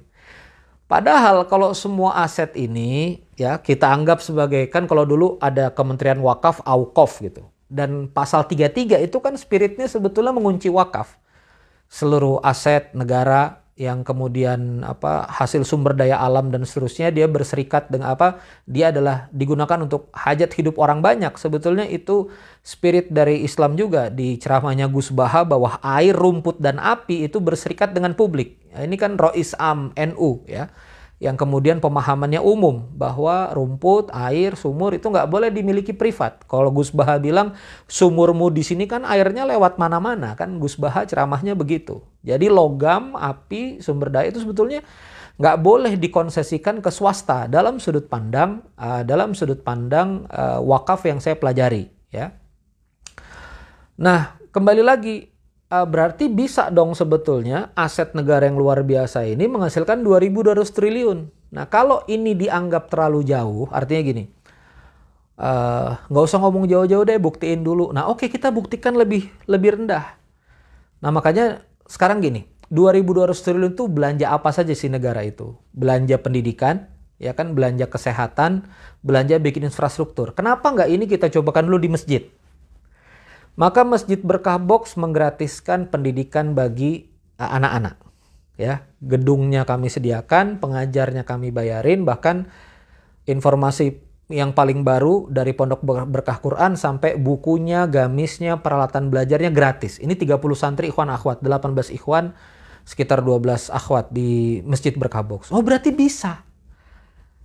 Padahal 0.85 1.47
kalau 1.49 1.73
semua 1.73 2.21
aset 2.21 2.53
ini 2.53 3.23
ya 3.39 3.57
kita 3.57 3.89
anggap 3.89 4.21
sebagai 4.21 4.67
kan 4.69 4.85
kalau 4.85 5.07
dulu 5.07 5.41
ada 5.41 5.73
Kementerian 5.73 6.21
Wakaf 6.21 6.61
Aukof 6.61 7.25
gitu. 7.25 7.49
Dan 7.71 8.11
pasal 8.11 8.43
33 8.43 8.99
itu 8.99 9.17
kan 9.23 9.33
spiritnya 9.39 9.87
sebetulnya 9.87 10.35
mengunci 10.35 10.67
wakaf. 10.67 11.15
Seluruh 11.87 12.43
aset 12.43 12.91
negara 12.91 13.61
yang 13.80 14.03
kemudian 14.03 14.84
apa 14.84 15.26
hasil 15.32 15.63
sumber 15.63 15.95
daya 15.95 16.19
alam 16.19 16.51
dan 16.51 16.67
seterusnya 16.67 17.09
dia 17.09 17.26
berserikat 17.26 17.88
dengan 17.88 18.13
apa 18.13 18.43
dia 18.67 18.91
adalah 18.91 19.32
digunakan 19.32 19.80
untuk 19.82 20.11
hajat 20.13 20.51
hidup 20.53 20.76
orang 20.78 20.99
banyak. 20.99 21.34
Sebetulnya 21.39 21.88
itu 21.88 22.30
spirit 22.61 23.09
dari 23.09 23.41
Islam 23.41 23.80
juga. 23.80 24.11
Di 24.11 24.38
ceramahnya 24.38 24.91
Gus 24.91 25.09
Baha 25.09 25.47
bahwa 25.47 25.80
air 25.82 26.13
rumput 26.13 26.59
dan 26.59 26.78
api 26.78 27.26
itu 27.26 27.39
berserikat 27.39 27.95
dengan 27.95 28.13
publik. 28.13 28.59
Ini 28.72 28.95
kan 28.99 29.15
Rois 29.15 29.55
Am 29.57 29.91
NU 29.95 30.43
ya 30.47 30.72
yang 31.22 31.38
kemudian 31.38 31.78
pemahamannya 31.78 32.41
umum 32.41 32.89
bahwa 32.97 33.53
rumput, 33.53 34.09
air, 34.09 34.57
sumur 34.57 34.97
itu 34.97 35.05
nggak 35.05 35.30
boleh 35.30 35.53
dimiliki 35.53 35.93
privat. 35.93 36.41
Kalau 36.49 36.74
Gus 36.74 36.89
Baha 36.89 37.22
bilang 37.22 37.53
sumurmu 37.86 38.49
di 38.49 38.65
sini 38.65 38.89
kan 38.89 39.05
airnya 39.05 39.45
lewat 39.45 39.78
mana-mana 39.78 40.34
kan 40.34 40.57
Gus 40.57 40.82
Baha 40.82 41.05
ceramahnya 41.05 41.53
begitu. 41.53 42.01
Jadi 42.26 42.49
logam, 42.49 43.13
api, 43.13 43.86
sumber 43.86 44.09
daya 44.09 44.34
itu 44.34 44.41
sebetulnya 44.41 44.82
nggak 45.38 45.57
boleh 45.61 45.93
dikonsesikan 45.97 46.82
ke 46.82 46.89
swasta 46.89 47.45
dalam 47.45 47.78
sudut 47.78 48.09
pandang 48.09 48.65
uh, 48.82 49.05
dalam 49.05 49.38
sudut 49.38 49.61
pandang 49.61 50.26
uh, 50.26 50.57
wakaf 50.61 51.05
yang 51.05 51.22
saya 51.22 51.38
pelajari 51.38 51.86
ya. 52.09 52.34
Nah 54.01 54.41
kembali 54.49 54.82
lagi 54.82 55.30
uh, 55.72 55.88
berarti 55.88 56.28
bisa 56.28 56.67
dong 56.67 56.91
sebetulnya 56.91 57.72
aset 57.74 58.11
negara 58.11 58.43
yang 58.45 58.59
luar 58.59 58.84
biasa 58.84 59.24
ini 59.24 59.47
menghasilkan 59.47 60.03
2.200 60.03 60.67
triliun. 60.67 61.19
Nah 61.55 61.65
kalau 61.72 62.03
ini 62.11 62.36
dianggap 62.36 62.91
terlalu 62.91 63.24
jauh, 63.28 63.67
artinya 63.72 64.01
gini, 64.07 64.24
eh, 65.36 65.89
nggak 65.99 66.24
uh, 66.24 66.28
usah 66.28 66.39
ngomong 66.39 66.63
jauh-jauh 66.63 67.03
deh, 67.03 67.19
buktiin 67.19 67.59
dulu. 67.59 67.91
Nah 67.91 68.07
oke 68.07 68.24
okay, 68.24 68.30
kita 68.32 68.55
buktikan 68.55 68.95
lebih 68.95 69.28
lebih 69.51 69.76
rendah. 69.76 70.15
Nah 71.03 71.11
makanya 71.11 71.67
sekarang 71.91 72.24
gini, 72.24 72.47
2.200 72.72 73.36
triliun 73.36 73.76
itu 73.76 73.84
belanja 73.91 74.32
apa 74.32 74.55
saja 74.55 74.72
sih 74.72 74.88
negara 74.88 75.28
itu? 75.28 75.59
Belanja 75.76 76.15
pendidikan, 76.24 76.88
ya 77.19 77.36
kan, 77.36 77.51
belanja 77.51 77.91
kesehatan, 77.91 78.72
belanja 79.03 79.36
bikin 79.43 79.67
infrastruktur. 79.67 80.32
Kenapa 80.32 80.72
nggak 80.72 80.88
ini 80.88 81.03
kita 81.03 81.28
cobakan 81.28 81.67
dulu 81.67 81.84
di 81.84 81.89
masjid? 81.91 82.24
Maka 83.59 83.83
Masjid 83.83 84.17
Berkah 84.19 84.57
Box 84.57 84.95
menggratiskan 84.95 85.91
pendidikan 85.91 86.55
bagi 86.55 87.11
uh, 87.37 87.51
anak-anak. 87.51 87.99
Ya, 88.59 88.85
gedungnya 89.01 89.65
kami 89.65 89.89
sediakan, 89.89 90.61
pengajarnya 90.61 91.25
kami 91.25 91.49
bayarin, 91.49 92.05
bahkan 92.05 92.51
informasi 93.25 94.05
yang 94.31 94.55
paling 94.55 94.87
baru 94.87 95.27
dari 95.27 95.51
Pondok 95.51 95.83
Berkah 95.83 96.39
Quran 96.39 96.79
sampai 96.79 97.19
bukunya, 97.19 97.85
gamisnya, 97.89 98.63
peralatan 98.63 99.11
belajarnya 99.11 99.51
gratis. 99.51 99.99
Ini 99.99 100.15
30 100.15 100.39
santri 100.55 100.93
ikhwan 100.93 101.11
akhwat, 101.11 101.43
18 101.43 101.91
ikhwan, 101.91 102.31
sekitar 102.87 103.21
12 103.21 103.69
akhwat 103.69 104.09
di 104.09 104.63
Masjid 104.63 104.95
Berkah 104.95 105.25
Box. 105.25 105.51
Oh, 105.51 105.61
berarti 105.61 105.91
bisa. 105.91 106.47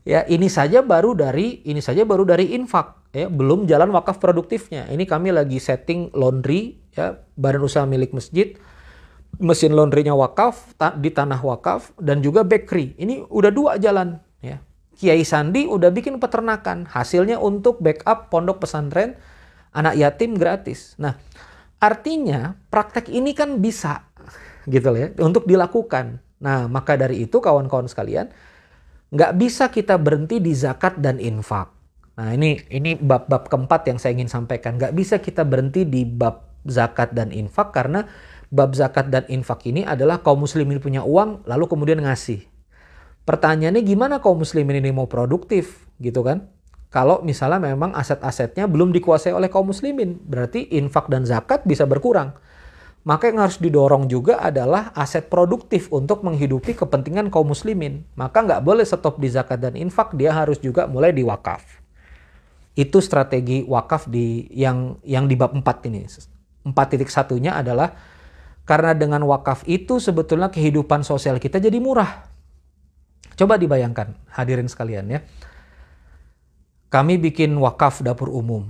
Ya, 0.06 0.22
ini 0.30 0.46
saja 0.46 0.86
baru 0.86 1.18
dari 1.18 1.66
ini 1.66 1.82
saja 1.82 2.06
baru 2.06 2.22
dari 2.22 2.54
infak 2.54 3.10
ya, 3.10 3.26
belum 3.26 3.66
jalan 3.66 3.90
wakaf 3.90 4.22
produktifnya. 4.22 4.86
Ini 4.86 5.02
kami 5.02 5.34
lagi 5.34 5.58
setting 5.58 6.14
laundry 6.14 6.78
ya, 6.94 7.18
badan 7.34 7.66
usaha 7.66 7.82
milik 7.82 8.14
masjid. 8.14 8.54
Mesin 9.42 9.74
laundrynya 9.74 10.14
wakaf 10.14 10.78
ta 10.78 10.94
di 10.94 11.10
tanah 11.10 11.42
wakaf 11.42 11.90
dan 11.98 12.22
juga 12.22 12.46
bakery. 12.46 12.94
Ini 12.94 13.26
udah 13.26 13.50
dua 13.50 13.82
jalan 13.82 14.22
ya. 14.38 14.62
Kiai 14.94 15.26
Sandi 15.26 15.66
udah 15.66 15.90
bikin 15.90 16.22
peternakan, 16.22 16.86
hasilnya 16.86 17.42
untuk 17.42 17.82
backup 17.82 18.30
pondok 18.30 18.62
pesantren 18.62 19.18
anak 19.74 19.98
yatim 19.98 20.38
gratis. 20.38 20.94
Nah, 21.02 21.18
artinya 21.82 22.54
praktek 22.70 23.10
ini 23.10 23.34
kan 23.34 23.58
bisa 23.58 24.06
gitu 24.70 24.94
ya 24.94 25.10
untuk 25.18 25.50
dilakukan. 25.50 26.22
Nah, 26.40 26.70
maka 26.70 26.94
dari 26.94 27.26
itu 27.26 27.42
kawan-kawan 27.42 27.90
sekalian, 27.90 28.30
nggak 29.12 29.32
bisa 29.38 29.70
kita 29.70 29.98
berhenti 29.98 30.42
di 30.42 30.52
zakat 30.56 30.98
dan 30.98 31.20
infak. 31.22 31.70
Nah 32.16 32.32
ini 32.32 32.58
ini 32.72 32.96
bab-bab 32.96 33.46
keempat 33.46 33.86
yang 33.90 33.98
saya 34.00 34.16
ingin 34.16 34.30
sampaikan. 34.32 34.80
Nggak 34.80 34.94
bisa 34.96 35.20
kita 35.20 35.44
berhenti 35.44 35.84
di 35.84 36.02
bab 36.02 36.48
zakat 36.66 37.12
dan 37.12 37.30
infak 37.30 37.70
karena 37.70 38.08
bab 38.50 38.72
zakat 38.74 39.12
dan 39.12 39.28
infak 39.28 39.62
ini 39.68 39.86
adalah 39.86 40.24
kaum 40.24 40.42
muslimin 40.42 40.80
punya 40.80 41.06
uang 41.06 41.44
lalu 41.44 41.64
kemudian 41.68 42.02
ngasih. 42.02 42.42
Pertanyaannya 43.26 43.82
gimana 43.82 44.22
kaum 44.22 44.38
muslimin 44.38 44.80
ini 44.80 44.94
mau 44.94 45.10
produktif 45.10 45.86
gitu 45.98 46.22
kan? 46.22 46.46
kalau 46.96 47.20
misalnya 47.20 47.60
memang 47.60 47.92
aset-asetnya 47.92 48.64
belum 48.70 48.94
dikuasai 48.96 49.34
oleh 49.34 49.52
kaum 49.52 49.68
muslimin. 49.68 50.16
Berarti 50.22 50.64
infak 50.80 51.12
dan 51.12 51.28
zakat 51.28 51.66
bisa 51.68 51.84
berkurang. 51.84 52.32
Maka 53.06 53.30
yang 53.30 53.38
harus 53.38 53.62
didorong 53.62 54.10
juga 54.10 54.42
adalah 54.42 54.90
aset 54.90 55.30
produktif 55.30 55.86
untuk 55.94 56.26
menghidupi 56.26 56.74
kepentingan 56.74 57.30
kaum 57.30 57.46
muslimin. 57.54 58.02
Maka 58.18 58.42
nggak 58.42 58.66
boleh 58.66 58.82
stop 58.82 59.22
di 59.22 59.30
zakat 59.30 59.62
dan 59.62 59.78
infak, 59.78 60.10
dia 60.18 60.34
harus 60.34 60.58
juga 60.58 60.90
mulai 60.90 61.14
di 61.14 61.22
wakaf. 61.22 61.62
Itu 62.74 62.98
strategi 62.98 63.62
wakaf 63.62 64.10
di 64.10 64.50
yang 64.50 64.98
yang 65.06 65.30
di 65.30 65.38
bab 65.38 65.54
4 65.54 65.86
ini. 65.86 66.02
4.1-nya 66.66 67.62
adalah 67.62 67.94
karena 68.66 68.90
dengan 68.98 69.22
wakaf 69.30 69.62
itu 69.70 70.02
sebetulnya 70.02 70.50
kehidupan 70.50 71.06
sosial 71.06 71.38
kita 71.38 71.62
jadi 71.62 71.78
murah. 71.78 72.26
Coba 73.38 73.54
dibayangkan 73.54 74.18
hadirin 74.34 74.66
sekalian 74.66 75.06
ya. 75.06 75.20
Kami 76.90 77.22
bikin 77.22 77.54
wakaf 77.62 78.02
dapur 78.02 78.34
umum. 78.34 78.66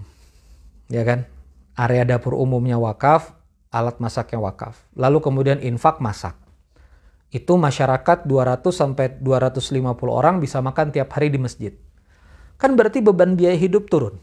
Ya 0.93 1.09
kan? 1.09 1.25
Area 1.73 2.05
dapur 2.05 2.37
umumnya 2.37 2.77
wakaf, 2.77 3.33
alat 3.71 3.99
masaknya 3.99 4.39
wakaf. 4.43 4.83
Lalu 4.95 5.19
kemudian 5.23 5.59
infak 5.63 5.99
masak. 6.03 6.39
Itu 7.31 7.59
masyarakat 7.59 8.25
200 8.25 8.63
sampai 8.71 9.19
250 9.19 9.83
orang 10.07 10.39
bisa 10.39 10.63
makan 10.63 10.95
tiap 10.95 11.11
hari 11.13 11.29
di 11.29 11.39
masjid. 11.43 11.75
Kan 12.57 12.79
berarti 12.79 13.05
beban 13.05 13.35
biaya 13.35 13.59
hidup 13.59 13.91
turun. 13.91 14.17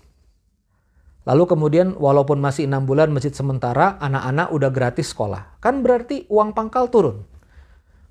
Lalu 1.23 1.43
kemudian 1.47 1.95
walaupun 1.95 2.39
masih 2.39 2.67
enam 2.67 2.83
bulan 2.83 3.07
masjid 3.11 3.31
sementara, 3.31 3.95
anak-anak 4.03 4.51
udah 4.51 4.71
gratis 4.71 5.15
sekolah. 5.15 5.55
Kan 5.63 5.79
berarti 5.79 6.27
uang 6.27 6.51
pangkal 6.51 6.91
turun. 6.91 7.23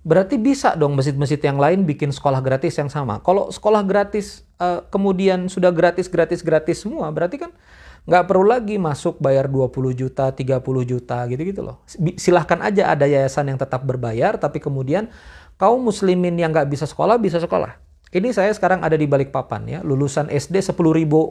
Berarti 0.02 0.34
bisa 0.34 0.74
dong 0.74 0.98
masjid-masjid 0.98 1.38
yang 1.38 1.62
lain 1.62 1.86
bikin 1.86 2.10
sekolah 2.10 2.42
gratis 2.42 2.74
yang 2.74 2.90
sama. 2.90 3.22
Kalau 3.22 3.54
sekolah 3.54 3.86
gratis 3.86 4.42
uh, 4.58 4.82
kemudian 4.90 5.46
sudah 5.46 5.70
gratis, 5.70 6.10
gratis, 6.10 6.42
gratis 6.42 6.82
semua, 6.82 7.12
berarti 7.14 7.38
kan 7.38 7.54
nggak 8.02 8.24
perlu 8.26 8.46
lagi 8.50 8.82
masuk 8.82 9.22
bayar 9.22 9.46
20 9.46 9.94
juta, 9.94 10.34
30 10.34 10.58
juta 10.82 11.18
gitu-gitu 11.30 11.62
loh. 11.62 11.86
Silahkan 12.18 12.58
aja 12.58 12.90
ada 12.90 13.06
yayasan 13.06 13.54
yang 13.54 13.58
tetap 13.58 13.86
berbayar, 13.86 14.34
tapi 14.38 14.58
kemudian 14.58 15.06
kaum 15.54 15.78
muslimin 15.78 16.34
yang 16.34 16.50
nggak 16.50 16.66
bisa 16.66 16.86
sekolah, 16.86 17.18
bisa 17.22 17.38
sekolah. 17.38 17.78
Ini 18.12 18.28
saya 18.34 18.52
sekarang 18.52 18.84
ada 18.84 18.92
di 18.98 19.08
balik 19.08 19.32
papan 19.32 19.64
ya, 19.64 19.80
lulusan 19.80 20.28
SD 20.28 20.60
10.000 20.60 20.76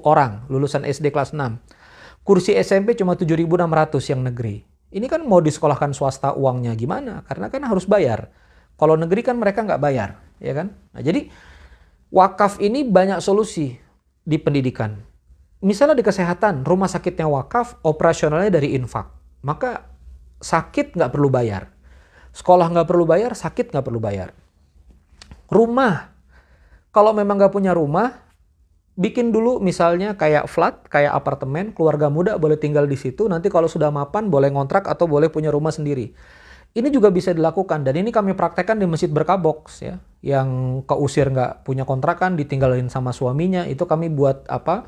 orang, 0.07 0.49
lulusan 0.49 0.81
SD 0.81 1.13
kelas 1.13 1.35
6. 1.35 1.61
Kursi 2.25 2.57
SMP 2.57 2.97
cuma 2.97 3.13
7.600 3.13 4.11
yang 4.13 4.21
negeri. 4.25 4.65
Ini 4.91 5.05
kan 5.05 5.21
mau 5.23 5.39
disekolahkan 5.39 5.93
swasta 5.93 6.33
uangnya 6.33 6.73
gimana? 6.73 7.21
Karena 7.29 7.53
kan 7.53 7.63
harus 7.69 7.85
bayar. 7.85 8.33
Kalau 8.81 8.97
negeri 8.97 9.21
kan 9.21 9.37
mereka 9.37 9.61
nggak 9.61 9.77
bayar, 9.77 10.17
ya 10.41 10.57
kan? 10.57 10.73
Nah, 10.95 11.01
jadi 11.05 11.29
wakaf 12.09 12.57
ini 12.57 12.81
banyak 12.81 13.21
solusi 13.21 13.77
di 14.25 14.37
pendidikan. 14.41 15.10
Misalnya 15.61 15.93
di 15.93 16.05
kesehatan, 16.05 16.65
rumah 16.65 16.89
sakitnya 16.89 17.29
wakaf, 17.29 17.77
operasionalnya 17.85 18.49
dari 18.49 18.73
infak. 18.73 19.13
Maka 19.45 19.85
sakit 20.41 20.97
nggak 20.97 21.13
perlu 21.13 21.29
bayar. 21.29 21.69
Sekolah 22.33 22.65
nggak 22.73 22.87
perlu 22.89 23.05
bayar, 23.05 23.37
sakit 23.37 23.69
nggak 23.69 23.85
perlu 23.85 24.01
bayar. 24.01 24.33
Rumah 25.53 26.11
kalau 26.91 27.15
memang 27.15 27.39
nggak 27.39 27.55
punya 27.55 27.71
rumah, 27.71 28.19
bikin 28.99 29.31
dulu 29.31 29.63
misalnya 29.63 30.19
kayak 30.19 30.51
flat, 30.51 30.83
kayak 30.91 31.15
apartemen, 31.15 31.71
keluarga 31.71 32.11
muda 32.11 32.35
boleh 32.35 32.59
tinggal 32.59 32.83
di 32.83 32.99
situ. 32.99 33.31
Nanti 33.31 33.47
kalau 33.47 33.71
sudah 33.71 33.87
mapan 33.87 34.27
boleh 34.27 34.51
ngontrak 34.51 34.89
atau 34.91 35.07
boleh 35.07 35.31
punya 35.31 35.53
rumah 35.55 35.71
sendiri. 35.71 36.11
Ini 36.71 36.87
juga 36.87 37.11
bisa 37.11 37.35
dilakukan 37.35 37.83
dan 37.83 37.99
ini 37.99 38.15
kami 38.15 38.31
praktekkan 38.31 38.79
di 38.79 38.87
Masjid 38.87 39.11
Berkabox 39.11 39.83
ya. 39.83 39.99
Yang 40.23 40.81
keusir 40.87 41.27
nggak 41.31 41.67
punya 41.67 41.83
kontrakan 41.83 42.39
ditinggalin 42.39 42.87
sama 42.87 43.11
suaminya 43.11 43.67
itu 43.67 43.83
kami 43.83 44.07
buat 44.11 44.47
apa? 44.47 44.87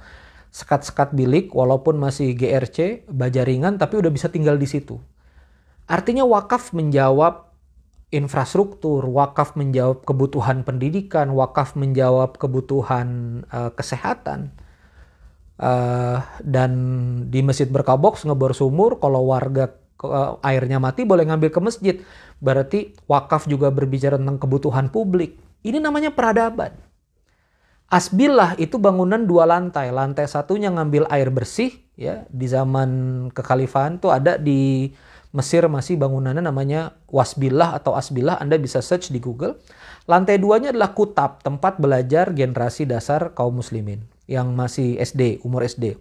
Sekat-sekat 0.53 1.17
bilik 1.17 1.49
walaupun 1.49 1.97
masih 1.97 2.37
GRC, 2.37 3.09
baja 3.09 3.41
ringan 3.41 3.81
tapi 3.81 3.97
udah 3.97 4.13
bisa 4.13 4.29
tinggal 4.29 4.53
di 4.61 4.69
situ. 4.69 5.01
Artinya 5.89 6.23
wakaf 6.29 6.71
menjawab 6.77 7.49
infrastruktur, 8.13 9.01
wakaf 9.09 9.57
menjawab 9.57 10.05
kebutuhan 10.05 10.61
pendidikan, 10.61 11.33
wakaf 11.33 11.73
menjawab 11.73 12.37
kebutuhan 12.37 13.41
uh, 13.49 13.73
kesehatan. 13.73 14.53
Uh, 15.57 16.21
dan 16.45 16.71
di 17.33 17.41
masjid 17.41 17.65
berkaboks 17.65 18.21
ngebor 18.21 18.53
sumur, 18.53 19.01
kalau 19.01 19.33
warga 19.33 19.73
uh, 20.05 20.37
airnya 20.45 20.77
mati 20.77 21.01
boleh 21.01 21.25
ngambil 21.25 21.49
ke 21.49 21.59
masjid. 21.65 21.95
Berarti 22.37 22.93
wakaf 23.09 23.49
juga 23.49 23.73
berbicara 23.73 24.21
tentang 24.21 24.37
kebutuhan 24.37 24.93
publik. 24.93 25.33
Ini 25.65 25.81
namanya 25.81 26.13
peradaban. 26.13 26.92
Asbillah 27.89 28.57
itu 28.57 28.79
bangunan 28.81 29.23
dua 29.23 29.47
lantai. 29.47 29.91
Lantai 29.93 30.25
satunya 30.25 30.71
ngambil 30.73 31.07
air 31.11 31.29
bersih 31.29 31.71
ya 31.93 32.25
di 32.29 32.49
zaman 32.49 33.29
kekhalifahan 33.29 34.01
tuh 34.01 34.09
ada 34.09 34.39
di 34.39 34.89
Mesir 35.33 35.65
masih 35.65 35.97
bangunannya 35.97 36.45
namanya 36.45 36.93
Wasbillah 37.09 37.73
atau 37.73 37.97
Asbillah. 37.97 38.37
Anda 38.37 38.61
bisa 38.61 38.85
search 38.85 39.09
di 39.09 39.17
Google. 39.17 39.57
Lantai 40.05 40.37
duanya 40.37 40.69
adalah 40.69 40.93
kutab, 40.93 41.41
tempat 41.41 41.81
belajar 41.81 42.29
generasi 42.37 42.85
dasar 42.85 43.33
kaum 43.33 43.57
muslimin 43.57 44.05
yang 44.29 44.53
masih 44.53 45.01
SD, 45.01 45.41
umur 45.41 45.65
SD. 45.65 45.97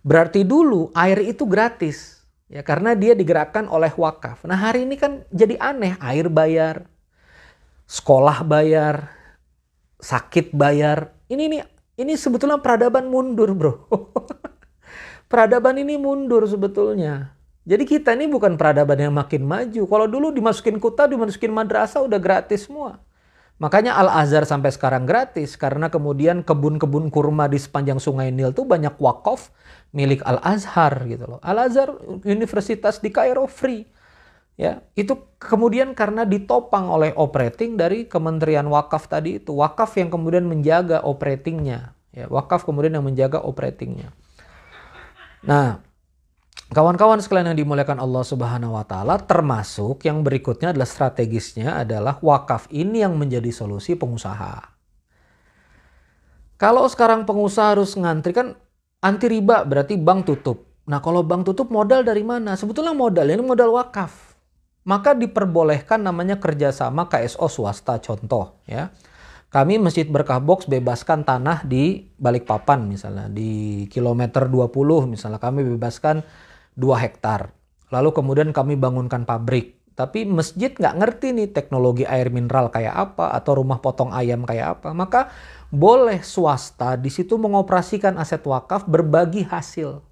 Berarti 0.00 0.48
dulu 0.48 0.88
air 0.96 1.20
itu 1.20 1.44
gratis. 1.44 2.24
Ya, 2.50 2.64
karena 2.66 2.96
dia 2.98 3.14
digerakkan 3.14 3.68
oleh 3.70 3.92
wakaf. 3.94 4.42
Nah 4.48 4.58
hari 4.58 4.82
ini 4.82 4.98
kan 4.98 5.22
jadi 5.30 5.60
aneh, 5.60 5.94
air 6.02 6.26
bayar, 6.26 6.88
sekolah 7.86 8.42
bayar, 8.42 9.12
sakit 10.00 10.56
bayar. 10.56 11.14
Ini 11.30 11.42
ini 11.46 11.58
ini 12.00 12.12
sebetulnya 12.16 12.58
peradaban 12.58 13.06
mundur, 13.12 13.52
bro. 13.52 13.72
peradaban 15.30 15.76
ini 15.78 16.00
mundur 16.00 16.48
sebetulnya. 16.48 17.36
Jadi 17.68 17.84
kita 17.84 18.16
ini 18.16 18.26
bukan 18.26 18.56
peradaban 18.56 18.98
yang 18.98 19.14
makin 19.14 19.44
maju. 19.44 19.84
Kalau 19.84 20.06
dulu 20.08 20.32
dimasukin 20.32 20.80
kota, 20.80 21.06
dimasukin 21.06 21.52
madrasah 21.52 22.02
udah 22.02 22.18
gratis 22.18 22.66
semua. 22.66 22.98
Makanya 23.60 23.92
Al-Azhar 24.00 24.48
sampai 24.48 24.72
sekarang 24.72 25.04
gratis 25.04 25.52
karena 25.60 25.92
kemudian 25.92 26.40
kebun-kebun 26.40 27.12
kurma 27.12 27.44
di 27.44 27.60
sepanjang 27.60 28.00
Sungai 28.00 28.32
Nil 28.32 28.56
tuh 28.56 28.64
banyak 28.64 28.96
wakaf 28.96 29.52
milik 29.92 30.24
Al-Azhar 30.24 31.04
gitu 31.04 31.36
loh. 31.36 31.40
Al-Azhar 31.44 31.92
universitas 32.24 33.04
di 33.04 33.12
Kairo 33.12 33.44
free. 33.44 33.84
Ya, 34.60 34.84
itu 34.92 35.16
kemudian 35.40 35.96
karena 35.96 36.28
ditopang 36.28 36.92
oleh 36.92 37.16
operating 37.16 37.80
dari 37.80 38.04
Kementerian 38.04 38.68
Wakaf 38.68 39.08
tadi 39.08 39.40
itu. 39.40 39.56
Wakaf 39.56 39.96
yang 39.96 40.12
kemudian 40.12 40.44
menjaga 40.44 41.00
operatingnya. 41.00 41.96
Ya, 42.12 42.28
wakaf 42.28 42.68
kemudian 42.68 42.92
yang 42.92 43.06
menjaga 43.08 43.40
operatingnya. 43.40 44.12
Nah, 45.40 45.80
Kawan-kawan 46.70 47.18
sekalian 47.18 47.50
yang 47.50 47.66
dimuliakan 47.66 47.98
Allah 47.98 48.22
Subhanahu 48.22 48.78
wa 48.78 48.86
taala, 48.86 49.18
termasuk 49.18 50.06
yang 50.06 50.22
berikutnya 50.22 50.70
adalah 50.70 50.86
strategisnya 50.86 51.82
adalah 51.82 52.22
wakaf 52.22 52.70
ini 52.70 53.02
yang 53.02 53.18
menjadi 53.18 53.50
solusi 53.50 53.98
pengusaha. 53.98 54.78
Kalau 56.62 56.86
sekarang 56.86 57.26
pengusaha 57.26 57.74
harus 57.74 57.98
ngantri 57.98 58.30
kan 58.30 58.54
anti 59.02 59.26
riba 59.26 59.66
berarti 59.66 59.98
bank 59.98 60.30
tutup. 60.30 60.70
Nah, 60.86 61.02
kalau 61.02 61.26
bank 61.26 61.42
tutup 61.50 61.74
modal 61.74 62.06
dari 62.06 62.22
mana? 62.22 62.54
Sebetulnya 62.54 62.94
modal 62.94 63.26
ini 63.26 63.42
modal 63.42 63.74
wakaf. 63.74 64.29
Maka 64.88 65.12
diperbolehkan 65.12 66.00
namanya 66.00 66.40
kerjasama 66.40 67.12
KSO 67.12 67.46
swasta 67.52 68.00
contoh 68.00 68.60
ya. 68.64 68.88
Kami 69.50 69.82
Masjid 69.82 70.06
Berkah 70.06 70.38
Box 70.38 70.70
bebaskan 70.70 71.26
tanah 71.26 71.66
di 71.66 72.06
Balikpapan 72.16 72.86
misalnya 72.86 73.26
di 73.26 73.84
kilometer 73.90 74.46
20 74.46 75.10
misalnya 75.10 75.42
kami 75.42 75.66
bebaskan 75.74 76.22
2 76.78 77.02
hektar. 77.02 77.50
Lalu 77.90 78.14
kemudian 78.14 78.54
kami 78.54 78.78
bangunkan 78.78 79.26
pabrik. 79.26 79.74
Tapi 79.98 80.24
masjid 80.24 80.70
nggak 80.72 80.96
ngerti 80.96 81.34
nih 81.34 81.50
teknologi 81.50 82.06
air 82.06 82.32
mineral 82.32 82.70
kayak 82.72 82.94
apa 82.94 83.36
atau 83.36 83.58
rumah 83.58 83.82
potong 83.82 84.14
ayam 84.14 84.46
kayak 84.46 84.80
apa. 84.80 84.94
Maka 84.96 85.28
boleh 85.68 86.22
swasta 86.24 86.94
di 86.94 87.10
situ 87.12 87.36
mengoperasikan 87.36 88.16
aset 88.16 88.40
wakaf 88.46 88.86
berbagi 88.86 89.44
hasil. 89.44 90.09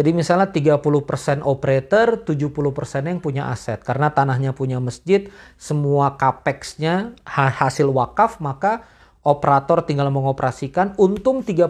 Jadi 0.00 0.16
misalnya 0.16 0.48
30% 0.48 1.44
operator, 1.44 2.24
70% 2.24 3.04
yang 3.04 3.20
punya 3.20 3.52
aset. 3.52 3.84
Karena 3.84 4.08
tanahnya 4.08 4.56
punya 4.56 4.80
masjid, 4.80 5.28
semua 5.60 6.16
capex-nya 6.16 7.12
hasil 7.28 7.92
wakaf, 7.92 8.40
maka 8.40 8.88
operator 9.20 9.84
tinggal 9.84 10.08
mengoperasikan. 10.08 10.96
Untung 10.96 11.44
30% 11.44 11.68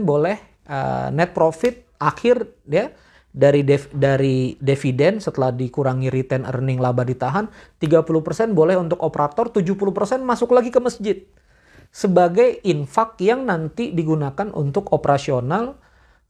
boleh 0.00 0.40
uh, 0.64 1.12
net 1.12 1.36
profit 1.36 1.84
akhir 2.00 2.48
ya 2.64 2.88
dari 3.28 3.60
dev, 3.60 3.92
dari 3.92 4.56
dividen 4.56 5.20
setelah 5.20 5.52
dikurangi 5.52 6.08
return 6.08 6.48
earning 6.48 6.80
laba 6.80 7.04
ditahan 7.04 7.52
30% 7.76 8.56
boleh 8.56 8.80
untuk 8.80 8.96
operator 9.04 9.52
70% 9.52 10.24
masuk 10.24 10.56
lagi 10.56 10.72
ke 10.72 10.80
masjid 10.80 11.20
sebagai 11.92 12.64
infak 12.64 13.20
yang 13.20 13.44
nanti 13.44 13.92
digunakan 13.92 14.48
untuk 14.56 14.88
operasional 14.96 15.76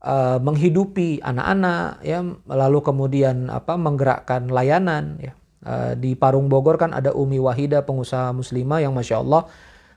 uh, 0.02 0.38
menghidupi 0.38 1.18
anak-anak 1.22 2.02
ya 2.06 2.22
lalu 2.46 2.78
kemudian 2.82 3.50
apa 3.50 3.74
menggerakkan 3.74 4.50
layanan 4.50 5.18
ya 5.18 5.32
uh, 5.66 5.92
di 5.98 6.14
Parung 6.14 6.46
Bogor 6.46 6.78
kan 6.78 6.94
ada 6.94 7.10
Umi 7.14 7.42
Wahida 7.42 7.82
pengusaha 7.82 8.30
muslimah 8.30 8.82
yang 8.82 8.94
masya 8.94 9.22
Allah 9.22 9.46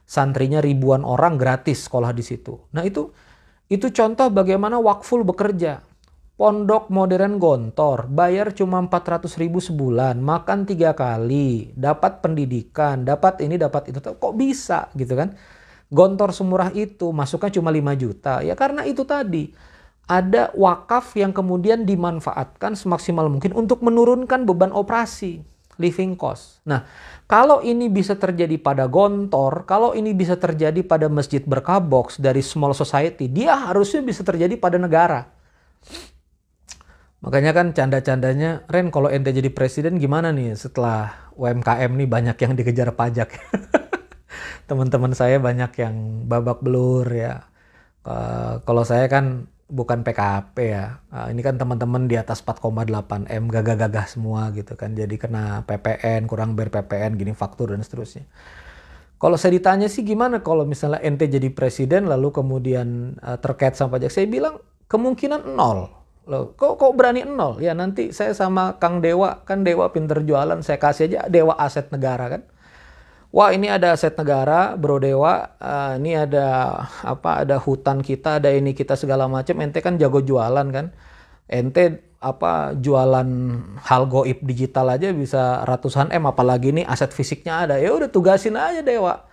santrinya 0.02 0.58
ribuan 0.58 1.06
orang 1.06 1.38
gratis 1.38 1.86
sekolah 1.86 2.10
di 2.12 2.20
situ. 2.26 2.58
Nah 2.74 2.82
itu 2.82 3.10
itu 3.70 3.88
contoh 3.94 4.28
bagaimana 4.28 4.76
wakful 4.82 5.24
bekerja. 5.24 5.80
Pondok 6.32 6.90
modern 6.90 7.38
Gontor 7.38 8.10
bayar 8.10 8.50
cuma 8.56 8.82
400 8.82 9.30
ribu 9.38 9.62
sebulan, 9.62 10.18
makan 10.18 10.66
tiga 10.66 10.90
kali, 10.90 11.70
dapat 11.76 12.18
pendidikan, 12.18 13.06
dapat 13.06 13.46
ini, 13.46 13.60
dapat 13.60 13.94
itu. 13.94 14.02
Kok 14.02 14.34
bisa 14.34 14.90
gitu 14.98 15.14
kan? 15.14 15.38
Gontor 15.92 16.34
semurah 16.34 16.74
itu 16.74 17.14
masuknya 17.14 17.52
cuma 17.52 17.70
5 17.70 17.94
juta. 17.94 18.34
Ya 18.42 18.58
karena 18.58 18.82
itu 18.82 19.06
tadi 19.06 19.54
ada 20.10 20.50
wakaf 20.58 21.14
yang 21.14 21.30
kemudian 21.30 21.86
dimanfaatkan 21.86 22.74
semaksimal 22.74 23.30
mungkin 23.30 23.54
untuk 23.54 23.80
menurunkan 23.86 24.44
beban 24.44 24.74
operasi 24.74 25.46
living 25.80 26.18
cost. 26.18 26.60
Nah, 26.68 26.84
kalau 27.24 27.64
ini 27.64 27.88
bisa 27.88 28.18
terjadi 28.18 28.60
pada 28.60 28.86
Gontor, 28.90 29.64
kalau 29.64 29.96
ini 29.96 30.12
bisa 30.12 30.36
terjadi 30.36 30.84
pada 30.84 31.08
masjid 31.08 31.40
berkah 31.40 31.80
box 31.80 32.20
dari 32.20 32.44
small 32.44 32.76
society, 32.76 33.26
dia 33.26 33.56
harusnya 33.56 34.04
bisa 34.04 34.20
terjadi 34.20 34.54
pada 34.60 34.76
negara. 34.76 35.32
Makanya 37.22 37.54
kan 37.54 37.70
canda-candanya, 37.70 38.66
Ren 38.66 38.90
kalau 38.90 39.06
ente 39.06 39.30
jadi 39.30 39.48
presiden 39.48 39.96
gimana 39.96 40.34
nih 40.34 40.58
setelah 40.58 41.30
UMKM 41.38 41.90
nih 41.94 42.08
banyak 42.10 42.36
yang 42.36 42.52
dikejar 42.58 42.90
pajak. 42.98 43.30
Teman-teman 44.68 45.14
saya 45.14 45.38
banyak 45.38 45.72
yang 45.78 46.26
babak 46.26 46.60
belur 46.66 47.06
ya. 47.06 47.46
Uh, 48.02 48.58
kalau 48.66 48.82
saya 48.82 49.06
kan 49.06 49.46
bukan 49.72 50.04
PKP 50.04 50.56
ya. 50.68 51.00
Uh, 51.08 51.32
ini 51.32 51.40
kan 51.40 51.56
teman-teman 51.56 52.04
di 52.04 52.20
atas 52.20 52.44
4,8 52.44 53.32
M 53.32 53.44
gagah-gagah 53.48 54.04
semua 54.04 54.52
gitu 54.52 54.76
kan. 54.76 54.92
Jadi 54.92 55.16
kena 55.16 55.64
PPN, 55.64 56.28
kurang 56.28 56.52
bayar 56.52 56.68
PPN, 56.68 57.16
gini 57.16 57.32
faktur 57.32 57.72
dan 57.72 57.80
seterusnya. 57.80 58.28
Kalau 59.16 59.40
saya 59.40 59.56
ditanya 59.56 59.88
sih 59.88 60.04
gimana 60.04 60.44
kalau 60.44 60.68
misalnya 60.68 61.00
ente 61.00 61.24
jadi 61.24 61.48
presiden 61.48 62.04
lalu 62.04 62.28
kemudian 62.36 63.16
uh, 63.24 63.40
terkait 63.40 63.72
sama 63.72 63.96
pajak, 63.96 64.12
saya 64.12 64.28
bilang 64.28 64.60
kemungkinan 64.92 65.56
nol. 65.56 65.88
Loh, 66.28 66.54
kok 66.54 66.76
kok 66.78 66.92
berani 66.94 67.24
nol? 67.24 67.58
Ya 67.58 67.72
nanti 67.72 68.12
saya 68.12 68.36
sama 68.36 68.76
Kang 68.76 69.00
Dewa, 69.00 69.42
kan 69.48 69.64
Dewa 69.64 69.88
pinter 69.90 70.20
jualan, 70.20 70.60
saya 70.60 70.76
kasih 70.76 71.08
aja 71.08 71.20
Dewa 71.32 71.56
aset 71.56 71.88
negara 71.88 72.28
kan 72.28 72.42
wah 73.32 73.50
ini 73.50 73.66
ada 73.72 73.96
aset 73.96 74.14
negara 74.14 74.76
bro 74.76 75.00
dewa. 75.00 75.56
Uh, 75.58 75.96
ini 75.98 76.14
ada 76.14 76.78
apa 77.02 77.42
ada 77.42 77.56
hutan 77.58 78.04
kita 78.04 78.38
ada 78.38 78.52
ini 78.52 78.76
kita 78.76 78.94
segala 78.94 79.26
macam 79.26 79.58
ente 79.64 79.80
kan 79.80 79.96
jago 79.96 80.20
jualan 80.20 80.68
kan? 80.70 80.92
Ente 81.48 82.12
apa 82.22 82.78
jualan 82.78 83.28
hal 83.82 84.02
goib 84.06 84.46
digital 84.46 84.94
aja 84.94 85.10
bisa 85.10 85.66
ratusan 85.66 86.14
m 86.14 86.30
apalagi 86.30 86.70
ini 86.70 86.86
aset 86.86 87.10
fisiknya 87.10 87.66
ada. 87.66 87.80
Ya 87.80 87.90
udah 87.90 88.12
tugasin 88.12 88.54
aja 88.54 88.84
dewa. 88.84 89.26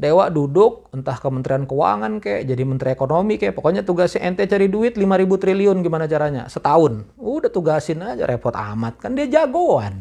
Dewa 0.00 0.32
duduk 0.32 0.88
entah 0.96 1.20
kementerian 1.20 1.68
keuangan 1.68 2.24
kayak 2.24 2.48
jadi 2.48 2.62
menteri 2.64 2.96
ekonomi 2.96 3.36
kayak 3.36 3.52
pokoknya 3.52 3.84
tugasnya 3.84 4.32
ente 4.32 4.48
cari 4.48 4.72
duit 4.72 4.96
5000 4.96 5.04
triliun 5.36 5.84
gimana 5.84 6.08
caranya? 6.08 6.48
Setahun. 6.48 7.04
Udah 7.20 7.52
tugasin 7.52 8.00
aja 8.00 8.24
repot 8.24 8.56
amat. 8.56 8.96
Kan 8.96 9.12
dia 9.12 9.28
jagoan 9.28 10.00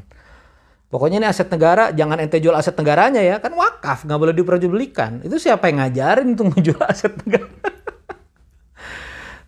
Pokoknya 0.90 1.22
ini 1.22 1.28
aset 1.30 1.46
negara, 1.54 1.94
jangan 1.94 2.18
ente 2.18 2.42
jual 2.42 2.58
aset 2.58 2.74
negaranya 2.74 3.22
ya. 3.22 3.38
Kan 3.38 3.54
wakaf, 3.54 4.10
nggak 4.10 4.20
boleh 4.20 4.34
diperjualbelikan. 4.34 5.22
Itu 5.22 5.38
siapa 5.38 5.70
yang 5.70 5.86
ngajarin 5.86 6.34
untuk 6.34 6.50
menjual 6.58 6.82
aset 6.82 7.14
negara? 7.22 7.46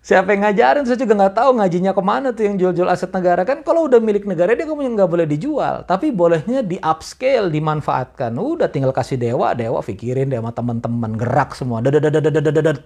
siapa 0.06 0.38
yang 0.38 0.46
ngajarin? 0.46 0.86
Saya 0.86 1.02
juga 1.02 1.18
nggak 1.18 1.34
tahu 1.34 1.50
ngajinya 1.58 1.92
ke 1.98 2.02
mana 2.02 2.30
tuh 2.30 2.46
yang 2.46 2.62
jual-jual 2.62 2.86
aset 2.86 3.10
negara. 3.10 3.42
Kan 3.42 3.66
kalau 3.66 3.90
udah 3.90 3.98
milik 3.98 4.22
negara, 4.22 4.54
dia 4.54 4.70
kemudian 4.70 4.94
nggak 4.94 5.10
boleh 5.10 5.26
dijual. 5.26 5.82
Tapi 5.82 6.14
bolehnya 6.14 6.62
di 6.62 6.78
upscale, 6.78 7.50
dimanfaatkan. 7.50 8.30
Udah 8.38 8.70
tinggal 8.70 8.94
kasih 8.94 9.18
dewa, 9.18 9.50
dewa 9.58 9.82
pikirin 9.82 10.30
dia 10.30 10.38
sama 10.38 10.54
teman-teman. 10.54 11.18
Gerak 11.18 11.58
semua. 11.58 11.82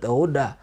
Udah 0.08 0.56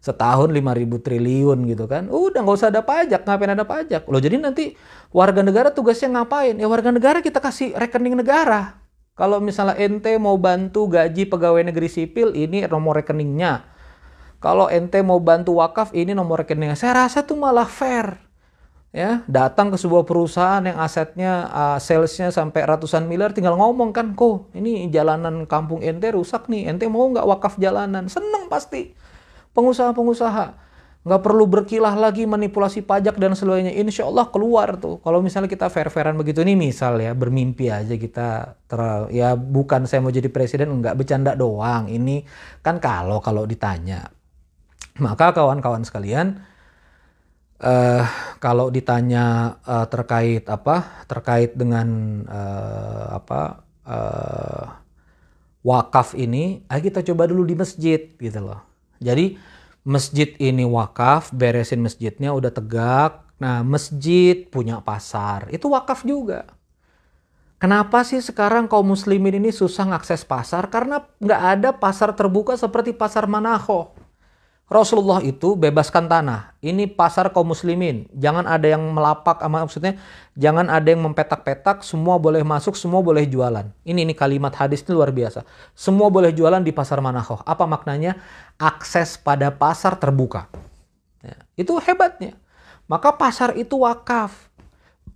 setahun 0.00 0.48
5 0.48 0.80
ribu 0.80 0.96
triliun 0.98 1.68
gitu 1.68 1.84
kan. 1.84 2.08
Udah 2.08 2.40
nggak 2.40 2.56
usah 2.56 2.72
ada 2.72 2.80
pajak, 2.80 3.22
ngapain 3.28 3.52
ada 3.52 3.64
pajak. 3.68 4.08
Loh 4.08 4.18
jadi 4.18 4.40
nanti 4.40 4.74
warga 5.12 5.44
negara 5.44 5.68
tugasnya 5.70 6.20
ngapain? 6.20 6.56
Ya 6.56 6.66
warga 6.66 6.88
negara 6.88 7.20
kita 7.20 7.38
kasih 7.38 7.76
rekening 7.76 8.16
negara. 8.16 8.80
Kalau 9.12 9.36
misalnya 9.36 9.76
ente 9.76 10.16
mau 10.16 10.40
bantu 10.40 10.88
gaji 10.88 11.28
pegawai 11.28 11.60
negeri 11.68 11.92
sipil, 11.92 12.32
ini 12.32 12.64
nomor 12.64 13.04
rekeningnya. 13.04 13.68
Kalau 14.40 14.72
ente 14.72 14.96
mau 15.04 15.20
bantu 15.20 15.60
wakaf, 15.60 15.92
ini 15.92 16.16
nomor 16.16 16.40
rekeningnya. 16.40 16.72
Saya 16.72 17.04
rasa 17.04 17.20
tuh 17.20 17.36
malah 17.36 17.68
fair. 17.68 18.16
Ya, 18.90 19.22
datang 19.30 19.70
ke 19.70 19.78
sebuah 19.78 20.02
perusahaan 20.02 20.64
yang 20.66 20.80
asetnya 20.82 21.46
uh, 21.52 21.78
salesnya 21.78 22.34
sampai 22.34 22.66
ratusan 22.66 23.06
miliar 23.06 23.30
tinggal 23.30 23.54
ngomong 23.54 23.94
kan, 23.94 24.18
kok 24.18 24.50
ini 24.50 24.90
jalanan 24.90 25.46
kampung 25.46 25.78
ente 25.78 26.10
rusak 26.10 26.50
nih, 26.50 26.66
ente 26.66 26.90
mau 26.90 27.06
nggak 27.06 27.22
wakaf 27.22 27.54
jalanan? 27.62 28.10
Seneng 28.10 28.50
pasti 28.50 28.90
pengusaha-pengusaha. 29.52 30.70
Nggak 31.00 31.22
perlu 31.24 31.48
berkilah 31.48 31.96
lagi 31.96 32.28
manipulasi 32.28 32.84
pajak 32.84 33.16
dan 33.16 33.32
sebagainya. 33.32 33.72
Insya 33.72 34.04
Allah 34.04 34.28
keluar 34.28 34.76
tuh. 34.76 35.00
Kalau 35.00 35.24
misalnya 35.24 35.48
kita 35.48 35.72
fair-fairan 35.72 36.12
begitu 36.20 36.44
nih 36.44 36.60
misal 36.60 37.00
ya 37.00 37.16
bermimpi 37.16 37.72
aja 37.72 37.96
kita 37.96 38.60
ter 38.68 38.80
ya 39.08 39.32
bukan 39.32 39.88
saya 39.88 40.04
mau 40.04 40.12
jadi 40.12 40.28
presiden 40.28 40.68
nggak 40.84 41.00
bercanda 41.00 41.32
doang. 41.32 41.88
Ini 41.88 42.20
kan 42.60 42.76
kalau 42.84 43.24
kalau 43.24 43.48
ditanya. 43.48 44.12
Maka 45.00 45.32
kawan-kawan 45.32 45.88
sekalian 45.88 46.44
uh, 47.64 48.04
kalau 48.40 48.72
ditanya 48.72 49.56
uh, 49.64 49.86
terkait 49.88 50.44
apa 50.48 51.04
terkait 51.08 51.56
dengan 51.56 52.20
uh, 52.26 53.20
apa 53.20 53.40
uh, 53.84 54.64
wakaf 55.60 56.16
ini 56.16 56.64
ayo 56.72 56.80
kita 56.80 57.04
coba 57.12 57.28
dulu 57.28 57.44
di 57.44 57.54
masjid 57.56 58.00
gitu 58.16 58.40
loh 58.40 58.69
jadi 59.00 59.40
masjid 59.80 60.36
ini 60.36 60.68
wakaf, 60.68 61.32
beresin 61.32 61.80
masjidnya 61.80 62.36
udah 62.36 62.52
tegak. 62.52 63.24
Nah, 63.40 63.64
masjid 63.64 64.44
punya 64.52 64.84
pasar, 64.84 65.48
itu 65.48 65.64
wakaf 65.72 66.04
juga. 66.04 66.44
Kenapa 67.60 68.04
sih 68.08 68.20
sekarang 68.20 68.68
kaum 68.68 68.88
muslimin 68.88 69.36
ini 69.36 69.52
susah 69.52 69.88
ngakses 69.92 70.24
pasar? 70.24 70.68
Karena 70.72 71.04
nggak 71.20 71.42
ada 71.44 71.70
pasar 71.76 72.12
terbuka 72.16 72.56
seperti 72.56 72.96
pasar 72.96 73.28
Manaho. 73.28 73.92
Rasulullah 74.70 75.18
itu 75.26 75.58
bebaskan 75.58 76.06
tanah. 76.06 76.54
Ini 76.62 76.86
pasar 76.94 77.34
kaum 77.34 77.50
muslimin. 77.50 78.06
Jangan 78.14 78.46
ada 78.46 78.70
yang 78.70 78.86
melapak 78.94 79.42
maksudnya 79.50 79.98
jangan 80.38 80.70
ada 80.70 80.86
yang 80.94 81.02
mempetak-petak, 81.02 81.82
semua 81.82 82.22
boleh 82.22 82.46
masuk, 82.46 82.78
semua 82.78 83.02
boleh 83.02 83.26
jualan. 83.26 83.66
Ini 83.82 84.06
ini 84.06 84.14
kalimat 84.14 84.54
hadis 84.54 84.86
ini 84.86 84.94
luar 84.94 85.10
biasa. 85.10 85.42
Semua 85.74 86.06
boleh 86.06 86.30
jualan 86.30 86.62
di 86.62 86.70
pasar 86.70 87.02
Manahoh. 87.02 87.42
Apa 87.42 87.66
maknanya? 87.66 88.22
Akses 88.62 89.18
pada 89.18 89.50
pasar 89.50 89.98
terbuka. 89.98 90.46
Ya, 91.18 91.34
itu 91.58 91.74
hebatnya. 91.82 92.38
Maka 92.86 93.10
pasar 93.18 93.58
itu 93.58 93.74
wakaf. 93.82 94.54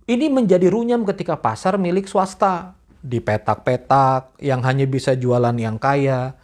Ini 0.03 0.35
menjadi 0.35 0.67
runyam 0.67 1.07
ketika 1.07 1.39
pasar 1.39 1.79
milik 1.79 2.11
swasta. 2.11 2.75
Dipetak-petak, 2.99 4.35
yang 4.43 4.59
hanya 4.67 4.83
bisa 4.83 5.15
jualan 5.15 5.55
yang 5.55 5.79
kaya. 5.79 6.35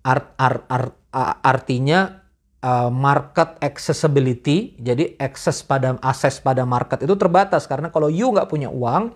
Art, 0.00 0.32
art, 0.40 0.64
art, 0.72 0.96
artinya 1.44 2.17
uh, 2.62 2.90
market 2.90 3.58
accessibility, 3.62 4.74
jadi 4.78 5.14
akses 5.18 5.62
pada 5.62 5.98
akses 6.02 6.42
pada 6.42 6.66
market 6.66 7.02
itu 7.02 7.14
terbatas 7.14 7.66
karena 7.70 7.90
kalau 7.90 8.10
you 8.10 8.30
nggak 8.30 8.50
punya 8.50 8.70
uang, 8.70 9.14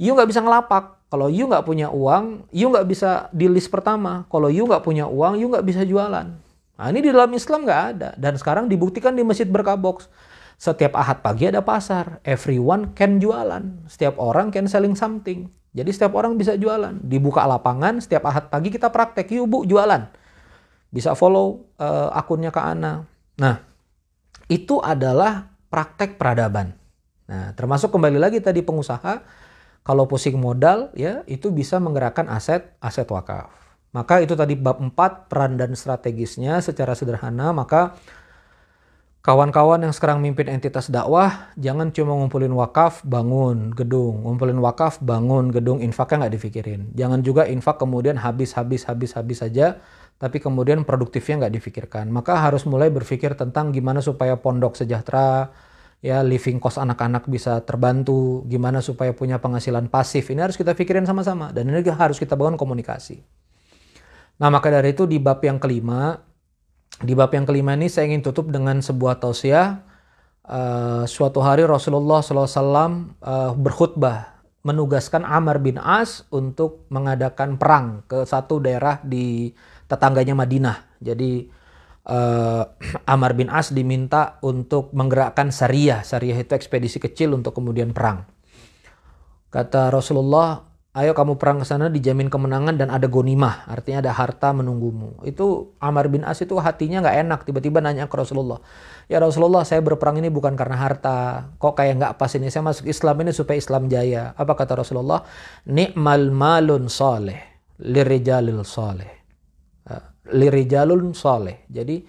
you 0.00 0.12
nggak 0.12 0.28
bisa 0.30 0.40
ngelapak. 0.40 0.96
Kalau 1.12 1.30
you 1.30 1.46
nggak 1.46 1.62
punya 1.62 1.94
uang, 1.94 2.42
you 2.50 2.66
nggak 2.66 2.90
bisa 2.90 3.30
di 3.30 3.46
list 3.46 3.70
pertama. 3.70 4.26
Kalau 4.26 4.50
you 4.50 4.66
nggak 4.66 4.82
punya 4.82 5.06
uang, 5.06 5.38
you 5.38 5.46
nggak 5.46 5.62
bisa 5.62 5.86
jualan. 5.86 6.26
Nah 6.74 6.86
ini 6.90 7.06
di 7.06 7.14
dalam 7.14 7.30
Islam 7.30 7.62
nggak 7.62 7.82
ada 7.94 8.10
dan 8.18 8.34
sekarang 8.34 8.66
dibuktikan 8.66 9.14
di 9.14 9.22
masjid 9.22 9.46
berkabox. 9.46 10.10
Setiap 10.58 10.98
ahad 10.98 11.22
pagi 11.22 11.50
ada 11.50 11.62
pasar, 11.62 12.18
everyone 12.26 12.94
can 12.98 13.22
jualan. 13.22 13.86
Setiap 13.86 14.18
orang 14.18 14.50
can 14.50 14.66
selling 14.66 14.98
something. 14.98 15.50
Jadi 15.74 15.90
setiap 15.90 16.18
orang 16.18 16.34
bisa 16.34 16.58
jualan. 16.58 16.98
Dibuka 17.02 17.46
lapangan, 17.46 18.02
setiap 18.02 18.26
ahad 18.26 18.50
pagi 18.50 18.74
kita 18.74 18.90
praktek, 18.90 19.30
yuk 19.34 19.46
bu 19.50 19.58
jualan 19.66 20.23
bisa 20.94 21.18
follow 21.18 21.66
uh, 21.82 22.14
akunnya 22.14 22.54
Kak 22.54 22.66
Ana. 22.70 23.02
Nah, 23.42 23.58
itu 24.46 24.78
adalah 24.78 25.50
praktek 25.66 26.14
peradaban. 26.14 26.78
Nah, 27.26 27.50
termasuk 27.58 27.90
kembali 27.90 28.22
lagi 28.22 28.38
tadi 28.38 28.62
pengusaha 28.62 29.26
kalau 29.82 30.06
pusing 30.06 30.38
modal 30.38 30.94
ya 30.94 31.26
itu 31.26 31.50
bisa 31.50 31.82
menggerakkan 31.82 32.30
aset 32.30 32.78
aset 32.78 33.10
wakaf. 33.10 33.50
Maka 33.90 34.22
itu 34.22 34.38
tadi 34.38 34.54
bab 34.54 34.78
4 34.78 35.30
peran 35.30 35.58
dan 35.58 35.74
strategisnya 35.74 36.58
secara 36.62 36.94
sederhana 36.94 37.54
maka 37.54 37.94
kawan-kawan 39.24 39.86
yang 39.86 39.94
sekarang 39.94 40.20
mimpin 40.20 40.50
entitas 40.50 40.90
dakwah 40.92 41.54
jangan 41.56 41.94
cuma 41.94 42.12
ngumpulin 42.18 42.52
wakaf 42.52 43.00
bangun 43.06 43.72
gedung, 43.72 44.26
ngumpulin 44.26 44.60
wakaf 44.60 45.00
bangun 45.00 45.50
gedung 45.50 45.78
infaknya 45.80 46.26
nggak 46.26 46.34
dipikirin. 46.38 46.80
Jangan 46.94 47.20
juga 47.24 47.48
infak 47.48 47.80
kemudian 47.80 48.20
habis 48.20 48.52
habis 48.54 48.84
habis 48.86 49.16
habis 49.16 49.40
saja 49.40 49.80
tapi 50.18 50.38
kemudian 50.38 50.86
produktifnya 50.86 51.46
nggak 51.46 51.54
difikirkan. 51.58 52.06
Maka 52.08 52.38
harus 52.38 52.64
mulai 52.64 52.88
berpikir 52.88 53.34
tentang 53.34 53.74
gimana 53.74 53.98
supaya 53.98 54.38
pondok 54.38 54.78
sejahtera, 54.78 55.50
ya 56.04 56.22
living 56.22 56.62
cost 56.62 56.78
anak-anak 56.78 57.26
bisa 57.26 57.60
terbantu, 57.66 58.46
gimana 58.46 58.84
supaya 58.84 59.10
punya 59.12 59.42
penghasilan 59.42 59.90
pasif. 59.90 60.30
Ini 60.30 60.46
harus 60.46 60.56
kita 60.56 60.76
pikirin 60.76 61.08
sama-sama 61.08 61.50
dan 61.50 61.68
ini 61.68 61.82
harus 61.90 62.20
kita 62.20 62.38
bangun 62.38 62.60
komunikasi. 62.60 63.24
Nah 64.38 64.48
maka 64.50 64.70
dari 64.70 64.94
itu 64.94 65.06
di 65.06 65.18
bab 65.22 65.42
yang 65.42 65.58
kelima, 65.62 66.18
di 67.02 67.12
bab 67.14 67.30
yang 67.34 67.46
kelima 67.46 67.74
ini 67.74 67.90
saya 67.90 68.10
ingin 68.10 68.22
tutup 68.22 68.50
dengan 68.50 68.78
sebuah 68.82 69.18
tausiah. 69.18 69.82
Uh, 70.44 71.08
suatu 71.08 71.40
hari 71.40 71.64
Rasulullah 71.64 72.20
SAW 72.20 72.52
uh, 72.60 73.56
berkhutbah 73.56 74.44
menugaskan 74.60 75.24
Amr 75.24 75.56
bin 75.60 75.80
As 75.80 76.28
untuk 76.28 76.84
mengadakan 76.92 77.56
perang 77.56 78.04
ke 78.04 78.28
satu 78.28 78.60
daerah 78.60 79.00
di 79.00 79.56
tetangganya 79.90 80.34
Madinah. 80.36 81.00
Jadi 81.00 81.48
uh, 82.10 82.62
Amr 83.08 83.32
bin 83.36 83.48
As 83.48 83.72
diminta 83.72 84.40
untuk 84.44 84.92
menggerakkan 84.92 85.48
syariah. 85.50 86.04
Syariah 86.04 86.40
itu 86.44 86.52
ekspedisi 86.52 87.00
kecil 87.00 87.32
untuk 87.32 87.56
kemudian 87.56 87.96
perang. 87.96 88.28
Kata 89.54 89.86
Rasulullah, 89.86 90.66
ayo 90.98 91.14
kamu 91.14 91.38
perang 91.38 91.62
ke 91.62 91.66
sana 91.66 91.86
dijamin 91.86 92.26
kemenangan 92.26 92.74
dan 92.74 92.90
ada 92.90 93.06
gonimah, 93.06 93.70
artinya 93.70 94.02
ada 94.02 94.10
harta 94.10 94.50
menunggumu. 94.50 95.22
Itu 95.22 95.78
Amr 95.78 96.10
bin 96.10 96.26
As 96.26 96.42
itu 96.42 96.58
hatinya 96.58 97.06
nggak 97.06 97.16
enak, 97.22 97.40
tiba-tiba 97.46 97.78
nanya 97.78 98.10
ke 98.10 98.18
Rasulullah, 98.18 98.58
ya 99.06 99.22
Rasulullah 99.22 99.62
saya 99.62 99.78
berperang 99.78 100.18
ini 100.18 100.26
bukan 100.26 100.58
karena 100.58 100.74
harta, 100.74 101.50
kok 101.62 101.78
kayak 101.78 102.02
nggak 102.02 102.12
pas 102.18 102.34
ini, 102.34 102.50
saya 102.50 102.66
masuk 102.66 102.90
Islam 102.90 103.14
ini 103.22 103.30
supaya 103.30 103.54
Islam 103.54 103.86
jaya. 103.86 104.34
Apa 104.34 104.58
kata 104.58 104.74
Rasulullah? 104.82 105.22
Ni'mal 105.70 106.34
malun 106.34 106.90
soleh, 106.90 107.62
lirijalil 107.78 108.66
soleh. 108.66 109.23
Uh, 110.24 110.32
lirijalun 110.32 111.12
soleh. 111.12 111.68
Jadi 111.68 112.00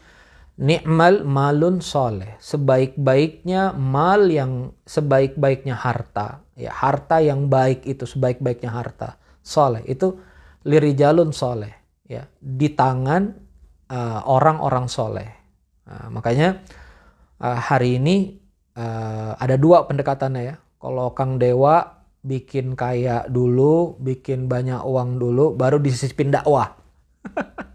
ni'mal 0.60 1.28
malun 1.28 1.84
soleh. 1.84 2.40
Sebaik-baiknya 2.40 3.76
mal 3.76 4.32
yang 4.32 4.72
sebaik-baiknya 4.88 5.76
harta. 5.76 6.44
Ya 6.56 6.72
harta 6.72 7.20
yang 7.20 7.52
baik 7.52 7.84
itu 7.84 8.08
sebaik-baiknya 8.08 8.72
harta. 8.72 9.20
Soleh. 9.44 9.84
Itu 9.84 10.20
lirijalun 10.64 11.36
soleh. 11.36 11.72
Ya 12.08 12.30
di 12.40 12.72
tangan 12.72 13.36
uh, 13.92 14.22
orang-orang 14.30 14.88
soleh. 14.88 15.30
Nah, 15.86 16.10
makanya 16.10 16.64
uh, 17.42 17.60
hari 17.60 18.00
ini 18.00 18.40
uh, 18.80 19.36
ada 19.36 19.60
dua 19.60 19.84
pendekatannya 19.86 20.42
ya. 20.42 20.56
Kalau 20.80 21.18
Kang 21.18 21.42
Dewa 21.42 22.06
bikin 22.26 22.74
kaya 22.74 23.26
dulu 23.30 24.02
bikin 24.02 24.50
banyak 24.50 24.82
uang 24.82 25.22
dulu 25.22 25.54
baru 25.54 25.78
disisipin 25.78 26.34
dakwah 26.34 26.74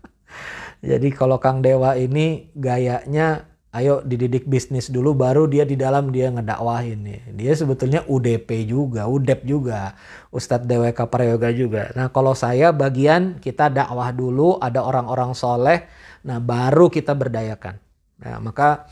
jadi 0.81 1.12
kalau 1.12 1.37
Kang 1.37 1.61
Dewa 1.61 1.93
ini 1.93 2.49
gayanya 2.57 3.45
ayo 3.70 4.03
dididik 4.03 4.49
bisnis 4.49 4.91
dulu 4.91 5.14
baru 5.14 5.47
dia 5.47 5.68
di 5.68 5.76
dalam 5.76 6.09
dia 6.09 6.33
ngedakwahin 6.33 6.99
nih. 7.05 7.20
Dia 7.37 7.53
sebetulnya 7.53 8.03
UDP 8.09 8.64
juga, 8.64 9.05
UDEP 9.07 9.45
juga, 9.45 9.95
Ustadz 10.33 10.64
DWK 10.64 11.01
Prayoga 11.07 11.53
juga. 11.53 11.93
Nah 11.93 12.09
kalau 12.09 12.33
saya 12.33 12.72
bagian 12.72 13.39
kita 13.39 13.68
dakwah 13.68 14.11
dulu, 14.11 14.57
ada 14.57 14.81
orang-orang 14.81 15.37
soleh, 15.37 15.85
nah 16.24 16.41
baru 16.41 16.89
kita 16.89 17.12
berdayakan. 17.12 17.76
Nah 18.24 18.41
maka 18.41 18.89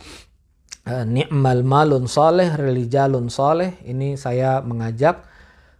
eh, 0.85 1.09
ni'mal 1.09 1.65
malun 1.65 2.05
soleh, 2.05 2.53
relijalun 2.53 3.33
soleh, 3.33 3.81
ini 3.89 4.21
saya 4.21 4.61
mengajak 4.61 5.25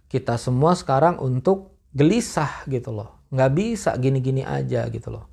kita 0.09 0.41
semua 0.41 0.73
sekarang 0.73 1.21
untuk 1.21 1.77
gelisah 1.93 2.65
gitu 2.65 2.89
loh. 2.89 3.29
Nggak 3.29 3.51
bisa 3.53 3.93
gini-gini 3.93 4.41
aja 4.41 4.89
gitu 4.89 5.13
loh 5.13 5.29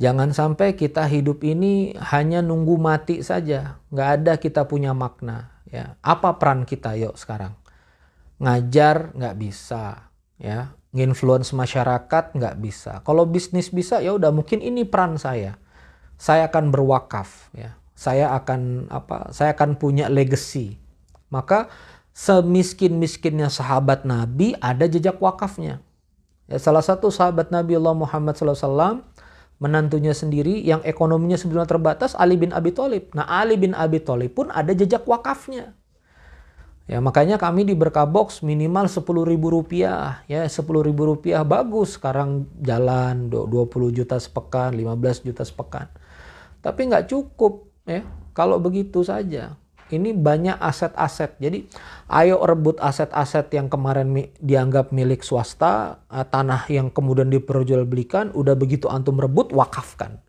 Jangan 0.00 0.32
sampai 0.32 0.80
kita 0.80 1.04
hidup 1.04 1.44
ini 1.44 1.92
hanya 2.00 2.40
nunggu 2.40 2.80
mati 2.80 3.20
saja, 3.20 3.76
nggak 3.92 4.08
ada 4.16 4.32
kita 4.40 4.64
punya 4.64 4.96
makna. 4.96 5.52
Ya, 5.68 6.00
apa 6.00 6.40
peran 6.40 6.64
kita 6.64 6.96
yuk 6.96 7.20
sekarang? 7.20 7.52
Ngajar 8.40 9.12
nggak 9.12 9.36
bisa, 9.36 10.08
ya, 10.40 10.72
nginfluence 10.96 11.52
masyarakat 11.52 12.32
nggak 12.32 12.56
bisa. 12.64 13.04
Kalau 13.04 13.28
bisnis 13.28 13.68
bisa, 13.68 14.00
ya 14.00 14.16
udah 14.16 14.32
mungkin 14.32 14.64
ini 14.64 14.88
peran 14.88 15.20
saya. 15.20 15.60
Saya 16.16 16.48
akan 16.48 16.72
berwakaf, 16.72 17.52
ya. 17.52 17.76
Saya 17.92 18.32
akan 18.32 18.88
apa? 18.88 19.28
Saya 19.36 19.52
akan 19.52 19.76
punya 19.76 20.08
legacy. 20.08 20.80
Maka 21.28 21.68
semiskin-miskinnya 22.16 23.52
sahabat 23.52 24.08
Nabi 24.08 24.56
ada 24.64 24.88
jejak 24.88 25.20
wakafnya. 25.20 25.84
Ya, 26.48 26.58
salah 26.58 26.82
satu 26.82 27.12
sahabat 27.12 27.54
Nabi 27.54 27.78
Allah 27.78 27.94
Muhammad 27.94 28.34
SAW 28.34 29.06
menantunya 29.60 30.16
sendiri 30.16 30.64
yang 30.64 30.80
ekonominya 30.82 31.36
sebetulnya 31.36 31.68
terbatas 31.68 32.16
Ali 32.16 32.40
bin 32.40 32.50
Abi 32.50 32.72
Thalib. 32.72 33.12
Nah 33.12 33.28
Ali 33.28 33.60
bin 33.60 33.76
Abi 33.76 34.00
Thalib 34.00 34.32
pun 34.32 34.48
ada 34.48 34.72
jejak 34.72 35.04
wakafnya. 35.04 35.76
Ya 36.90 36.98
makanya 36.98 37.38
kami 37.38 37.62
di 37.68 37.76
Berkabox 37.76 38.42
minimal 38.42 38.90
10 38.90 39.04
ribu 39.22 39.52
rupiah. 39.52 40.24
Ya 40.26 40.42
10 40.48 40.64
ribu 40.82 41.06
rupiah 41.06 41.46
bagus. 41.46 42.00
Sekarang 42.00 42.48
jalan 42.58 43.30
20 43.30 43.94
juta 43.94 44.16
sepekan 44.18 44.74
15 44.74 45.28
juta 45.28 45.46
sepekan. 45.46 45.86
Tapi 46.64 46.90
nggak 46.90 47.06
cukup 47.12 47.68
ya. 47.84 48.02
Kalau 48.34 48.58
begitu 48.58 49.04
saja 49.04 49.59
ini 49.94 50.14
banyak 50.14 50.58
aset-aset. 50.58 51.38
Jadi 51.38 51.66
ayo 52.10 52.42
rebut 52.42 52.78
aset-aset 52.78 53.50
yang 53.54 53.66
kemarin 53.66 54.10
mi 54.10 54.30
dianggap 54.38 54.94
milik 54.94 55.22
swasta, 55.22 56.02
uh, 56.06 56.26
tanah 56.26 56.66
yang 56.70 56.90
kemudian 56.90 57.30
diperjualbelikan, 57.30 58.34
udah 58.34 58.54
begitu 58.54 58.86
antum 58.86 59.18
rebut, 59.18 59.50
wakafkan. 59.50 60.22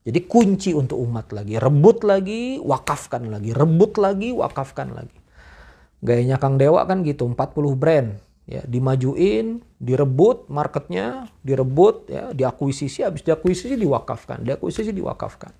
Jadi 0.00 0.24
kunci 0.24 0.72
untuk 0.72 0.96
umat 0.96 1.30
lagi, 1.36 1.60
rebut 1.60 2.02
lagi, 2.02 2.56
wakafkan 2.58 3.28
lagi, 3.28 3.52
rebut 3.52 4.00
lagi, 4.00 4.32
wakafkan 4.32 4.96
lagi. 4.96 5.18
Gayanya 6.00 6.40
Kang 6.40 6.56
Dewa 6.56 6.88
kan 6.88 7.04
gitu, 7.04 7.28
40 7.28 7.76
brand 7.76 8.16
ya 8.50 8.66
dimajuin, 8.66 9.62
direbut 9.78 10.50
marketnya, 10.50 11.30
direbut 11.46 12.10
ya, 12.10 12.34
diakuisisi, 12.34 13.06
habis 13.06 13.22
diakuisisi 13.22 13.78
diwakafkan, 13.78 14.42
diakuisisi 14.42 14.90
diwakafkan. 14.90 15.54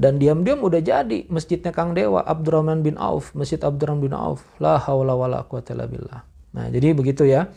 Dan 0.00 0.16
diam-diam 0.16 0.64
udah 0.64 0.80
jadi 0.80 1.28
masjidnya 1.28 1.76
Kang 1.76 1.92
Dewa, 1.92 2.24
Abdurrahman 2.24 2.80
bin 2.80 2.96
Auf, 2.96 3.36
Masjid 3.36 3.60
Abdurrahman 3.60 4.08
bin 4.08 4.16
Auf. 4.16 4.40
La 4.56 4.80
haula 4.80 5.12
wala 5.12 5.44
quwata 5.44 5.76
billah. 5.76 6.24
Nah, 6.56 6.72
jadi 6.72 6.96
begitu 6.96 7.28
ya. 7.28 7.52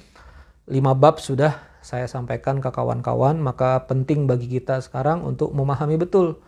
Lima 0.67 0.91
bab 0.91 1.23
sudah 1.23 1.55
saya 1.79 2.03
sampaikan 2.03 2.59
ke 2.59 2.67
kawan-kawan, 2.67 3.39
maka 3.39 3.87
penting 3.87 4.27
bagi 4.27 4.51
kita 4.51 4.83
sekarang 4.83 5.23
untuk 5.23 5.55
memahami 5.55 5.95
betul 5.95 6.43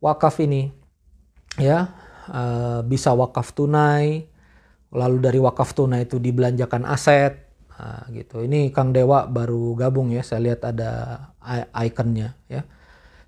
wakaf 0.00 0.40
ini. 0.40 0.72
Ya, 1.60 1.92
uh, 2.32 2.80
bisa 2.88 3.12
wakaf 3.12 3.52
tunai, 3.52 4.32
lalu 4.88 5.16
dari 5.20 5.40
wakaf 5.44 5.76
tunai 5.76 6.08
itu 6.08 6.16
dibelanjakan 6.16 6.88
aset, 6.88 7.52
nah, 7.76 8.08
gitu. 8.16 8.40
Ini 8.48 8.72
Kang 8.72 8.96
Dewa 8.96 9.28
baru 9.28 9.76
gabung 9.76 10.08
ya, 10.08 10.24
saya 10.24 10.40
lihat 10.40 10.64
ada 10.64 11.20
ikonnya 11.84 12.32
ya. 12.48 12.64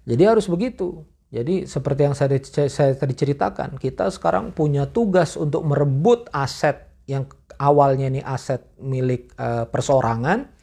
Jadi 0.08 0.22
harus 0.24 0.48
begitu. 0.48 1.04
Jadi 1.30 1.62
seperti 1.62 2.00
yang 2.10 2.14
saya, 2.18 2.42
saya 2.66 2.90
tadi 2.98 3.14
ceritakan, 3.14 3.78
kita 3.78 4.10
sekarang 4.10 4.50
punya 4.50 4.90
tugas 4.90 5.38
untuk 5.38 5.62
merebut 5.62 6.26
aset 6.34 6.90
yang 7.06 7.30
awalnya 7.54 8.10
ini 8.10 8.18
aset 8.18 8.66
milik 8.82 9.30
uh, 9.38 9.70
perseorangan. 9.70 10.58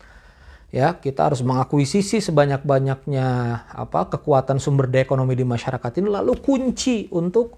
Ya, 0.68 1.00
kita 1.00 1.32
harus 1.32 1.40
mengakuisisi 1.48 2.20
sebanyak-banyaknya 2.20 3.28
apa 3.72 4.12
kekuatan 4.12 4.60
sumber 4.60 4.92
daya 4.92 5.08
ekonomi 5.08 5.40
di 5.40 5.48
masyarakat 5.48 6.04
ini 6.04 6.12
lalu 6.12 6.36
kunci 6.44 7.08
untuk 7.16 7.56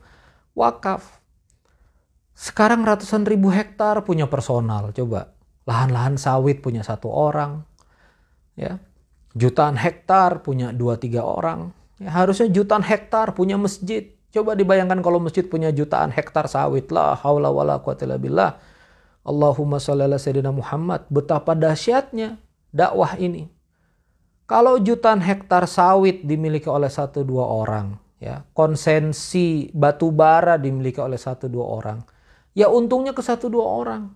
wakaf. 0.54 1.18
Sekarang 2.38 2.86
ratusan 2.86 3.26
ribu 3.26 3.50
hektar 3.50 4.06
punya 4.06 4.30
personal, 4.30 4.94
coba. 4.94 5.34
Lahan-lahan 5.66 6.22
sawit 6.22 6.62
punya 6.62 6.86
satu 6.86 7.10
orang. 7.10 7.66
Ya. 8.54 8.78
Jutaan 9.34 9.82
hektar 9.82 10.46
punya 10.46 10.70
dua 10.70 11.02
tiga 11.02 11.26
orang 11.26 11.79
Ya, 12.00 12.10
harusnya 12.16 12.48
jutaan 12.48 12.82
hektar 12.82 13.36
punya 13.36 13.60
masjid. 13.60 14.16
Coba 14.32 14.56
dibayangkan 14.56 15.04
kalau 15.04 15.20
masjid 15.20 15.44
punya 15.44 15.70
jutaan 15.76 16.16
hektar 16.16 16.48
sawit. 16.48 16.88
La 16.96 17.14
haula 17.20 17.52
wala 17.52 17.84
quwata 17.84 18.08
billah. 18.16 18.56
Allahumma 19.28 19.78
sholli 19.84 20.08
ala 20.08 20.16
sayyidina 20.16 20.56
Muhammad. 20.56 21.06
Betapa 21.12 21.54
dahsyatnya 21.54 22.40
dakwah 22.72 23.20
ini. 23.20 23.52
Kalau 24.50 24.82
jutaan 24.82 25.22
hektar 25.22 25.70
sawit 25.70 26.26
dimiliki 26.26 26.66
oleh 26.66 26.90
satu 26.90 27.22
dua 27.22 27.46
orang, 27.46 27.94
ya 28.18 28.42
konsensi 28.58 29.70
batu 29.70 30.10
bara 30.10 30.58
dimiliki 30.58 30.98
oleh 30.98 31.22
satu 31.22 31.46
dua 31.46 31.70
orang, 31.70 32.02
ya 32.58 32.66
untungnya 32.66 33.14
ke 33.14 33.22
satu 33.22 33.46
dua 33.46 33.62
orang. 33.70 34.10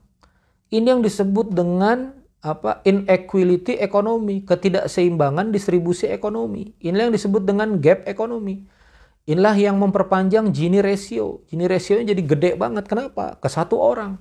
Ini 0.74 0.98
yang 0.98 1.06
disebut 1.06 1.54
dengan 1.54 2.18
apa 2.44 2.84
inequality 2.84 3.80
ekonomi, 3.80 4.44
ketidakseimbangan 4.44 5.56
distribusi 5.56 6.12
ekonomi. 6.12 6.76
Inilah 6.84 7.08
yang 7.08 7.16
disebut 7.16 7.48
dengan 7.48 7.80
gap 7.80 8.04
ekonomi. 8.04 8.68
Inilah 9.24 9.56
yang 9.56 9.80
memperpanjang 9.80 10.52
Gini 10.52 10.84
ratio. 10.84 11.48
Gini 11.48 11.64
ratio 11.72 12.04
jadi 12.04 12.20
gede 12.20 12.60
banget. 12.60 12.92
Kenapa? 12.92 13.40
Ke 13.40 13.48
satu 13.48 13.80
orang. 13.80 14.20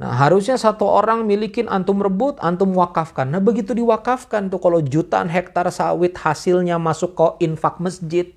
Nah 0.00 0.16
harusnya 0.16 0.56
satu 0.56 0.88
orang 0.88 1.28
milikin 1.28 1.68
antum 1.68 2.00
rebut, 2.00 2.40
antum 2.40 2.72
wakafkan. 2.72 3.28
Nah 3.28 3.44
begitu 3.44 3.76
diwakafkan 3.76 4.48
tuh 4.48 4.56
kalau 4.56 4.80
jutaan 4.80 5.28
hektar 5.28 5.68
sawit 5.68 6.16
hasilnya 6.16 6.80
masuk 6.80 7.12
ke 7.12 7.44
infak 7.44 7.76
masjid. 7.84 8.32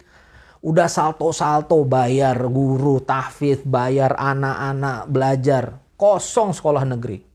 Udah 0.59 0.91
salto-salto 0.91 1.79
bayar 1.88 2.36
guru, 2.51 2.99
tahfidz, 2.99 3.63
bayar 3.63 4.11
anak-anak 4.19 5.07
belajar. 5.07 5.79
Kosong 5.95 6.51
sekolah 6.51 6.84
negeri. 6.84 7.32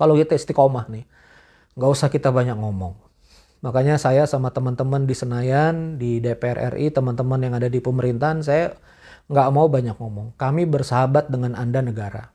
Kalau 0.00 0.16
kita 0.16 0.32
istiqomah 0.32 0.88
nih, 0.88 1.04
nggak 1.76 1.90
usah 1.92 2.08
kita 2.08 2.32
banyak 2.32 2.56
ngomong. 2.56 2.96
Makanya 3.60 4.00
saya 4.00 4.24
sama 4.24 4.48
teman-teman 4.48 5.04
di 5.04 5.12
Senayan, 5.12 6.00
di 6.00 6.24
DPR 6.24 6.72
RI, 6.72 6.88
teman-teman 6.88 7.36
yang 7.44 7.52
ada 7.52 7.68
di 7.68 7.84
pemerintahan, 7.84 8.40
saya 8.40 8.72
nggak 9.28 9.48
mau 9.52 9.68
banyak 9.68 10.00
ngomong. 10.00 10.32
Kami 10.40 10.64
bersahabat 10.64 11.28
dengan 11.28 11.52
Anda 11.52 11.84
negara. 11.84 12.32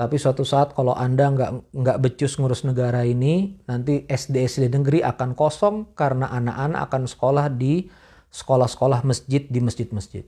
Tapi 0.00 0.16
suatu 0.16 0.42
saat 0.42 0.72
kalau 0.72 0.96
Anda 0.96 1.28
nggak 1.28 1.76
nggak 1.76 1.98
becus 2.00 2.40
ngurus 2.40 2.64
negara 2.64 3.04
ini, 3.04 3.60
nanti 3.68 4.08
SD-SD 4.08 4.72
negeri 4.72 5.04
akan 5.04 5.36
kosong 5.36 5.92
karena 5.92 6.32
anak-anak 6.32 6.80
akan 6.88 7.02
sekolah 7.04 7.46
di 7.52 7.92
sekolah-sekolah 8.32 9.04
masjid 9.04 9.44
di 9.44 9.60
masjid-masjid. 9.60 10.24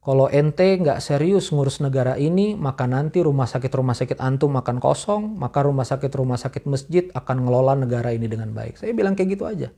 Kalau 0.00 0.32
ente 0.32 0.64
nggak 0.80 0.96
serius 1.04 1.52
ngurus 1.52 1.84
negara 1.84 2.16
ini, 2.16 2.56
maka 2.56 2.88
nanti 2.88 3.20
rumah 3.20 3.44
sakit-rumah 3.44 3.92
sakit 3.92 4.16
antum 4.16 4.56
akan 4.56 4.80
kosong, 4.80 5.36
maka 5.36 5.60
rumah 5.60 5.84
sakit-rumah 5.84 6.40
sakit 6.40 6.64
masjid 6.64 7.12
akan 7.12 7.44
ngelola 7.44 7.76
negara 7.76 8.08
ini 8.16 8.24
dengan 8.24 8.48
baik. 8.56 8.80
Saya 8.80 8.96
bilang 8.96 9.12
kayak 9.12 9.36
gitu 9.36 9.44
aja. 9.44 9.68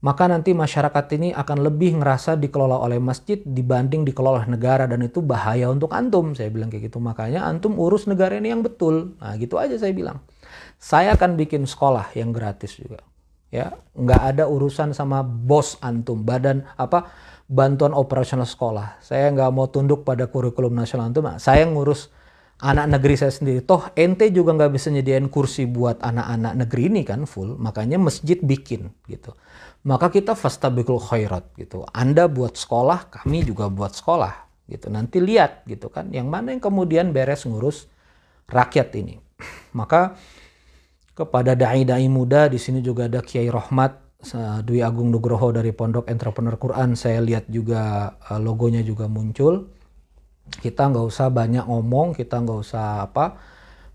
Maka 0.00 0.28
nanti 0.28 0.56
masyarakat 0.56 1.06
ini 1.16 1.32
akan 1.32 1.66
lebih 1.66 2.00
ngerasa 2.00 2.40
dikelola 2.40 2.80
oleh 2.80 2.96
masjid 2.96 3.40
dibanding 3.40 4.04
dikelola 4.04 4.44
negara 4.48 4.84
dan 4.88 5.04
itu 5.04 5.20
bahaya 5.24 5.68
untuk 5.68 5.92
antum. 5.92 6.32
Saya 6.32 6.48
bilang 6.48 6.72
kayak 6.72 6.88
gitu. 6.88 6.96
Makanya 6.96 7.44
antum 7.48 7.76
urus 7.76 8.08
negara 8.08 8.36
ini 8.36 8.52
yang 8.52 8.60
betul. 8.60 9.16
Nah 9.20 9.36
gitu 9.36 9.56
aja 9.56 9.76
saya 9.76 9.92
bilang. 9.96 10.24
Saya 10.76 11.16
akan 11.16 11.36
bikin 11.40 11.64
sekolah 11.64 12.12
yang 12.12 12.32
gratis 12.32 12.76
juga. 12.76 13.00
Ya, 13.48 13.78
nggak 13.94 14.22
ada 14.36 14.44
urusan 14.50 14.90
sama 14.90 15.22
bos 15.22 15.78
antum, 15.78 16.26
badan 16.26 16.66
apa 16.76 17.08
bantuan 17.46 17.94
operasional 17.94 18.46
sekolah. 18.46 18.98
Saya 19.02 19.30
nggak 19.30 19.50
mau 19.54 19.70
tunduk 19.70 20.02
pada 20.02 20.26
kurikulum 20.26 20.74
nasional 20.74 21.14
itu, 21.14 21.22
saya 21.38 21.62
ngurus 21.66 22.10
anak 22.60 22.98
negeri 22.98 23.14
saya 23.14 23.32
sendiri. 23.32 23.62
Toh 23.62 23.86
ente 23.94 24.28
juga 24.34 24.54
nggak 24.56 24.72
bisa 24.74 24.88
nyediain 24.90 25.30
kursi 25.30 25.68
buat 25.68 26.02
anak-anak 26.02 26.66
negeri 26.66 26.82
ini 26.90 27.02
kan 27.06 27.24
full, 27.28 27.54
makanya 27.56 28.00
masjid 28.00 28.38
bikin 28.40 28.90
gitu. 29.06 29.32
Maka 29.86 30.10
kita 30.10 30.34
fastabikul 30.34 30.98
khairat 30.98 31.54
gitu. 31.54 31.86
Anda 31.94 32.26
buat 32.26 32.58
sekolah, 32.58 33.22
kami 33.22 33.46
juga 33.46 33.70
buat 33.70 33.94
sekolah 33.94 34.66
gitu. 34.66 34.90
Nanti 34.90 35.22
lihat 35.22 35.62
gitu 35.70 35.86
kan, 35.92 36.10
yang 36.10 36.26
mana 36.26 36.50
yang 36.50 36.62
kemudian 36.62 37.14
beres 37.14 37.46
ngurus 37.46 37.86
rakyat 38.50 38.90
ini. 38.98 39.22
Maka 39.78 40.18
kepada 41.16 41.54
dai-dai 41.54 42.10
muda 42.10 42.50
di 42.50 42.58
sini 42.58 42.82
juga 42.82 43.06
ada 43.06 43.22
Kiai 43.22 43.48
Rohmat 43.48 44.05
Dwi 44.34 44.80
Agung 44.82 45.14
Nugroho 45.14 45.54
dari 45.54 45.70
Pondok 45.70 46.10
Entrepreneur 46.10 46.58
Quran. 46.58 46.98
Saya 46.98 47.22
lihat 47.22 47.46
juga 47.46 48.14
uh, 48.26 48.40
logonya 48.40 48.82
juga 48.82 49.06
muncul. 49.06 49.70
Kita 50.46 50.90
nggak 50.90 51.06
usah 51.06 51.30
banyak 51.30 51.66
ngomong 51.66 52.14
kita 52.14 52.38
nggak 52.42 52.60
usah 52.62 53.06
apa 53.06 53.38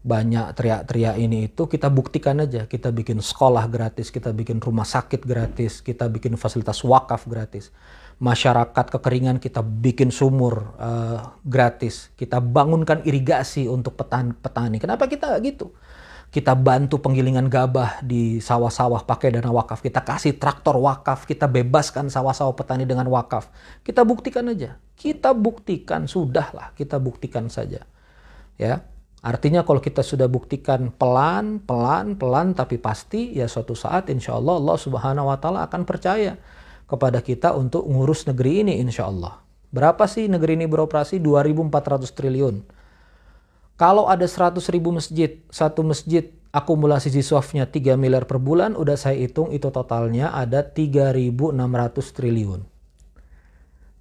banyak 0.01 0.55
teriak-teriak 0.55 1.15
ini 1.19 1.51
itu. 1.51 1.67
Kita 1.67 1.91
buktikan 1.91 2.39
aja 2.43 2.67
kita 2.67 2.91
bikin 2.91 3.19
sekolah 3.19 3.67
gratis 3.67 4.07
kita 4.11 4.32
bikin 4.32 4.63
rumah 4.63 4.88
sakit 4.88 5.23
gratis 5.23 5.84
kita 5.84 6.07
bikin 6.07 6.39
fasilitas 6.39 6.84
wakaf 6.88 7.27
gratis. 7.27 7.73
Masyarakat 8.21 8.86
kekeringan 8.93 9.41
kita 9.41 9.65
bikin 9.65 10.13
sumur 10.13 10.77
uh, 10.77 11.36
gratis. 11.41 12.13
Kita 12.15 12.38
bangunkan 12.38 13.01
irigasi 13.03 13.65
untuk 13.65 13.97
petani 13.97 14.32
petani. 14.38 14.77
Kenapa 14.77 15.09
kita 15.09 15.36
gitu 15.41 15.73
kita 16.32 16.55
bantu 16.55 16.95
penggilingan 17.03 17.51
gabah 17.51 17.99
di 17.99 18.39
sawah-sawah 18.39 19.03
pakai 19.03 19.36
dana 19.36 19.51
wakaf, 19.51 19.84
kita 19.84 19.99
kasih 19.99 20.39
traktor 20.39 20.79
wakaf, 20.79 21.27
kita 21.27 21.43
bebaskan 21.51 22.07
sawah-sawah 22.07 22.55
petani 22.55 22.88
dengan 22.88 23.03
wakaf. 23.11 23.51
Kita 23.84 24.07
buktikan 24.07 24.47
aja. 24.47 24.79
Kita 24.95 25.36
buktikan, 25.36 26.07
sudahlah, 26.07 26.71
kita 26.79 27.03
buktikan 27.03 27.51
saja. 27.51 27.84
Ya. 28.55 28.88
Artinya 29.21 29.67
kalau 29.67 29.84
kita 29.84 30.07
sudah 30.07 30.32
buktikan 30.32 30.89
pelan, 30.95 31.59
pelan, 31.61 32.15
pelan 32.15 32.55
tapi 32.57 32.79
pasti 32.79 33.36
ya 33.36 33.45
suatu 33.45 33.75
saat 33.75 34.09
insya 34.09 34.34
Allah 34.39 34.57
Allah 34.57 34.77
subhanahu 34.79 35.29
wa 35.29 35.38
ta'ala 35.38 35.67
akan 35.69 35.86
percaya 35.86 36.39
kepada 36.89 37.21
kita 37.21 37.53
untuk 37.53 37.86
ngurus 37.86 38.25
negeri 38.25 38.65
ini 38.65 38.79
insya 38.82 39.11
Allah. 39.11 39.38
Berapa 39.69 40.07
sih 40.09 40.25
negeri 40.25 40.57
ini 40.57 40.65
beroperasi? 40.65 41.21
2.400 41.21 42.17
triliun 42.17 42.80
kalau 43.82 44.05
ada 44.05 44.29
100 44.29 44.61
ribu 44.69 44.93
masjid, 44.93 45.41
satu 45.49 45.82
masjid 45.82 46.29
akumulasi 46.53 47.09
siswafnya 47.09 47.65
3 47.65 47.97
miliar 47.97 48.29
per 48.29 48.38
bulan, 48.38 48.77
udah 48.77 48.93
saya 48.93 49.17
hitung 49.17 49.49
itu 49.49 49.73
totalnya 49.73 50.29
ada 50.38 50.61
3.600 50.61 51.57
triliun. 52.13 52.61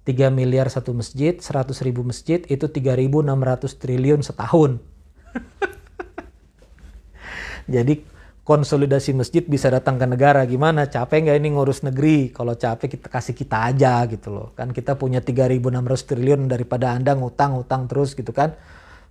3 0.05 0.29
miliar 0.29 0.69
satu 0.69 0.93
masjid, 0.93 1.33
100 1.33 1.81
ribu 1.81 2.05
masjid, 2.05 2.45
itu 2.45 2.69
3.600 2.69 3.81
triliun 3.81 4.21
setahun. 4.21 4.77
Jadi 7.73 8.05
konsolidasi 8.45 9.17
masjid 9.17 9.41
bisa 9.41 9.73
datang 9.73 9.97
ke 9.97 10.05
negara. 10.05 10.45
Gimana? 10.45 10.93
Capek 10.93 11.25
nggak 11.25 11.37
ini 11.41 11.57
ngurus 11.57 11.81
negeri? 11.81 12.29
Kalau 12.29 12.53
capek 12.53 13.01
kita 13.01 13.09
kasih 13.09 13.33
kita 13.33 13.73
aja 13.73 14.05
gitu 14.05 14.29
loh. 14.29 14.53
Kan 14.53 14.77
kita 14.77 14.93
punya 14.93 15.25
3.600 15.25 15.57
triliun 16.05 16.45
daripada 16.45 16.93
anda 16.93 17.17
ngutang 17.17 17.57
ngutang 17.57 17.89
terus 17.89 18.13
gitu 18.13 18.29
kan 18.29 18.53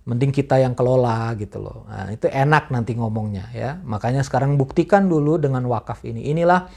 mending 0.01 0.33
kita 0.33 0.57
yang 0.57 0.73
kelola 0.73 1.29
gitu 1.37 1.61
loh. 1.61 1.85
Nah, 1.85 2.09
itu 2.09 2.25
enak 2.25 2.73
nanti 2.73 2.97
ngomongnya 2.97 3.53
ya. 3.53 3.77
Makanya 3.85 4.25
sekarang 4.25 4.57
buktikan 4.57 5.05
dulu 5.05 5.37
dengan 5.37 5.61
wakaf 5.69 6.01
ini. 6.01 6.25
Inilah 6.33 6.69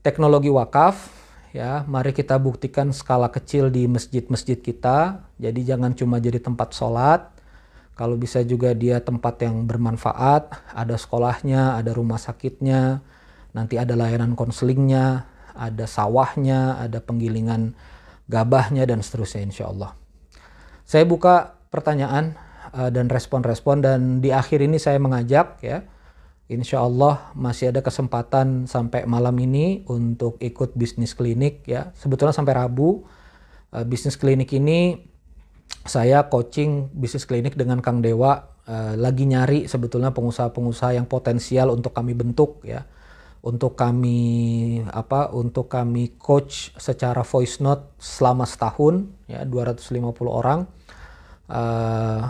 teknologi 0.00 0.48
wakaf 0.48 1.12
ya. 1.52 1.84
Mari 1.84 2.16
kita 2.16 2.40
buktikan 2.40 2.92
skala 2.96 3.28
kecil 3.28 3.68
di 3.68 3.84
masjid-masjid 3.84 4.56
kita. 4.56 5.28
Jadi 5.36 5.60
jangan 5.68 5.92
cuma 5.92 6.16
jadi 6.16 6.40
tempat 6.40 6.72
sholat. 6.72 7.36
Kalau 7.96 8.16
bisa 8.20 8.44
juga 8.44 8.76
dia 8.76 9.00
tempat 9.00 9.40
yang 9.40 9.64
bermanfaat, 9.64 10.52
ada 10.76 11.00
sekolahnya, 11.00 11.80
ada 11.80 11.96
rumah 11.96 12.20
sakitnya, 12.20 13.00
nanti 13.56 13.80
ada 13.80 13.96
layanan 13.96 14.36
konselingnya, 14.36 15.24
ada 15.56 15.88
sawahnya, 15.88 16.76
ada 16.76 17.00
penggilingan 17.00 17.72
gabahnya 18.28 18.84
dan 18.84 19.00
seterusnya 19.00 19.48
insya 19.48 19.72
Allah. 19.72 19.96
Saya 20.84 21.08
buka 21.08 21.55
pertanyaan 21.68 22.38
uh, 22.72 22.90
dan 22.90 23.10
respon-respon 23.10 23.82
dan 23.82 24.00
di 24.22 24.30
akhir 24.30 24.62
ini 24.62 24.78
saya 24.80 24.98
mengajak 24.98 25.60
ya 25.62 25.86
Insya 26.46 26.78
Allah 26.78 27.34
masih 27.34 27.74
ada 27.74 27.82
kesempatan 27.82 28.70
sampai 28.70 29.02
malam 29.02 29.34
ini 29.42 29.82
untuk 29.90 30.38
ikut 30.38 30.78
bisnis 30.78 31.18
klinik 31.18 31.66
ya. 31.66 31.90
Sebetulnya 31.98 32.30
sampai 32.30 32.54
Rabu 32.54 33.02
uh, 33.74 33.82
bisnis 33.82 34.14
klinik 34.14 34.54
ini 34.54 34.94
saya 35.82 36.30
coaching 36.30 36.94
bisnis 36.94 37.26
klinik 37.26 37.58
dengan 37.58 37.82
Kang 37.82 37.98
Dewa 37.98 38.46
uh, 38.62 38.94
lagi 38.94 39.26
nyari 39.26 39.66
sebetulnya 39.66 40.14
pengusaha-pengusaha 40.14 40.94
yang 40.94 41.10
potensial 41.10 41.74
untuk 41.74 41.90
kami 41.90 42.14
bentuk 42.14 42.62
ya. 42.62 42.86
Untuk 43.42 43.74
kami 43.74 44.86
apa? 44.86 45.34
Untuk 45.34 45.66
kami 45.66 46.14
coach 46.14 46.70
secara 46.78 47.26
voice 47.26 47.58
note 47.58 47.98
selama 47.98 48.46
setahun 48.46 49.10
ya 49.26 49.42
250 49.42 50.14
orang 50.30 50.62
uh, 51.50 52.20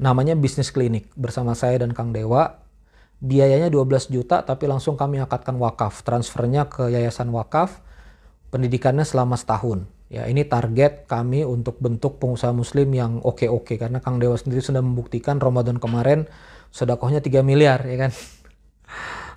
namanya 0.00 0.34
bisnis 0.34 0.72
klinik 0.72 1.08
bersama 1.14 1.52
saya 1.56 1.80
dan 1.80 1.92
Kang 1.96 2.10
Dewa. 2.10 2.60
Biayanya 3.22 3.70
12 3.70 4.10
juta 4.10 4.42
tapi 4.42 4.66
langsung 4.66 4.98
kami 4.98 5.22
akadkan 5.22 5.54
wakaf. 5.60 6.02
Transfernya 6.02 6.66
ke 6.66 6.90
yayasan 6.90 7.30
wakaf. 7.30 7.78
Pendidikannya 8.50 9.06
selama 9.06 9.38
setahun. 9.38 9.86
Ya, 10.12 10.28
ini 10.28 10.44
target 10.44 11.08
kami 11.08 11.40
untuk 11.40 11.80
bentuk 11.80 12.20
pengusaha 12.20 12.52
muslim 12.52 12.92
yang 12.92 13.24
oke-oke 13.24 13.80
karena 13.80 13.96
Kang 14.04 14.20
Dewa 14.20 14.36
sendiri 14.36 14.60
sudah 14.60 14.84
membuktikan 14.84 15.40
Ramadan 15.40 15.80
kemarin 15.80 16.28
sodakohnya 16.68 17.24
3 17.24 17.40
miliar 17.40 17.80
ya 17.88 17.96
kan. 17.96 18.12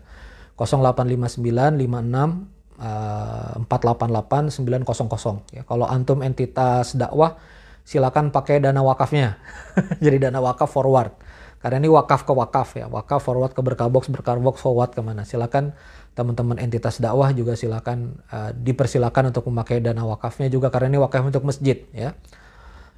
0859 0.60 1.80
56 1.80 2.60
uh, 2.80 3.64
488 3.64 4.52
900 4.84 5.56
ya. 5.56 5.64
Kalau 5.64 5.86
antum 5.88 6.20
entitas 6.24 6.96
dakwah 6.96 7.40
silakan 7.84 8.32
pakai 8.32 8.64
dana 8.64 8.82
wakafnya. 8.84 9.40
Jadi 10.04 10.30
dana 10.30 10.40
wakaf 10.44 10.72
forward. 10.72 11.16
Karena 11.60 11.84
ini 11.84 11.92
wakaf 11.92 12.24
ke 12.24 12.32
wakaf 12.32 12.80
ya. 12.80 12.88
Wakaf 12.88 13.20
forward 13.20 13.52
ke 13.52 13.60
berkabox, 13.60 14.08
berkarbox 14.08 14.64
forward 14.64 14.96
ke 14.96 15.04
mana. 15.04 15.28
Silakan 15.28 15.76
teman-teman 16.16 16.56
entitas 16.60 17.04
dakwah 17.04 17.32
juga 17.36 17.60
silakan 17.60 18.20
uh, 18.32 18.56
dipersilakan 18.56 19.36
untuk 19.36 19.48
memakai 19.52 19.84
dana 19.84 20.04
wakafnya 20.08 20.48
juga 20.48 20.72
karena 20.72 20.96
ini 20.96 21.00
wakaf 21.04 21.24
untuk 21.28 21.44
masjid 21.44 21.84
ya. 21.92 22.16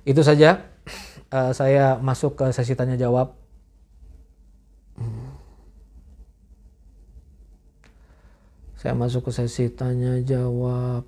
Itu 0.06 0.22
saja. 0.22 0.70
uh, 1.34 1.54
saya 1.58 1.98
masuk 1.98 2.38
ke 2.38 2.46
sesi 2.54 2.78
tanya 2.78 2.98
jawab. 2.98 3.41
Saya 8.82 8.98
masuk 8.98 9.30
ke 9.30 9.32
sesi 9.38 9.70
tanya 9.70 10.18
jawab. 10.26 11.06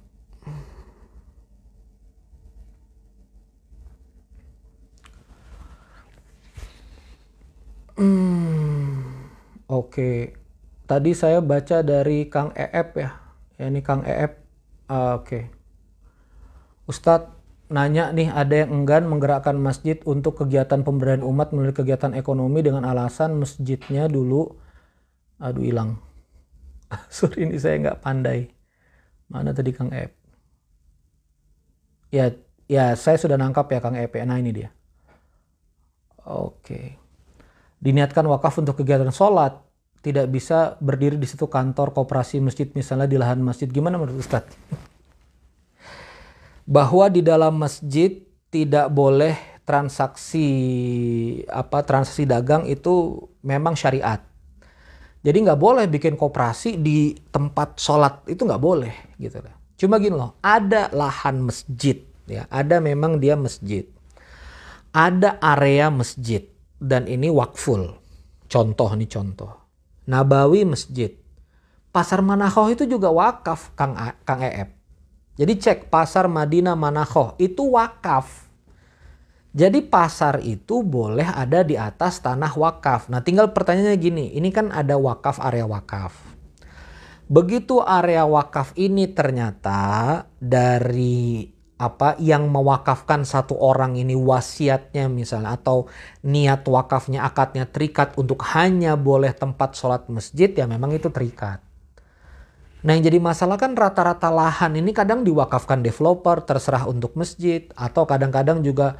Hmm, 7.97 9.25
oke. 9.65 9.89
Okay. 9.89 10.17
Tadi 10.85 11.17
saya 11.17 11.41
baca 11.41 11.81
dari 11.81 12.29
Kang 12.29 12.53
Eep 12.53 12.93
ya. 12.93 13.09
Ya 13.57 13.65
ini 13.73 13.81
Kang 13.81 14.05
Eep. 14.05 14.37
Uh, 14.85 15.17
oke. 15.17 15.25
Okay. 15.25 15.43
Ustadz 16.85 17.33
nanya 17.73 18.13
nih 18.13 18.29
ada 18.29 18.53
yang 18.53 18.85
enggan 18.85 19.09
menggerakkan 19.09 19.57
masjid 19.57 19.97
untuk 20.05 20.45
kegiatan 20.45 20.85
pemberdayaan 20.85 21.25
umat 21.25 21.49
melalui 21.57 21.73
kegiatan 21.73 22.13
ekonomi 22.13 22.61
dengan 22.61 22.85
alasan 22.85 23.33
masjidnya 23.41 24.05
dulu 24.05 24.61
aduh 25.41 25.65
hilang 25.65 25.97
sorry 27.13 27.47
ini 27.47 27.57
saya 27.59 27.79
nggak 27.79 28.01
pandai. 28.01 28.49
Mana 29.31 29.55
tadi 29.55 29.71
Kang 29.73 29.89
Ep? 29.89 30.13
Ya 32.13 32.29
ya 32.69 32.93
saya 32.93 33.17
sudah 33.17 33.39
nangkap 33.39 33.65
ya 33.71 33.79
Kang 33.81 33.97
Ep. 33.97 34.13
Nah 34.23 34.37
ini 34.37 34.51
dia. 34.53 34.69
Oke. 36.23 36.99
Diniatkan 37.83 38.23
wakaf 38.29 38.61
untuk 38.61 38.79
kegiatan 38.79 39.11
sholat. 39.11 39.59
Tidak 40.03 40.27
bisa 40.27 40.75
berdiri 40.83 41.15
di 41.15 41.23
situ 41.23 41.47
kantor 41.47 41.95
koperasi 41.95 42.43
masjid 42.43 42.67
misalnya 42.75 43.07
di 43.07 43.15
lahan 43.15 43.39
masjid. 43.39 43.71
Gimana 43.71 43.95
menurut 43.95 44.19
Ustadz? 44.19 44.51
Bahwa 46.75 47.07
di 47.07 47.23
dalam 47.23 47.55
masjid 47.55 48.19
tidak 48.51 48.91
boleh 48.91 49.39
transaksi 49.63 50.47
apa 51.47 51.87
transaksi 51.87 52.27
dagang 52.27 52.67
itu 52.67 53.15
memang 53.39 53.79
syariat 53.79 54.19
jadi 55.23 55.37
nggak 55.39 55.59
boleh 55.59 55.87
bikin 55.87 56.19
koperasi 56.19 56.83
di 56.83 57.15
tempat 57.31 57.79
sholat 57.79 58.27
itu 58.27 58.43
nggak 58.43 58.59
boleh 58.59 59.15
gitu 59.15 59.39
lah. 59.39 59.55
Cuma 59.79 59.95
gini 59.95 60.19
loh, 60.19 60.35
ada 60.43 60.91
lahan 60.91 61.39
masjid 61.39 62.03
ya, 62.27 62.43
ada 62.51 62.83
memang 62.83 63.23
dia 63.23 63.39
masjid, 63.39 63.87
ada 64.91 65.39
area 65.39 65.87
masjid 65.87 66.43
dan 66.75 67.07
ini 67.07 67.31
wakful. 67.31 67.95
Contoh 68.51 68.91
nih 68.93 69.09
contoh, 69.09 69.49
Nabawi 70.05 70.67
masjid, 70.67 71.15
pasar 71.95 72.19
Manahoh 72.19 72.67
itu 72.69 72.83
juga 72.83 73.07
wakaf 73.09 73.71
Kang 73.79 73.95
A, 73.95 74.19
Kang 74.27 74.43
Eep. 74.43 74.75
Jadi 75.39 75.53
cek 75.57 75.89
pasar 75.89 76.29
Madinah 76.29 76.77
Manahoh 76.77 77.33
itu 77.41 77.73
wakaf 77.73 78.42
jadi 79.53 79.85
pasar 79.85 80.41
itu 80.41 80.81
boleh 80.81 81.29
ada 81.29 81.61
di 81.61 81.77
atas 81.77 82.25
tanah 82.25 82.57
wakaf. 82.57 83.05
Nah 83.13 83.21
tinggal 83.21 83.53
pertanyaannya 83.53 83.97
gini, 84.01 84.25
ini 84.33 84.49
kan 84.49 84.73
ada 84.73 84.97
wakaf 84.97 85.37
area 85.37 85.69
wakaf. 85.69 86.17
Begitu 87.29 87.77
area 87.77 88.25
wakaf 88.25 88.73
ini 88.73 89.13
ternyata 89.13 90.25
dari 90.41 91.53
apa 91.77 92.17
yang 92.17 92.49
mewakafkan 92.49 93.29
satu 93.29 93.53
orang 93.59 93.93
ini 93.93 94.17
wasiatnya 94.17 95.05
misalnya 95.05 95.53
atau 95.53 95.85
niat 96.25 96.65
wakafnya 96.65 97.21
akadnya 97.21 97.69
terikat 97.69 98.17
untuk 98.17 98.41
hanya 98.57 98.97
boleh 98.97 99.33
tempat 99.37 99.77
sholat 99.77 100.09
masjid 100.09 100.49
ya 100.49 100.65
memang 100.65 100.97
itu 100.97 101.13
terikat. 101.13 101.61
Nah 102.83 102.97
yang 102.97 103.05
jadi 103.05 103.19
masalah 103.21 103.55
kan 103.61 103.77
rata-rata 103.77 104.27
lahan 104.27 104.75
ini 104.75 104.91
kadang 104.91 105.21
diwakafkan 105.23 105.85
developer 105.85 106.41
terserah 106.41 106.89
untuk 106.89 107.15
masjid 107.15 107.69
atau 107.77 108.03
kadang-kadang 108.03 108.59
juga 108.59 108.99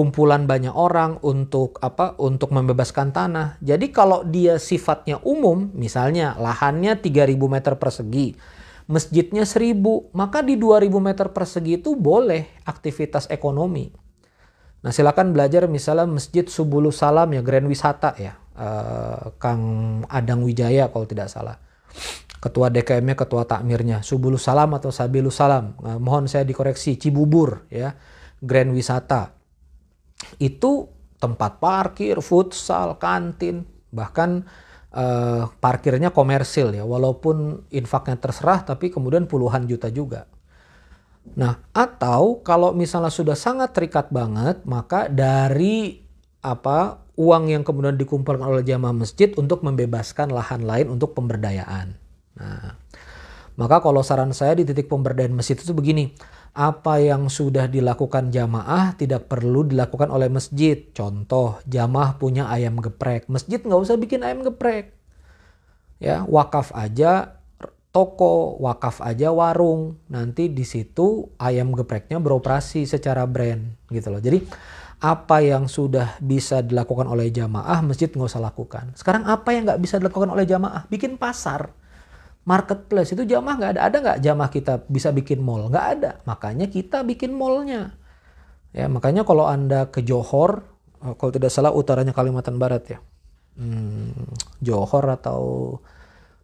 kumpulan 0.00 0.48
banyak 0.48 0.72
orang 0.72 1.20
untuk 1.20 1.76
apa 1.84 2.16
untuk 2.16 2.56
membebaskan 2.56 3.12
tanah. 3.12 3.60
Jadi 3.60 3.92
kalau 3.92 4.24
dia 4.24 4.56
sifatnya 4.56 5.20
umum, 5.28 5.68
misalnya 5.76 6.40
lahannya 6.40 6.96
3000 6.96 7.36
meter 7.36 7.76
persegi, 7.76 8.32
masjidnya 8.88 9.44
1000, 9.44 9.76
maka 10.16 10.40
di 10.40 10.56
2000 10.56 10.88
meter 11.04 11.28
persegi 11.36 11.84
itu 11.84 12.00
boleh 12.00 12.64
aktivitas 12.64 13.28
ekonomi. 13.28 13.92
Nah, 14.80 14.88
silakan 14.88 15.36
belajar 15.36 15.68
misalnya 15.68 16.08
Masjid 16.08 16.48
Subulu 16.48 16.88
Salam 16.88 17.36
ya 17.36 17.44
Grand 17.44 17.68
Wisata 17.68 18.16
ya. 18.16 18.40
Uh, 18.56 19.36
Kang 19.36 19.60
Adang 20.08 20.40
Wijaya 20.40 20.88
kalau 20.88 21.04
tidak 21.04 21.28
salah. 21.28 21.60
Ketua 22.40 22.72
DKM-nya, 22.72 23.20
ketua 23.20 23.44
takmirnya, 23.44 24.00
Subulu 24.00 24.40
Salam 24.40 24.72
atau 24.72 24.88
Sabilu 24.88 25.28
Salam. 25.28 25.76
Uh, 25.84 26.00
mohon 26.00 26.24
saya 26.24 26.48
dikoreksi, 26.48 26.96
Cibubur 26.96 27.68
ya. 27.68 27.92
Grand 28.40 28.72
Wisata 28.72 29.39
itu 30.40 30.88
tempat 31.20 31.60
parkir, 31.60 32.18
futsal, 32.24 32.96
kantin, 32.96 33.68
bahkan 33.92 34.48
uh, 34.94 35.50
parkirnya 35.60 36.08
komersil 36.10 36.72
ya, 36.72 36.84
walaupun 36.86 37.68
infaknya 37.68 38.16
terserah 38.16 38.64
tapi 38.64 38.88
kemudian 38.88 39.28
puluhan 39.28 39.68
juta 39.68 39.92
juga. 39.92 40.26
Nah, 41.36 41.60
atau 41.76 42.40
kalau 42.40 42.72
misalnya 42.72 43.12
sudah 43.12 43.36
sangat 43.36 43.76
terikat 43.76 44.08
banget, 44.08 44.64
maka 44.64 45.06
dari 45.12 46.00
apa 46.40 47.04
uang 47.20 47.52
yang 47.52 47.60
kemudian 47.60 48.00
dikumpulkan 48.00 48.40
oleh 48.40 48.64
jamaah 48.64 48.96
masjid 48.96 49.28
untuk 49.36 49.60
membebaskan 49.60 50.32
lahan 50.32 50.64
lain 50.64 50.88
untuk 50.88 51.12
pemberdayaan. 51.12 51.92
Nah, 52.40 52.80
maka 53.60 53.84
kalau 53.84 54.00
saran 54.00 54.32
saya 54.32 54.56
di 54.56 54.64
titik 54.64 54.88
pemberdayaan 54.88 55.36
masjid 55.36 55.52
itu 55.60 55.76
begini, 55.76 56.16
apa 56.50 56.98
yang 56.98 57.30
sudah 57.30 57.70
dilakukan 57.70 58.34
jamaah 58.34 58.98
tidak 58.98 59.30
perlu 59.30 59.62
dilakukan 59.66 60.10
oleh 60.10 60.26
masjid. 60.26 60.90
Contoh, 60.90 61.62
jamaah 61.66 62.18
punya 62.18 62.50
ayam 62.50 62.82
geprek. 62.82 63.30
Masjid 63.30 63.62
nggak 63.62 63.80
usah 63.80 63.96
bikin 63.96 64.26
ayam 64.26 64.42
geprek. 64.42 64.94
Ya, 66.02 66.26
wakaf 66.26 66.74
aja 66.74 67.38
toko, 67.94 68.58
wakaf 68.58 68.98
aja 68.98 69.30
warung. 69.30 70.02
Nanti 70.10 70.50
di 70.50 70.66
situ 70.66 71.30
ayam 71.38 71.70
gepreknya 71.70 72.18
beroperasi 72.18 72.86
secara 72.86 73.26
brand 73.30 73.78
gitu 73.90 74.10
loh. 74.10 74.22
Jadi 74.22 74.42
apa 75.00 75.40
yang 75.40 75.64
sudah 75.64 76.20
bisa 76.20 76.60
dilakukan 76.60 77.08
oleh 77.08 77.32
jamaah, 77.32 77.80
masjid 77.80 78.12
nggak 78.12 78.26
usah 78.26 78.42
lakukan. 78.42 78.92
Sekarang 78.98 79.24
apa 79.24 79.54
yang 79.54 79.64
nggak 79.64 79.80
bisa 79.80 79.96
dilakukan 79.96 80.28
oleh 80.34 80.44
jamaah? 80.44 80.84
Bikin 80.92 81.16
pasar 81.16 81.72
marketplace 82.48 83.12
itu 83.12 83.24
jamaah 83.28 83.56
nggak 83.56 83.72
ada. 83.76 83.82
Ada 83.88 83.96
nggak 84.00 84.18
jamaah 84.24 84.50
kita 84.50 84.72
bisa 84.88 85.12
bikin 85.12 85.40
mall? 85.44 85.68
Nggak 85.68 85.86
ada. 85.98 86.10
Makanya 86.24 86.66
kita 86.72 87.04
bikin 87.04 87.36
mallnya. 87.36 87.96
Ya 88.70 88.86
makanya 88.86 89.26
kalau 89.26 89.50
anda 89.50 89.90
ke 89.90 90.00
Johor 90.06 90.62
eh, 91.02 91.14
kalau 91.18 91.32
tidak 91.34 91.50
salah 91.50 91.74
utaranya 91.74 92.14
Kalimantan 92.14 92.56
Barat 92.56 92.84
ya. 92.86 92.98
Hmm, 93.58 94.14
Johor 94.62 95.04
atau 95.10 95.40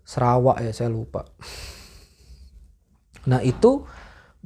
Sarawak 0.06 0.62
ya 0.62 0.70
saya 0.70 0.90
lupa. 0.90 1.26
Nah 3.26 3.42
itu 3.42 3.82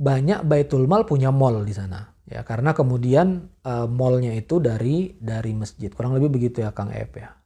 banyak 0.00 0.44
Baitul 0.48 0.88
Mal 0.88 1.04
punya 1.04 1.28
mall 1.28 1.64
di 1.66 1.74
sana. 1.76 2.16
Ya 2.30 2.46
karena 2.46 2.72
kemudian 2.72 3.50
uh, 3.66 3.90
mallnya 3.90 4.32
itu 4.32 4.62
dari 4.62 5.18
dari 5.18 5.52
masjid. 5.52 5.90
Kurang 5.90 6.14
lebih 6.14 6.30
begitu 6.30 6.62
ya 6.62 6.70
Kang 6.70 6.94
Ep 6.94 7.18
ya 7.18 7.39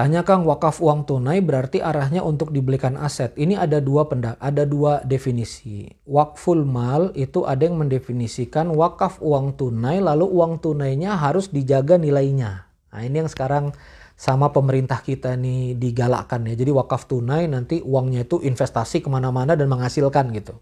Tanya 0.00 0.24
Kang, 0.24 0.48
wakaf 0.48 0.80
uang 0.80 1.04
tunai 1.04 1.44
berarti 1.44 1.84
arahnya 1.84 2.24
untuk 2.24 2.56
dibelikan 2.56 2.96
aset. 2.96 3.36
Ini 3.36 3.60
ada 3.60 3.84
dua 3.84 4.08
pendak, 4.08 4.40
ada 4.40 4.64
dua 4.64 5.04
definisi. 5.04 5.92
Wakful 6.08 6.64
mal 6.64 7.12
itu 7.12 7.44
ada 7.44 7.68
yang 7.68 7.76
mendefinisikan 7.76 8.72
wakaf 8.72 9.20
uang 9.20 9.60
tunai 9.60 10.00
lalu 10.00 10.24
uang 10.24 10.64
tunainya 10.64 11.20
harus 11.20 11.52
dijaga 11.52 12.00
nilainya. 12.00 12.64
Nah, 12.64 13.00
ini 13.04 13.20
yang 13.20 13.28
sekarang 13.28 13.76
sama 14.16 14.48
pemerintah 14.56 15.04
kita 15.04 15.36
nih 15.36 15.76
digalakkan 15.76 16.48
ya. 16.48 16.56
Jadi 16.56 16.72
wakaf 16.72 17.04
tunai 17.04 17.44
nanti 17.52 17.84
uangnya 17.84 18.24
itu 18.24 18.40
investasi 18.40 19.04
ke 19.04 19.12
mana-mana 19.12 19.52
dan 19.52 19.68
menghasilkan 19.68 20.32
gitu. 20.32 20.56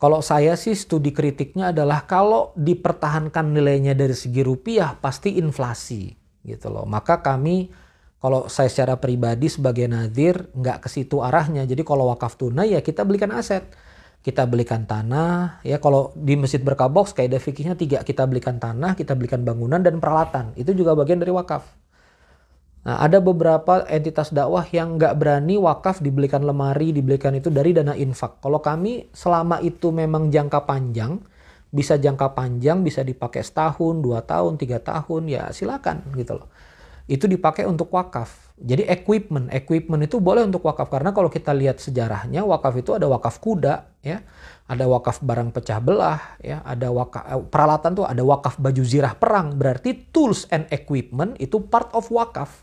Kalau 0.00 0.24
saya 0.24 0.56
sih 0.56 0.72
studi 0.72 1.12
kritiknya 1.12 1.68
adalah 1.68 2.08
kalau 2.08 2.56
dipertahankan 2.56 3.52
nilainya 3.52 3.92
dari 3.92 4.16
segi 4.16 4.40
rupiah 4.40 4.96
pasti 4.96 5.36
inflasi 5.36 6.16
gitu 6.48 6.72
loh. 6.72 6.88
Maka 6.88 7.20
kami 7.20 7.81
kalau 8.22 8.46
saya 8.46 8.70
secara 8.70 9.02
pribadi 9.02 9.50
sebagai 9.50 9.90
nadir 9.90 10.46
nggak 10.54 10.86
ke 10.86 10.88
situ 10.88 11.18
arahnya. 11.18 11.66
Jadi 11.66 11.82
kalau 11.82 12.06
wakaf 12.14 12.38
tunai 12.38 12.78
ya 12.78 12.80
kita 12.80 13.02
belikan 13.02 13.34
aset. 13.34 13.66
Kita 14.22 14.46
belikan 14.46 14.86
tanah, 14.86 15.58
ya 15.66 15.82
kalau 15.82 16.14
di 16.14 16.38
masjid 16.38 16.62
berkabox 16.62 17.10
kayak 17.10 17.42
fikihnya 17.42 17.74
tiga, 17.74 18.06
kita 18.06 18.22
belikan 18.22 18.62
tanah, 18.62 18.94
kita 18.94 19.18
belikan 19.18 19.42
bangunan 19.42 19.82
dan 19.82 19.98
peralatan. 19.98 20.54
Itu 20.54 20.78
juga 20.78 20.94
bagian 20.94 21.18
dari 21.18 21.34
wakaf. 21.34 21.66
Nah, 22.86 23.02
ada 23.02 23.18
beberapa 23.18 23.82
entitas 23.90 24.30
dakwah 24.30 24.62
yang 24.70 24.94
nggak 24.94 25.18
berani 25.18 25.58
wakaf 25.58 25.98
dibelikan 25.98 26.46
lemari, 26.46 26.94
dibelikan 26.94 27.34
itu 27.34 27.50
dari 27.50 27.74
dana 27.74 27.98
infak. 27.98 28.38
Kalau 28.38 28.62
kami 28.62 29.10
selama 29.10 29.58
itu 29.58 29.90
memang 29.90 30.30
jangka 30.30 30.70
panjang, 30.70 31.18
bisa 31.74 31.98
jangka 31.98 32.30
panjang, 32.38 32.86
bisa 32.86 33.02
dipakai 33.02 33.42
setahun, 33.42 33.98
dua 33.98 34.22
tahun, 34.22 34.54
tiga 34.54 34.78
tahun, 34.78 35.30
ya 35.30 35.50
silakan 35.50 36.14
gitu 36.14 36.38
loh. 36.38 36.46
Itu 37.10 37.26
dipakai 37.26 37.66
untuk 37.66 37.90
wakaf. 37.94 38.54
Jadi 38.62 38.86
equipment, 38.86 39.50
equipment 39.50 40.06
itu 40.06 40.22
boleh 40.22 40.46
untuk 40.46 40.62
wakaf 40.62 40.86
karena 40.86 41.10
kalau 41.10 41.26
kita 41.26 41.50
lihat 41.50 41.82
sejarahnya 41.82 42.46
wakaf 42.46 42.78
itu 42.78 42.94
ada 42.94 43.10
wakaf 43.10 43.42
kuda, 43.42 43.98
ya, 44.06 44.22
ada 44.70 44.84
wakaf 44.86 45.18
barang 45.18 45.50
pecah 45.50 45.82
belah, 45.82 46.38
ya, 46.38 46.62
ada 46.62 46.94
wakaf 46.94 47.24
eh, 47.26 47.42
peralatan 47.42 47.90
tuh 47.98 48.06
ada 48.06 48.22
wakaf 48.22 48.62
baju 48.62 48.82
zirah 48.86 49.18
perang. 49.18 49.58
Berarti 49.58 50.14
tools 50.14 50.46
and 50.54 50.70
equipment 50.70 51.34
itu 51.42 51.58
part 51.58 51.90
of 51.90 52.06
wakaf. 52.14 52.62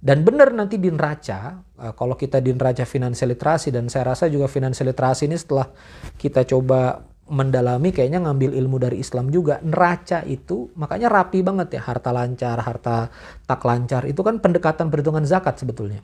Dan 0.00 0.24
benar 0.24 0.56
nanti 0.56 0.80
di 0.80 0.88
neraca, 0.88 1.60
eh, 1.60 1.92
kalau 1.92 2.16
kita 2.16 2.40
di 2.40 2.56
neraca 2.56 2.88
financial 2.88 3.28
literasi 3.28 3.68
dan 3.68 3.92
saya 3.92 4.16
rasa 4.16 4.32
juga 4.32 4.48
financial 4.48 4.88
literasi 4.88 5.28
ini 5.28 5.36
setelah 5.36 5.68
kita 6.16 6.48
coba 6.48 7.04
mendalami 7.30 7.94
kayaknya 7.94 8.26
ngambil 8.26 8.58
ilmu 8.58 8.76
dari 8.82 8.98
Islam 8.98 9.30
juga. 9.30 9.62
Neraca 9.62 10.26
itu 10.26 10.74
makanya 10.74 11.08
rapi 11.08 11.40
banget 11.46 11.78
ya. 11.78 11.82
Harta 11.86 12.10
lancar 12.10 12.58
harta 12.58 13.08
tak 13.46 13.62
lancar. 13.62 14.04
Itu 14.10 14.26
kan 14.26 14.42
pendekatan 14.42 14.90
perhitungan 14.90 15.22
zakat 15.22 15.62
sebetulnya. 15.62 16.02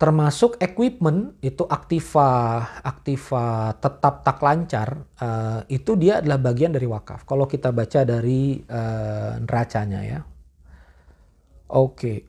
Termasuk 0.00 0.56
equipment 0.64 1.36
itu 1.44 1.60
aktiva 1.68 2.64
aktiva 2.80 3.76
tetap 3.76 4.24
tak 4.24 4.40
lancar 4.40 4.96
uh, 5.20 5.60
itu 5.68 5.92
dia 6.00 6.24
adalah 6.24 6.40
bagian 6.40 6.72
dari 6.72 6.88
wakaf. 6.88 7.28
Kalau 7.28 7.44
kita 7.44 7.68
baca 7.68 8.00
dari 8.08 8.56
uh, 8.64 9.36
neracanya 9.44 10.00
ya. 10.00 10.20
Oke. 11.68 12.24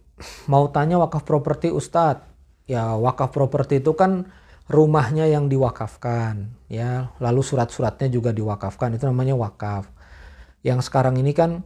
Mau 0.51 0.67
tanya 0.69 0.99
wakaf 0.99 1.23
properti 1.23 1.71
Ustadz? 1.71 2.27
Ya 2.67 2.91
wakaf 2.99 3.31
properti 3.31 3.79
itu 3.79 3.95
kan 3.95 4.27
rumahnya 4.67 5.25
yang 5.29 5.47
diwakafkan 5.47 6.49
ya. 6.69 7.13
Lalu 7.17 7.41
surat-suratnya 7.41 8.11
juga 8.11 8.35
diwakafkan 8.35 8.93
itu 8.93 9.05
namanya 9.07 9.33
wakaf. 9.37 9.89
Yang 10.61 10.91
sekarang 10.91 11.17
ini 11.17 11.33
kan 11.33 11.65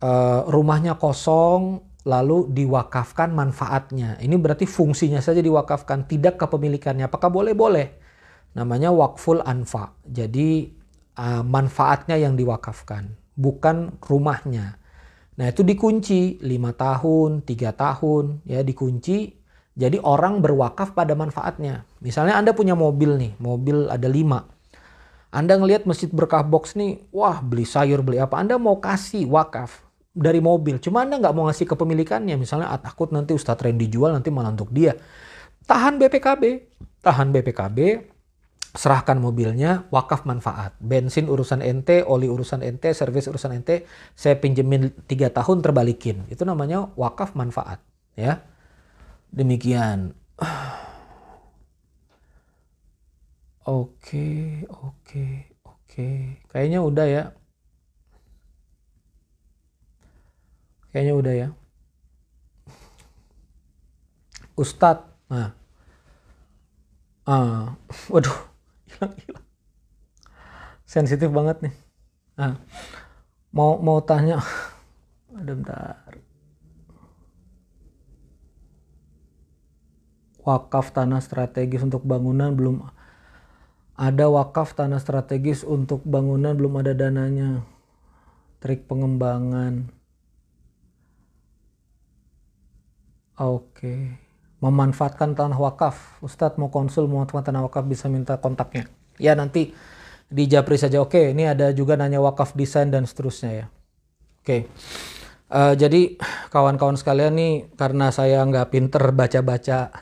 uh, 0.00 0.48
rumahnya 0.48 0.96
kosong 0.96 1.84
lalu 2.04 2.48
diwakafkan 2.48 3.32
manfaatnya. 3.32 4.16
Ini 4.20 4.36
berarti 4.40 4.64
fungsinya 4.64 5.20
saja 5.20 5.44
diwakafkan 5.44 6.08
tidak 6.08 6.40
kepemilikannya. 6.40 7.08
Apakah 7.08 7.28
boleh? 7.28 7.52
Boleh. 7.52 7.88
Namanya 8.56 8.90
wakful 8.90 9.44
anfa. 9.44 9.92
Jadi 10.08 10.72
uh, 11.20 11.44
manfaatnya 11.44 12.16
yang 12.16 12.34
diwakafkan 12.34 13.20
bukan 13.36 13.96
rumahnya. 14.04 14.76
Nah 15.40 15.46
itu 15.48 15.64
dikunci 15.64 16.36
lima 16.44 16.76
tahun 16.76 17.40
tiga 17.48 17.72
tahun 17.72 18.44
ya 18.44 18.60
dikunci 18.60 19.39
jadi 19.80 19.96
orang 20.04 20.44
berwakaf 20.44 20.92
pada 20.92 21.16
manfaatnya. 21.16 21.88
Misalnya 22.04 22.36
Anda 22.36 22.52
punya 22.52 22.76
mobil 22.76 23.16
nih, 23.16 23.32
mobil 23.40 23.88
ada 23.88 24.04
lima. 24.12 24.44
Anda 25.32 25.56
ngelihat 25.56 25.88
masjid 25.88 26.12
berkah 26.12 26.44
box 26.44 26.76
nih, 26.76 27.00
wah 27.08 27.40
beli 27.40 27.64
sayur, 27.64 28.04
beli 28.04 28.20
apa. 28.20 28.36
Anda 28.36 28.60
mau 28.60 28.76
kasih 28.76 29.24
wakaf 29.24 29.80
dari 30.12 30.44
mobil. 30.44 30.76
Cuma 30.84 31.08
Anda 31.08 31.16
nggak 31.16 31.32
mau 31.32 31.48
ngasih 31.48 31.64
kepemilikannya. 31.64 32.36
Misalnya 32.36 32.68
ah, 32.68 32.76
takut 32.76 33.08
nanti 33.08 33.32
Ustadz 33.32 33.64
Randy 33.64 33.88
jual 33.88 34.12
nanti 34.12 34.28
malah 34.28 34.52
untuk 34.52 34.68
dia. 34.68 34.92
Tahan 35.64 35.96
BPKB, 35.96 36.44
tahan 37.00 37.32
BPKB, 37.32 37.78
serahkan 38.76 39.16
mobilnya, 39.16 39.88
wakaf 39.88 40.28
manfaat. 40.28 40.76
Bensin 40.76 41.24
urusan 41.24 41.64
ente, 41.64 42.04
oli 42.04 42.28
urusan 42.28 42.60
ente, 42.60 42.92
servis 42.92 43.32
urusan 43.32 43.56
ente, 43.56 43.88
saya 44.12 44.36
pinjemin 44.36 44.92
tiga 45.08 45.32
tahun 45.32 45.64
terbalikin. 45.64 46.28
Itu 46.28 46.44
namanya 46.44 46.92
wakaf 47.00 47.32
manfaat. 47.32 47.80
Ya, 48.18 48.42
Demikian. 49.30 50.14
Oke, 53.70 54.66
oke, 54.66 55.26
oke. 55.62 56.08
Kayaknya 56.50 56.80
udah 56.82 57.06
ya. 57.06 57.24
Kayaknya 60.90 61.14
udah 61.14 61.34
ya. 61.36 61.48
Ustadz. 64.58 65.06
Nah. 65.30 65.54
Ah, 67.30 67.78
waduh, 68.12 68.34
hilang 68.90 69.14
hilang. 69.22 69.46
Sensitif 70.82 71.30
banget 71.30 71.62
nih. 71.62 71.74
Nah, 72.34 72.58
mau 73.54 73.78
mau 73.78 74.02
tanya. 74.02 74.42
Ada 75.38 75.52
bentar. 75.54 76.19
Wakaf 80.46 80.92
tanah 80.94 81.20
strategis 81.20 81.82
untuk 81.84 82.04
bangunan 82.04 82.52
belum 82.54 82.86
ada 84.00 84.32
wakaf 84.32 84.72
tanah 84.72 84.96
strategis 84.96 85.60
untuk 85.60 86.00
bangunan 86.08 86.56
belum 86.56 86.80
ada 86.80 86.96
dananya. 86.96 87.60
Trik 88.64 88.88
pengembangan. 88.88 89.92
Oke. 93.36 94.16
Memanfaatkan 94.64 95.36
tanah 95.36 95.60
wakaf. 95.60 96.16
Ustadz 96.24 96.56
mau 96.56 96.72
konsul 96.72 97.12
memanfaatkan 97.12 97.52
tanah 97.52 97.68
wakaf 97.68 97.84
bisa 97.84 98.08
minta 98.08 98.40
kontaknya. 98.40 98.88
Ya 99.20 99.36
nanti 99.36 99.76
di 100.32 100.44
Japri 100.48 100.80
saja. 100.80 101.04
Oke 101.04 101.36
ini 101.36 101.44
ada 101.44 101.68
juga 101.76 102.00
nanya 102.00 102.24
wakaf 102.24 102.56
desain 102.56 102.88
dan 102.88 103.04
seterusnya 103.04 103.52
ya. 103.52 103.66
Oke. 104.40 104.64
Uh, 105.52 105.76
jadi 105.76 106.16
kawan-kawan 106.48 106.96
sekalian 106.96 107.36
nih 107.36 107.54
karena 107.76 108.08
saya 108.14 108.40
nggak 108.48 108.70
pinter 108.72 109.02
baca-baca 109.12 109.92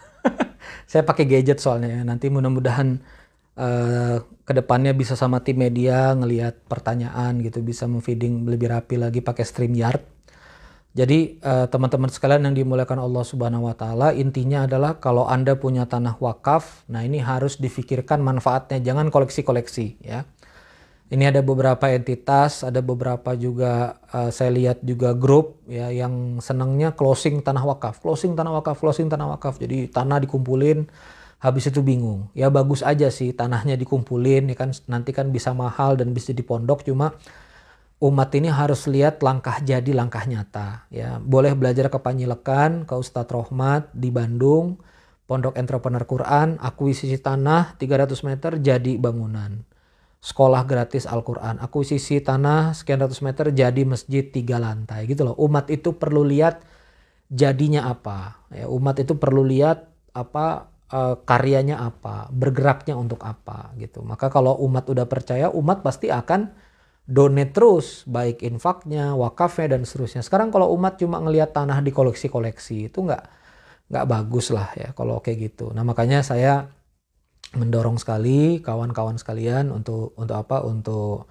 saya 0.87 1.03
pakai 1.05 1.25
gadget 1.29 1.59
soalnya 1.61 2.01
ya. 2.01 2.03
Nanti 2.03 2.33
mudah-mudahan 2.33 2.99
uh, 3.59 4.17
ke 4.45 4.53
depannya 4.57 4.97
bisa 4.97 5.19
sama 5.19 5.45
tim 5.45 5.61
media 5.61 6.15
ngelihat 6.17 6.65
pertanyaan 6.71 7.43
gitu, 7.45 7.61
bisa 7.61 7.85
memfeeding 7.91 8.47
lebih 8.49 8.73
rapi 8.73 8.97
lagi 8.97 9.21
pakai 9.21 9.45
StreamYard. 9.45 10.03
Jadi 10.97 11.39
uh, 11.45 11.69
teman-teman 11.69 12.11
sekalian 12.11 12.49
yang 12.49 12.57
dimuliakan 12.57 12.99
Allah 12.99 13.23
Subhanahu 13.23 13.69
wa 13.71 13.77
taala, 13.77 14.17
intinya 14.17 14.65
adalah 14.67 14.99
kalau 14.99 15.29
Anda 15.29 15.55
punya 15.55 15.87
tanah 15.87 16.19
wakaf, 16.19 16.89
nah 16.91 17.05
ini 17.05 17.23
harus 17.23 17.61
difikirkan 17.61 18.19
manfaatnya, 18.19 18.83
jangan 18.83 19.13
koleksi-koleksi 19.13 20.03
ya. 20.03 20.27
Ini 21.09 21.33
ada 21.33 21.41
beberapa 21.41 21.89
entitas, 21.89 22.61
ada 22.61 22.85
beberapa 22.85 23.33
juga 23.33 23.97
uh, 24.13 24.29
saya 24.29 24.53
lihat 24.53 24.85
juga 24.85 25.17
grup 25.17 25.57
ya 25.65 25.89
yang 25.89 26.37
senangnya 26.45 26.93
closing 26.93 27.41
tanah 27.41 27.65
wakaf, 27.65 28.05
closing 28.05 28.37
tanah 28.37 28.61
wakaf, 28.61 28.77
closing 28.77 29.09
tanah 29.09 29.25
wakaf. 29.33 29.57
Jadi 29.57 29.89
tanah 29.89 30.21
dikumpulin, 30.21 30.85
habis 31.41 31.65
itu 31.73 31.81
bingung. 31.81 32.29
Ya 32.37 32.53
bagus 32.53 32.85
aja 32.85 33.09
sih 33.09 33.33
tanahnya 33.33 33.81
dikumpulin, 33.81 34.53
ya 34.53 34.57
kan 34.61 34.77
nanti 34.85 35.17
kan 35.17 35.33
bisa 35.33 35.57
mahal 35.57 35.97
dan 35.97 36.13
bisa 36.13 36.37
dipondok. 36.37 36.85
Cuma 36.85 37.17
umat 38.05 38.29
ini 38.37 38.53
harus 38.53 38.85
lihat 38.85 39.25
langkah 39.25 39.65
jadi, 39.65 39.89
langkah 39.97 40.29
nyata. 40.29 40.85
Ya 40.93 41.17
boleh 41.25 41.57
belajar 41.57 41.89
ke 41.89 41.97
Panyilekan, 42.05 42.85
ke 42.85 42.93
Ustadz 42.93 43.33
Rohmat 43.33 43.89
di 43.97 44.13
Bandung, 44.13 44.77
Pondok 45.25 45.57
Entrepreneur 45.57 46.05
Quran, 46.05 46.61
akuisisi 46.61 47.17
tanah 47.17 47.81
300 47.81 48.13
meter 48.29 48.61
jadi 48.61 49.01
bangunan 49.01 49.65
sekolah 50.19 50.67
gratis 50.67 51.07
Al-Quran, 51.07 51.63
akuisisi 51.63 52.19
tanah 52.19 52.75
sekian 52.75 52.99
ratus 52.99 53.23
meter 53.23 53.55
jadi 53.55 53.83
masjid 53.87 54.27
tiga 54.27 54.59
lantai 54.59 55.07
gitu 55.07 55.23
loh. 55.23 55.39
Umat 55.39 55.71
itu 55.71 55.95
perlu 55.95 56.27
lihat 56.27 56.67
jadinya 57.31 57.87
apa, 57.87 58.43
ya, 58.51 58.67
umat 58.67 58.99
itu 58.99 59.15
perlu 59.15 59.47
lihat 59.47 59.87
apa 60.17 60.67
uh, 60.91 61.15
karyanya 61.23 61.79
apa, 61.79 62.27
bergeraknya 62.35 62.99
untuk 62.99 63.23
apa 63.23 63.71
gitu. 63.79 64.03
Maka 64.03 64.27
kalau 64.27 64.59
umat 64.67 64.91
udah 64.91 65.07
percaya, 65.07 65.55
umat 65.55 65.87
pasti 65.87 66.11
akan 66.11 66.51
donate 67.09 67.55
terus, 67.57 68.05
baik 68.05 68.43
infaknya, 68.45 69.15
wakafnya 69.15 69.79
dan 69.79 69.87
seterusnya. 69.87 70.21
Sekarang 70.27 70.51
kalau 70.51 70.75
umat 70.77 70.99
cuma 71.01 71.23
ngelihat 71.23 71.55
tanah 71.55 71.81
di 71.81 71.95
koleksi-koleksi 71.95 72.91
itu 72.93 72.99
nggak 73.01 73.25
nggak 73.89 74.05
bagus 74.05 74.53
lah 74.53 74.69
ya 74.77 74.93
kalau 74.93 75.23
kayak 75.25 75.53
gitu. 75.53 75.73
Nah 75.73 75.81
makanya 75.81 76.21
saya 76.21 76.69
mendorong 77.57 77.97
sekali 77.97 78.61
kawan-kawan 78.61 79.17
sekalian 79.17 79.73
untuk 79.73 80.13
untuk 80.21 80.37
apa 80.37 80.61
untuk 80.67 81.31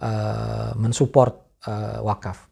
uh, 0.00 0.72
mensupport 0.78 1.34
uh, 1.68 2.00
wakaf. 2.04 2.48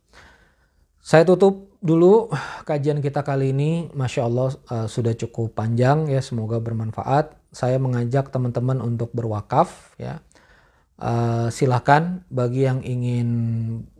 Saya 1.01 1.23
tutup 1.23 1.79
dulu 1.79 2.29
kajian 2.67 2.99
kita 2.99 3.23
kali 3.23 3.55
ini, 3.55 3.87
masya 3.95 4.27
Allah 4.27 4.51
uh, 4.69 4.91
sudah 4.91 5.15
cukup 5.15 5.55
panjang 5.55 6.11
ya, 6.11 6.19
semoga 6.19 6.59
bermanfaat. 6.59 7.39
Saya 7.55 7.79
mengajak 7.79 8.35
teman-teman 8.35 8.83
untuk 8.83 9.15
berwakaf 9.15 9.95
ya. 9.97 10.21
Uh, 10.97 11.53
silahkan 11.53 12.25
bagi 12.33 12.65
yang 12.65 12.81
ingin 12.81 13.29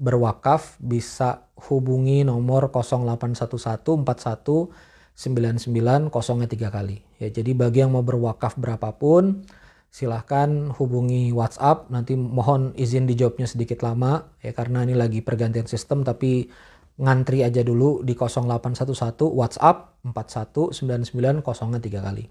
berwakaf 0.01 0.81
bisa 0.81 1.45
hubungi 1.69 2.25
nomor 2.25 2.73
081141 2.73 4.96
99 5.17 6.13
kosongnya 6.13 6.45
tiga 6.45 6.69
kali. 6.69 7.01
Ya, 7.17 7.33
jadi 7.33 7.57
bagi 7.57 7.81
yang 7.81 7.97
mau 7.97 8.05
berwakaf 8.05 8.61
berapapun, 8.61 9.49
silahkan 9.89 10.69
hubungi 10.77 11.33
WhatsApp. 11.33 11.89
Nanti 11.89 12.21
mohon 12.21 12.77
izin 12.77 13.09
dijawabnya 13.09 13.49
sedikit 13.49 13.81
lama 13.81 14.29
ya 14.45 14.53
karena 14.53 14.85
ini 14.85 14.93
lagi 14.93 15.25
pergantian 15.25 15.65
sistem 15.65 16.05
tapi 16.05 16.53
ngantri 17.01 17.41
aja 17.41 17.65
dulu 17.65 18.05
di 18.05 18.13
0811 18.13 19.33
WhatsApp 19.33 20.05
4199 20.05 21.41
kosongnya 21.41 21.81
tiga 21.81 22.05
kali. 22.05 22.29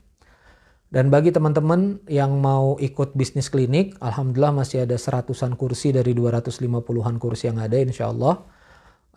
Dan 0.85 1.09
bagi 1.09 1.33
teman-teman 1.33 2.05
yang 2.05 2.37
mau 2.37 2.77
ikut 2.77 3.17
bisnis 3.17 3.49
klinik, 3.49 3.97
Alhamdulillah 3.97 4.61
masih 4.61 4.85
ada 4.85 4.95
seratusan 4.95 5.57
kursi 5.57 5.89
dari 5.89 6.13
250-an 6.13 7.17
kursi 7.17 7.49
yang 7.49 7.57
ada 7.57 7.81
insya 7.81 8.13
Allah 8.13 8.45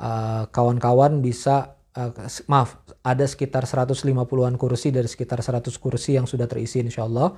uh, 0.01 0.43
kawan-kawan 0.49 1.21
bisa 1.21 1.78
uh, 1.97 2.13
maaf 2.51 2.77
ada 3.01 3.25
sekitar 3.25 3.65
150-an 3.65 4.61
kursi 4.61 4.93
dari 4.93 5.09
sekitar 5.09 5.41
100 5.41 5.73
kursi 5.81 6.21
yang 6.21 6.29
sudah 6.29 6.51
terisi 6.51 6.83
insya 6.83 7.09
Allah. 7.09 7.33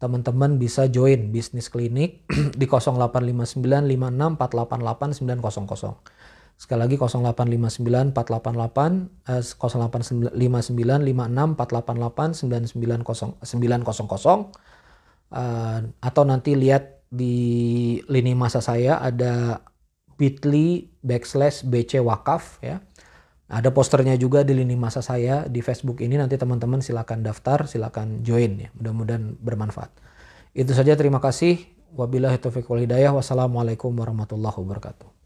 Teman-teman 0.00 0.56
bisa 0.56 0.88
join 0.88 1.28
bisnis 1.28 1.68
klinik 1.68 2.24
di 2.60 2.64
0859 2.64 3.60
56 3.60 4.40
488 4.40 5.20
900 5.20 6.40
sekali 6.60 6.84
lagi 6.84 7.00
0859 7.00 8.12
488 8.12 9.32
eh, 9.32 9.40
0859 9.40 10.36
56 10.36 11.56
488 11.56 12.44
900 12.44 13.40
uh, 15.32 15.80
atau 16.04 16.22
nanti 16.28 16.52
lihat 16.52 17.00
di 17.08 17.96
lini 18.12 18.36
masa 18.36 18.60
saya 18.60 19.00
ada 19.00 19.64
bit.ly 20.20 20.92
backslash 21.00 21.64
bc 21.64 21.96
wakaf 22.04 22.60
ya 22.60 22.84
ada 23.50 23.74
posternya 23.74 24.14
juga 24.14 24.46
di 24.46 24.54
lini 24.54 24.78
masa 24.78 25.02
saya 25.02 25.50
di 25.50 25.58
Facebook 25.58 25.98
ini 25.98 26.14
nanti 26.14 26.38
teman-teman 26.38 26.78
silakan 26.78 27.26
daftar, 27.26 27.66
silakan 27.66 28.22
join 28.22 28.62
ya. 28.62 28.70
Mudah-mudahan 28.78 29.34
bermanfaat. 29.42 29.90
Itu 30.54 30.70
saja 30.70 30.94
terima 30.94 31.18
kasih. 31.18 31.58
Wabillahi 31.98 32.38
taufiq 32.38 32.70
wal 32.70 32.86
hidayah. 32.86 33.10
Wassalamualaikum 33.10 33.90
warahmatullahi 33.90 34.54
wabarakatuh. 34.54 35.19